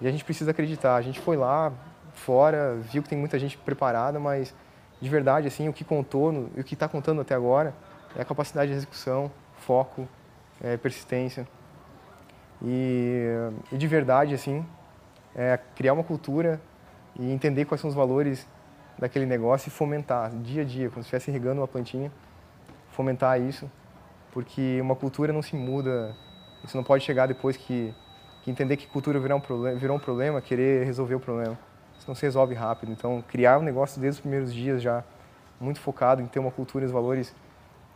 e 0.00 0.06
a 0.06 0.10
gente 0.10 0.24
precisa 0.24 0.50
acreditar. 0.50 0.96
A 0.96 1.02
gente 1.02 1.20
foi 1.20 1.36
lá 1.36 1.72
fora, 2.12 2.76
viu 2.76 3.02
que 3.02 3.08
tem 3.08 3.18
muita 3.18 3.38
gente 3.38 3.56
preparada, 3.56 4.18
mas 4.18 4.54
de 5.00 5.08
verdade, 5.08 5.46
assim, 5.46 5.68
o 5.68 5.72
que 5.72 5.84
contou 5.84 6.50
e 6.56 6.60
o 6.60 6.64
que 6.64 6.74
está 6.74 6.88
contando 6.88 7.20
até 7.20 7.34
agora 7.34 7.72
é 8.16 8.22
a 8.22 8.24
capacidade 8.24 8.70
de 8.70 8.76
execução, 8.76 9.30
foco, 9.58 10.08
é, 10.60 10.76
persistência. 10.76 11.46
E, 12.62 13.24
e, 13.70 13.76
de 13.76 13.86
verdade, 13.86 14.34
assim, 14.34 14.66
é 15.34 15.58
criar 15.76 15.92
uma 15.92 16.02
cultura 16.02 16.60
e 17.16 17.30
entender 17.30 17.64
quais 17.64 17.80
são 17.80 17.88
os 17.88 17.94
valores 17.94 18.46
daquele 18.98 19.26
negócio 19.26 19.68
e 19.68 19.70
fomentar 19.70 20.30
dia 20.30 20.62
a 20.62 20.64
dia, 20.64 20.88
como 20.88 21.02
se 21.02 21.06
estivesse 21.06 21.30
regando 21.30 21.60
uma 21.60 21.68
plantinha, 21.68 22.10
fomentar 22.98 23.40
isso, 23.40 23.70
porque 24.32 24.80
uma 24.80 24.96
cultura 24.96 25.32
não 25.32 25.40
se 25.40 25.54
muda, 25.54 26.16
isso 26.64 26.76
não 26.76 26.82
pode 26.82 27.04
chegar 27.04 27.28
depois 27.28 27.56
que, 27.56 27.94
que 28.42 28.50
entender 28.50 28.76
que 28.76 28.88
cultura 28.88 29.20
virou 29.20 29.38
um, 29.38 29.40
problema, 29.40 29.78
virou 29.78 29.96
um 29.96 30.00
problema, 30.00 30.40
querer 30.40 30.84
resolver 30.84 31.14
o 31.14 31.20
problema. 31.20 31.56
Isso 31.96 32.08
não 32.08 32.16
se 32.16 32.22
resolve 32.22 32.56
rápido. 32.56 32.90
Então, 32.90 33.22
criar 33.28 33.56
um 33.60 33.62
negócio 33.62 34.00
desde 34.00 34.18
os 34.18 34.20
primeiros 34.20 34.52
dias 34.52 34.82
já, 34.82 35.04
muito 35.60 35.78
focado 35.78 36.20
em 36.20 36.26
ter 36.26 36.40
uma 36.40 36.50
cultura 36.50 36.84
e 36.84 36.86
os 36.86 36.92
valores 36.92 37.32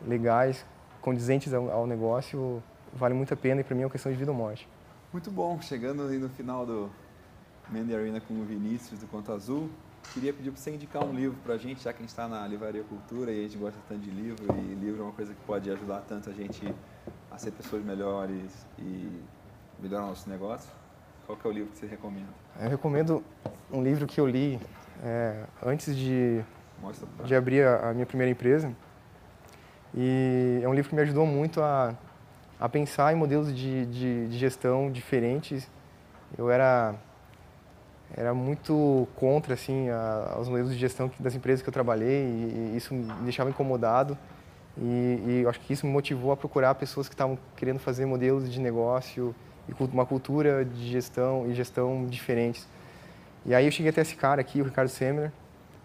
legais, 0.06 0.64
condizentes 1.00 1.52
ao, 1.52 1.68
ao 1.68 1.84
negócio, 1.84 2.62
vale 2.92 3.12
muito 3.12 3.34
a 3.34 3.36
pena 3.36 3.60
e 3.60 3.64
para 3.64 3.74
mim 3.74 3.82
é 3.82 3.86
uma 3.86 3.90
questão 3.90 4.12
de 4.12 4.16
vida 4.16 4.30
ou 4.30 4.36
morte. 4.36 4.68
Muito 5.12 5.32
bom, 5.32 5.60
chegando 5.60 6.04
aí 6.04 6.16
no 6.16 6.28
final 6.28 6.64
do 6.64 6.88
Mandy 7.68 7.92
Arena 7.92 8.20
com 8.20 8.34
o 8.34 8.44
Vinícius 8.44 9.00
do 9.00 9.08
Conto 9.08 9.32
Azul, 9.32 9.68
queria 10.12 10.32
pedir 10.32 10.50
para 10.50 10.60
você 10.60 10.70
indicar 10.70 11.04
um 11.04 11.12
livro 11.12 11.38
para 11.42 11.54
a 11.54 11.58
gente, 11.58 11.82
já 11.82 11.92
que 11.92 11.98
a 11.98 12.02
gente 12.02 12.10
está 12.10 12.28
na 12.28 12.46
Livraria 12.46 12.82
Cultura 12.84 13.32
e 13.32 13.40
a 13.40 13.42
gente 13.42 13.56
gosta 13.56 13.78
tanto 13.88 14.00
de 14.00 14.10
livro, 14.10 14.44
e 14.56 14.74
livro 14.74 15.00
é 15.00 15.04
uma 15.04 15.12
coisa 15.12 15.32
que 15.32 15.40
pode 15.46 15.70
ajudar 15.70 16.00
tanto 16.00 16.30
a 16.30 16.32
gente 16.32 16.74
a 17.30 17.38
ser 17.38 17.52
pessoas 17.52 17.84
melhores 17.84 18.66
e 18.78 19.20
melhorar 19.80 20.06
nosso 20.06 20.28
negócio. 20.28 20.70
Qual 21.26 21.38
é 21.44 21.48
o 21.48 21.52
livro 21.52 21.72
que 21.72 21.78
você 21.78 21.86
recomenda? 21.86 22.28
Eu 22.60 22.68
recomendo 22.68 23.24
um 23.70 23.82
livro 23.82 24.06
que 24.06 24.20
eu 24.20 24.26
li 24.26 24.60
é, 25.02 25.44
antes 25.64 25.96
de, 25.96 26.42
de 27.24 27.34
abrir 27.34 27.64
a, 27.64 27.90
a 27.90 27.94
minha 27.94 28.06
primeira 28.06 28.30
empresa. 28.30 28.74
E 29.94 30.60
é 30.62 30.68
um 30.68 30.74
livro 30.74 30.88
que 30.88 30.94
me 30.94 31.02
ajudou 31.02 31.26
muito 31.26 31.60
a, 31.62 31.94
a 32.58 32.68
pensar 32.68 33.12
em 33.12 33.16
modelos 33.16 33.54
de, 33.54 33.86
de, 33.86 34.28
de 34.28 34.38
gestão 34.38 34.90
diferentes. 34.90 35.70
Eu 36.36 36.50
era 36.50 36.94
era 38.16 38.34
muito 38.34 39.06
contra 39.16 39.54
assim 39.54 39.88
a, 39.88 40.34
aos 40.36 40.48
modelos 40.48 40.72
de 40.72 40.78
gestão 40.78 41.10
das 41.18 41.34
empresas 41.34 41.62
que 41.62 41.68
eu 41.68 41.72
trabalhei 41.72 42.24
e, 42.24 42.72
e 42.72 42.76
isso 42.76 42.94
me 42.94 43.04
deixava 43.24 43.50
incomodado 43.50 44.16
e, 44.76 45.42
e 45.42 45.46
acho 45.46 45.60
que 45.60 45.72
isso 45.72 45.86
me 45.86 45.92
motivou 45.92 46.32
a 46.32 46.36
procurar 46.36 46.74
pessoas 46.74 47.08
que 47.08 47.14
estavam 47.14 47.38
querendo 47.56 47.78
fazer 47.78 48.06
modelos 48.06 48.50
de 48.50 48.60
negócio 48.60 49.34
e 49.68 49.84
uma 49.92 50.06
cultura 50.06 50.64
de 50.64 50.90
gestão 50.90 51.46
e 51.48 51.54
gestão 51.54 52.06
diferentes. 52.06 52.66
E 53.44 53.54
aí 53.54 53.66
eu 53.66 53.72
cheguei 53.72 53.90
até 53.90 54.00
esse 54.00 54.16
cara 54.16 54.40
aqui, 54.40 54.60
o 54.60 54.64
Ricardo 54.64 54.88
Semler, 54.88 55.32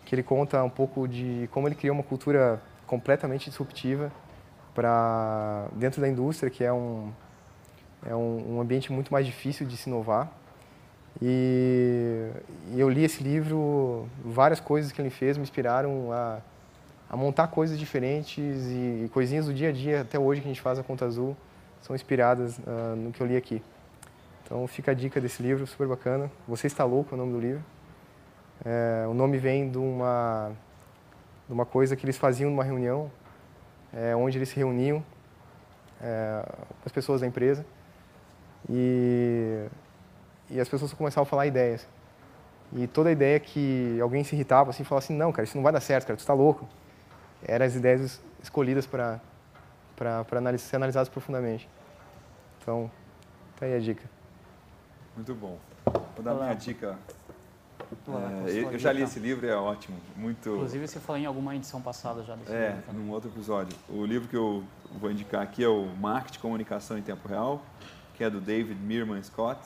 que 0.05 0.15
ele 0.15 0.23
conta 0.23 0.63
um 0.63 0.69
pouco 0.69 1.07
de 1.07 1.49
como 1.51 1.67
ele 1.67 1.75
criou 1.75 1.93
uma 1.93 2.03
cultura 2.03 2.61
completamente 2.86 3.49
disruptiva 3.49 4.11
para 4.73 5.67
dentro 5.73 5.99
da 5.99 6.07
indústria, 6.07 6.49
que 6.49 6.63
é 6.63 6.71
um 6.71 7.11
é 8.05 8.15
um, 8.15 8.55
um 8.55 8.61
ambiente 8.61 8.91
muito 8.91 9.11
mais 9.11 9.25
difícil 9.25 9.67
de 9.67 9.75
se 9.75 9.89
inovar. 9.89 10.32
E, 11.22 12.30
eu 12.76 12.89
li 12.89 13.03
esse 13.03 13.24
livro, 13.24 14.07
várias 14.24 14.59
coisas 14.59 14.91
que 14.91 15.01
ele 15.01 15.09
fez 15.09 15.38
me 15.38 15.43
inspiraram 15.43 16.11
a, 16.11 16.39
a 17.09 17.18
montar 17.18 17.47
coisas 17.47 17.78
diferentes 17.78 18.65
e, 18.68 19.05
e, 19.05 19.09
coisinhas 19.13 19.45
do 19.45 19.53
dia 19.53 19.70
a 19.70 19.72
dia, 19.72 20.01
até 20.01 20.20
hoje 20.20 20.41
que 20.41 20.47
a 20.47 20.51
gente 20.51 20.61
faz 20.61 20.78
a 20.78 20.84
Conta 20.84 21.05
Azul, 21.05 21.36
são 21.82 21.95
inspiradas 21.95 22.57
uh, 22.59 22.95
no 22.95 23.11
que 23.11 23.22
eu 23.22 23.28
li 23.28 23.36
aqui. 23.36 23.61
Então 24.43 24.65
fica 24.68 24.91
a 24.91 24.93
dica 24.93 25.20
desse 25.20 25.41
livro, 25.41 25.65
super 25.68 25.88
bacana. 25.88 26.32
Você 26.47 26.68
está 26.68 26.84
louco 26.84 27.13
é 27.13 27.15
o 27.15 27.18
nome 27.18 27.34
do 27.34 27.39
livro. 27.39 27.63
É, 28.65 29.05
o 29.07 29.13
nome 29.13 29.38
vem 29.38 29.70
de 29.70 29.78
uma, 29.78 30.51
de 31.47 31.53
uma 31.53 31.65
coisa 31.65 31.95
que 31.95 32.05
eles 32.05 32.18
faziam 32.18 32.49
numa 32.49 32.63
reunião, 32.63 33.11
é, 33.93 34.15
onde 34.15 34.38
eles 34.38 34.49
se 34.49 34.55
reuniam 34.55 35.03
é, 36.01 36.43
as 36.86 36.91
pessoas 36.91 37.22
da 37.22 37.28
empresa 37.28 37.65
e 38.70 39.65
e 40.50 40.60
as 40.60 40.70
pessoas 40.70 40.93
começavam 40.93 41.24
a 41.24 41.26
falar 41.26 41.48
ideias. 41.48 41.88
E 42.74 42.86
toda 42.88 43.12
ideia 43.12 43.39
que 43.39 43.98
alguém 44.02 44.24
se 44.24 44.36
irritava, 44.36 44.72
assim, 44.72 44.84
falava 44.84 45.06
assim, 45.06 45.16
não, 45.16 45.32
cara, 45.32 45.43
isso 45.43 45.56
não 45.56 45.64
vai 45.64 45.72
dar 45.72 45.80
certo, 45.80 46.08
cara, 46.08 46.18
tu 46.18 46.22
está 46.22 46.34
louco. 46.34 46.68
Eram 47.43 47.66
as 47.66 47.76
ideias 47.76 48.22
escolhidas 48.43 48.86
para 48.86 49.22
analis 50.32 50.62
ser 50.62 50.76
analisadas 50.76 51.08
profundamente. 51.10 51.70
Então, 52.62 52.91
tá 53.58 53.66
aí 53.66 53.76
a 53.76 53.80
dica. 53.80 54.04
Muito 55.16 55.34
bom. 55.34 55.58
Vou 55.86 56.24
dar 56.24 56.34
Olá. 56.34 56.43
minha 56.45 56.56
dica. 56.56 56.98
É, 58.45 58.74
eu 58.74 58.78
já 58.78 58.91
li 58.91 59.02
esse 59.02 59.18
livro, 59.18 59.48
é 59.48 59.56
ótimo. 59.56 59.98
Muito... 60.16 60.50
Inclusive, 60.50 60.88
você 60.88 61.00
falou 61.00 61.22
em 61.22 61.26
alguma 61.26 61.56
edição 61.56 61.82
passada 61.82 62.22
já 62.24 62.36
desse 62.36 62.52
é, 62.52 62.70
livro. 62.70 62.84
É, 62.89 62.93
num 62.93 63.12
outro 63.12 63.30
episódio. 63.30 63.78
O 63.88 64.06
livro 64.06 64.28
que 64.28 64.36
eu 64.36 64.64
vou 65.00 65.10
indicar 65.10 65.41
aqui 65.41 65.64
é 65.64 65.70
o 65.70 65.86
Marketing 65.98 66.39
Comunicação 66.39 66.98
em 66.98 67.02
Tempo 67.02 67.28
Real, 67.30 67.62
que 68.16 68.24
é 68.26 68.30
do 68.30 68.41
David 68.41 68.78
Meerman 68.82 69.24
Scott. 69.24 69.62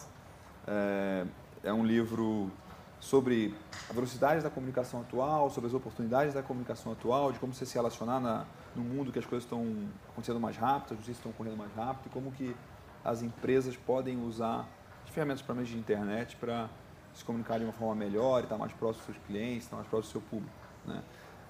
É, 0.68 1.26
é 1.64 1.74
um 1.74 1.86
livro 1.86 2.52
sobre 3.00 3.54
a 3.90 3.94
velocidade 3.94 4.44
da 4.44 4.50
comunicação 4.50 5.02
atual, 5.02 5.50
sobre 5.50 5.68
as 5.68 5.74
oportunidades 5.74 6.34
da 6.34 6.44
comunicação 6.44 6.92
atual, 6.92 7.32
de 7.32 7.40
como 7.40 7.54
você 7.54 7.66
se 7.66 7.74
relacionar 7.74 8.20
na, 8.20 8.46
no 8.76 8.84
mundo 8.84 9.12
que 9.12 9.20
as 9.20 9.26
coisas 9.26 9.44
estão 9.44 9.66
acontecendo 10.10 10.40
mais 10.40 10.56
rápido, 10.56 10.94
as 10.94 11.00
notícias 11.00 11.18
estão 11.18 11.32
correndo 11.32 11.58
mais 11.58 11.74
rápido, 11.74 12.08
e 12.08 12.10
como 12.10 12.32
que 12.32 12.56
as 13.04 13.24
empresas 13.24 13.76
podem 13.76 14.24
usar 14.24 14.68
as 15.04 15.10
ferramentas 15.10 15.42
para 15.42 15.64
de 15.64 15.78
internet 15.78 16.36
para 16.38 16.70
se 17.14 17.26
comunicar 17.26 17.58
de 17.58 17.66
uma 17.66 17.74
forma 17.74 17.96
melhor, 17.96 18.44
estar 18.44 18.58
mais 18.58 18.72
próximo 18.72 19.06
dos 19.06 19.16
seus 19.16 19.28
clientes, 19.28 19.64
estar 19.64 19.76
mais 19.76 19.88
próximo 19.88 20.10
do 20.10 20.12
seu 20.12 20.30
público. 20.30 20.56
Né? 20.86 21.02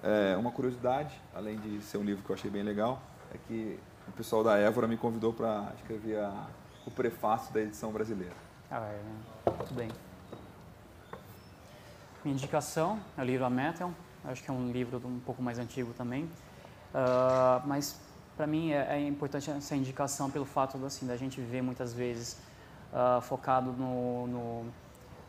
É, 0.02 0.36
uma 0.36 0.50
curiosidade, 0.50 1.20
além 1.34 1.58
de 1.58 1.82
ser 1.82 1.98
um 1.98 2.02
livro 2.02 2.24
que 2.24 2.30
eu 2.30 2.34
achei 2.34 2.50
bem 2.50 2.62
legal, 2.62 3.00
é 3.32 3.38
que 3.46 3.78
o 4.08 4.12
pessoal 4.12 4.42
da 4.42 4.58
Évora 4.58 4.88
me 4.88 4.96
convidou 4.96 5.32
para 5.32 5.72
escrever 5.76 6.18
a, 6.18 6.46
o 6.86 6.90
prefácio 6.90 7.52
da 7.52 7.60
edição 7.60 7.92
brasileira. 7.92 8.51
É, 8.72 8.78
né? 8.78 9.22
Muito 9.54 9.74
bem. 9.74 9.90
Minha 12.24 12.34
indicação 12.34 12.98
é 13.18 13.20
o 13.20 13.24
livro 13.24 13.44
A 13.44 13.50
Metal. 13.50 13.92
Acho 14.24 14.42
que 14.42 14.50
é 14.50 14.54
um 14.54 14.72
livro 14.72 14.96
um 15.06 15.20
pouco 15.20 15.42
mais 15.42 15.58
antigo 15.58 15.92
também. 15.92 16.24
Uh, 16.24 17.66
mas 17.66 18.00
para 18.34 18.46
mim 18.46 18.72
é, 18.72 18.96
é, 18.96 19.06
importante 19.06 19.50
essa 19.50 19.76
indicação 19.76 20.30
pelo 20.30 20.46
fato 20.46 20.82
assim, 20.86 21.06
da 21.06 21.18
gente 21.18 21.38
ver 21.38 21.60
muitas 21.60 21.92
vezes 21.92 22.38
uh, 22.94 23.20
focado 23.20 23.72
no, 23.72 24.26
no, 24.26 24.64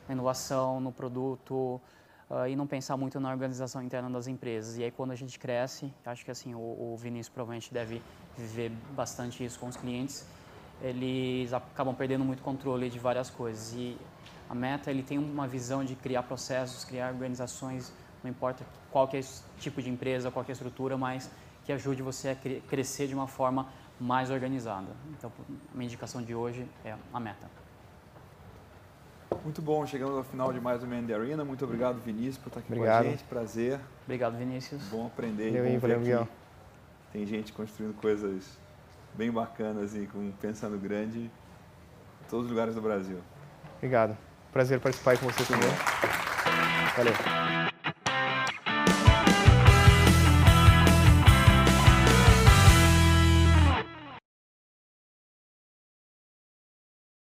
na 0.08 0.14
inovação, 0.14 0.80
no 0.80 0.94
produto 0.94 1.82
uh, 2.30 2.48
e 2.48 2.56
não 2.56 2.66
pensar 2.66 2.96
muito 2.96 3.20
na 3.20 3.30
organização 3.30 3.84
interna 3.84 4.10
das 4.10 4.28
empresas. 4.28 4.78
E 4.78 4.84
aí 4.84 4.92
quando 4.92 5.12
a 5.12 5.16
gente 5.16 5.38
cresce, 5.38 5.94
acho 6.06 6.24
que 6.24 6.32
assim 6.32 6.56
o, 6.56 6.60
o 6.60 6.96
Vinícius 6.98 7.34
provavelmente 7.34 7.74
deve 7.74 8.02
viver 8.38 8.72
bastante 8.96 9.44
isso 9.44 9.60
com 9.60 9.68
os 9.68 9.76
clientes 9.76 10.26
eles 10.84 11.54
acabam 11.54 11.96
perdendo 11.96 12.26
muito 12.26 12.44
controle 12.44 12.90
de 12.90 13.00
várias 13.00 13.30
coisas. 13.30 13.74
E 13.74 13.98
a 14.50 14.54
Meta 14.54 14.92
ele 14.92 15.02
tem 15.02 15.18
uma 15.18 15.48
visão 15.48 15.84
de 15.84 15.96
criar 15.96 16.24
processos, 16.24 16.84
criar 16.84 17.14
organizações, 17.14 17.94
não 18.22 18.30
importa 18.30 18.66
qual 18.92 19.08
que 19.08 19.16
é 19.16 19.22
esse 19.22 19.42
tipo 19.60 19.82
de 19.82 19.90
empresa, 19.90 20.30
qual 20.30 20.44
que 20.44 20.52
é 20.52 20.54
a 20.54 20.58
estrutura, 20.58 20.98
mas 20.98 21.32
que 21.66 21.72
ajude 21.72 22.02
você 22.02 22.30
a 22.30 22.36
crescer 22.36 23.08
de 23.08 23.16
uma 23.16 23.28
forma 23.28 23.68
mais 24.00 24.30
organizada. 24.30 24.88
Então, 25.18 25.32
a 25.50 25.76
minha 25.76 25.86
indicação 25.86 26.22
de 26.22 26.36
hoje 26.36 26.68
é 26.84 26.94
a 27.14 27.20
Meta. 27.20 27.48
Muito 29.44 29.62
bom, 29.62 29.86
chegamos 29.86 30.16
ao 30.16 30.24
final 30.24 30.54
de 30.54 30.60
mais 30.60 30.84
um 30.84 30.88
Mandy 30.88 31.14
Arena. 31.14 31.44
Muito 31.44 31.64
obrigado, 31.66 32.00
Vinícius, 32.00 32.38
por 32.38 32.50
estar 32.50 32.60
aqui 32.60 32.72
obrigado. 32.72 33.04
com 33.04 33.08
a 33.08 33.12
gente. 33.12 33.24
Prazer. 33.24 33.80
Obrigado, 34.04 34.38
Vinícius. 34.38 34.84
Bom 34.90 35.08
aprender. 35.08 35.52
Valeu, 35.52 35.72
bom 35.72 35.80
valeu, 35.80 36.00
Miguel. 36.00 36.28
Tem 37.12 37.26
gente 37.26 37.52
construindo 37.52 37.96
coisas 37.96 38.58
bem 39.16 39.32
bacanas 39.32 39.96
e 39.96 40.08
com 40.08 40.32
pensando 40.42 40.78
grande 40.78 41.20
em 41.20 42.30
todos 42.30 42.46
os 42.46 42.52
lugares 42.52 42.76
do 42.76 42.82
Brasil. 42.82 43.20
Obrigado. 43.78 44.18
Prazer 44.52 44.80
participar 44.80 45.18
com 45.18 45.26
você 45.26 45.44
também. 45.46 45.70
Valeu. 46.96 47.63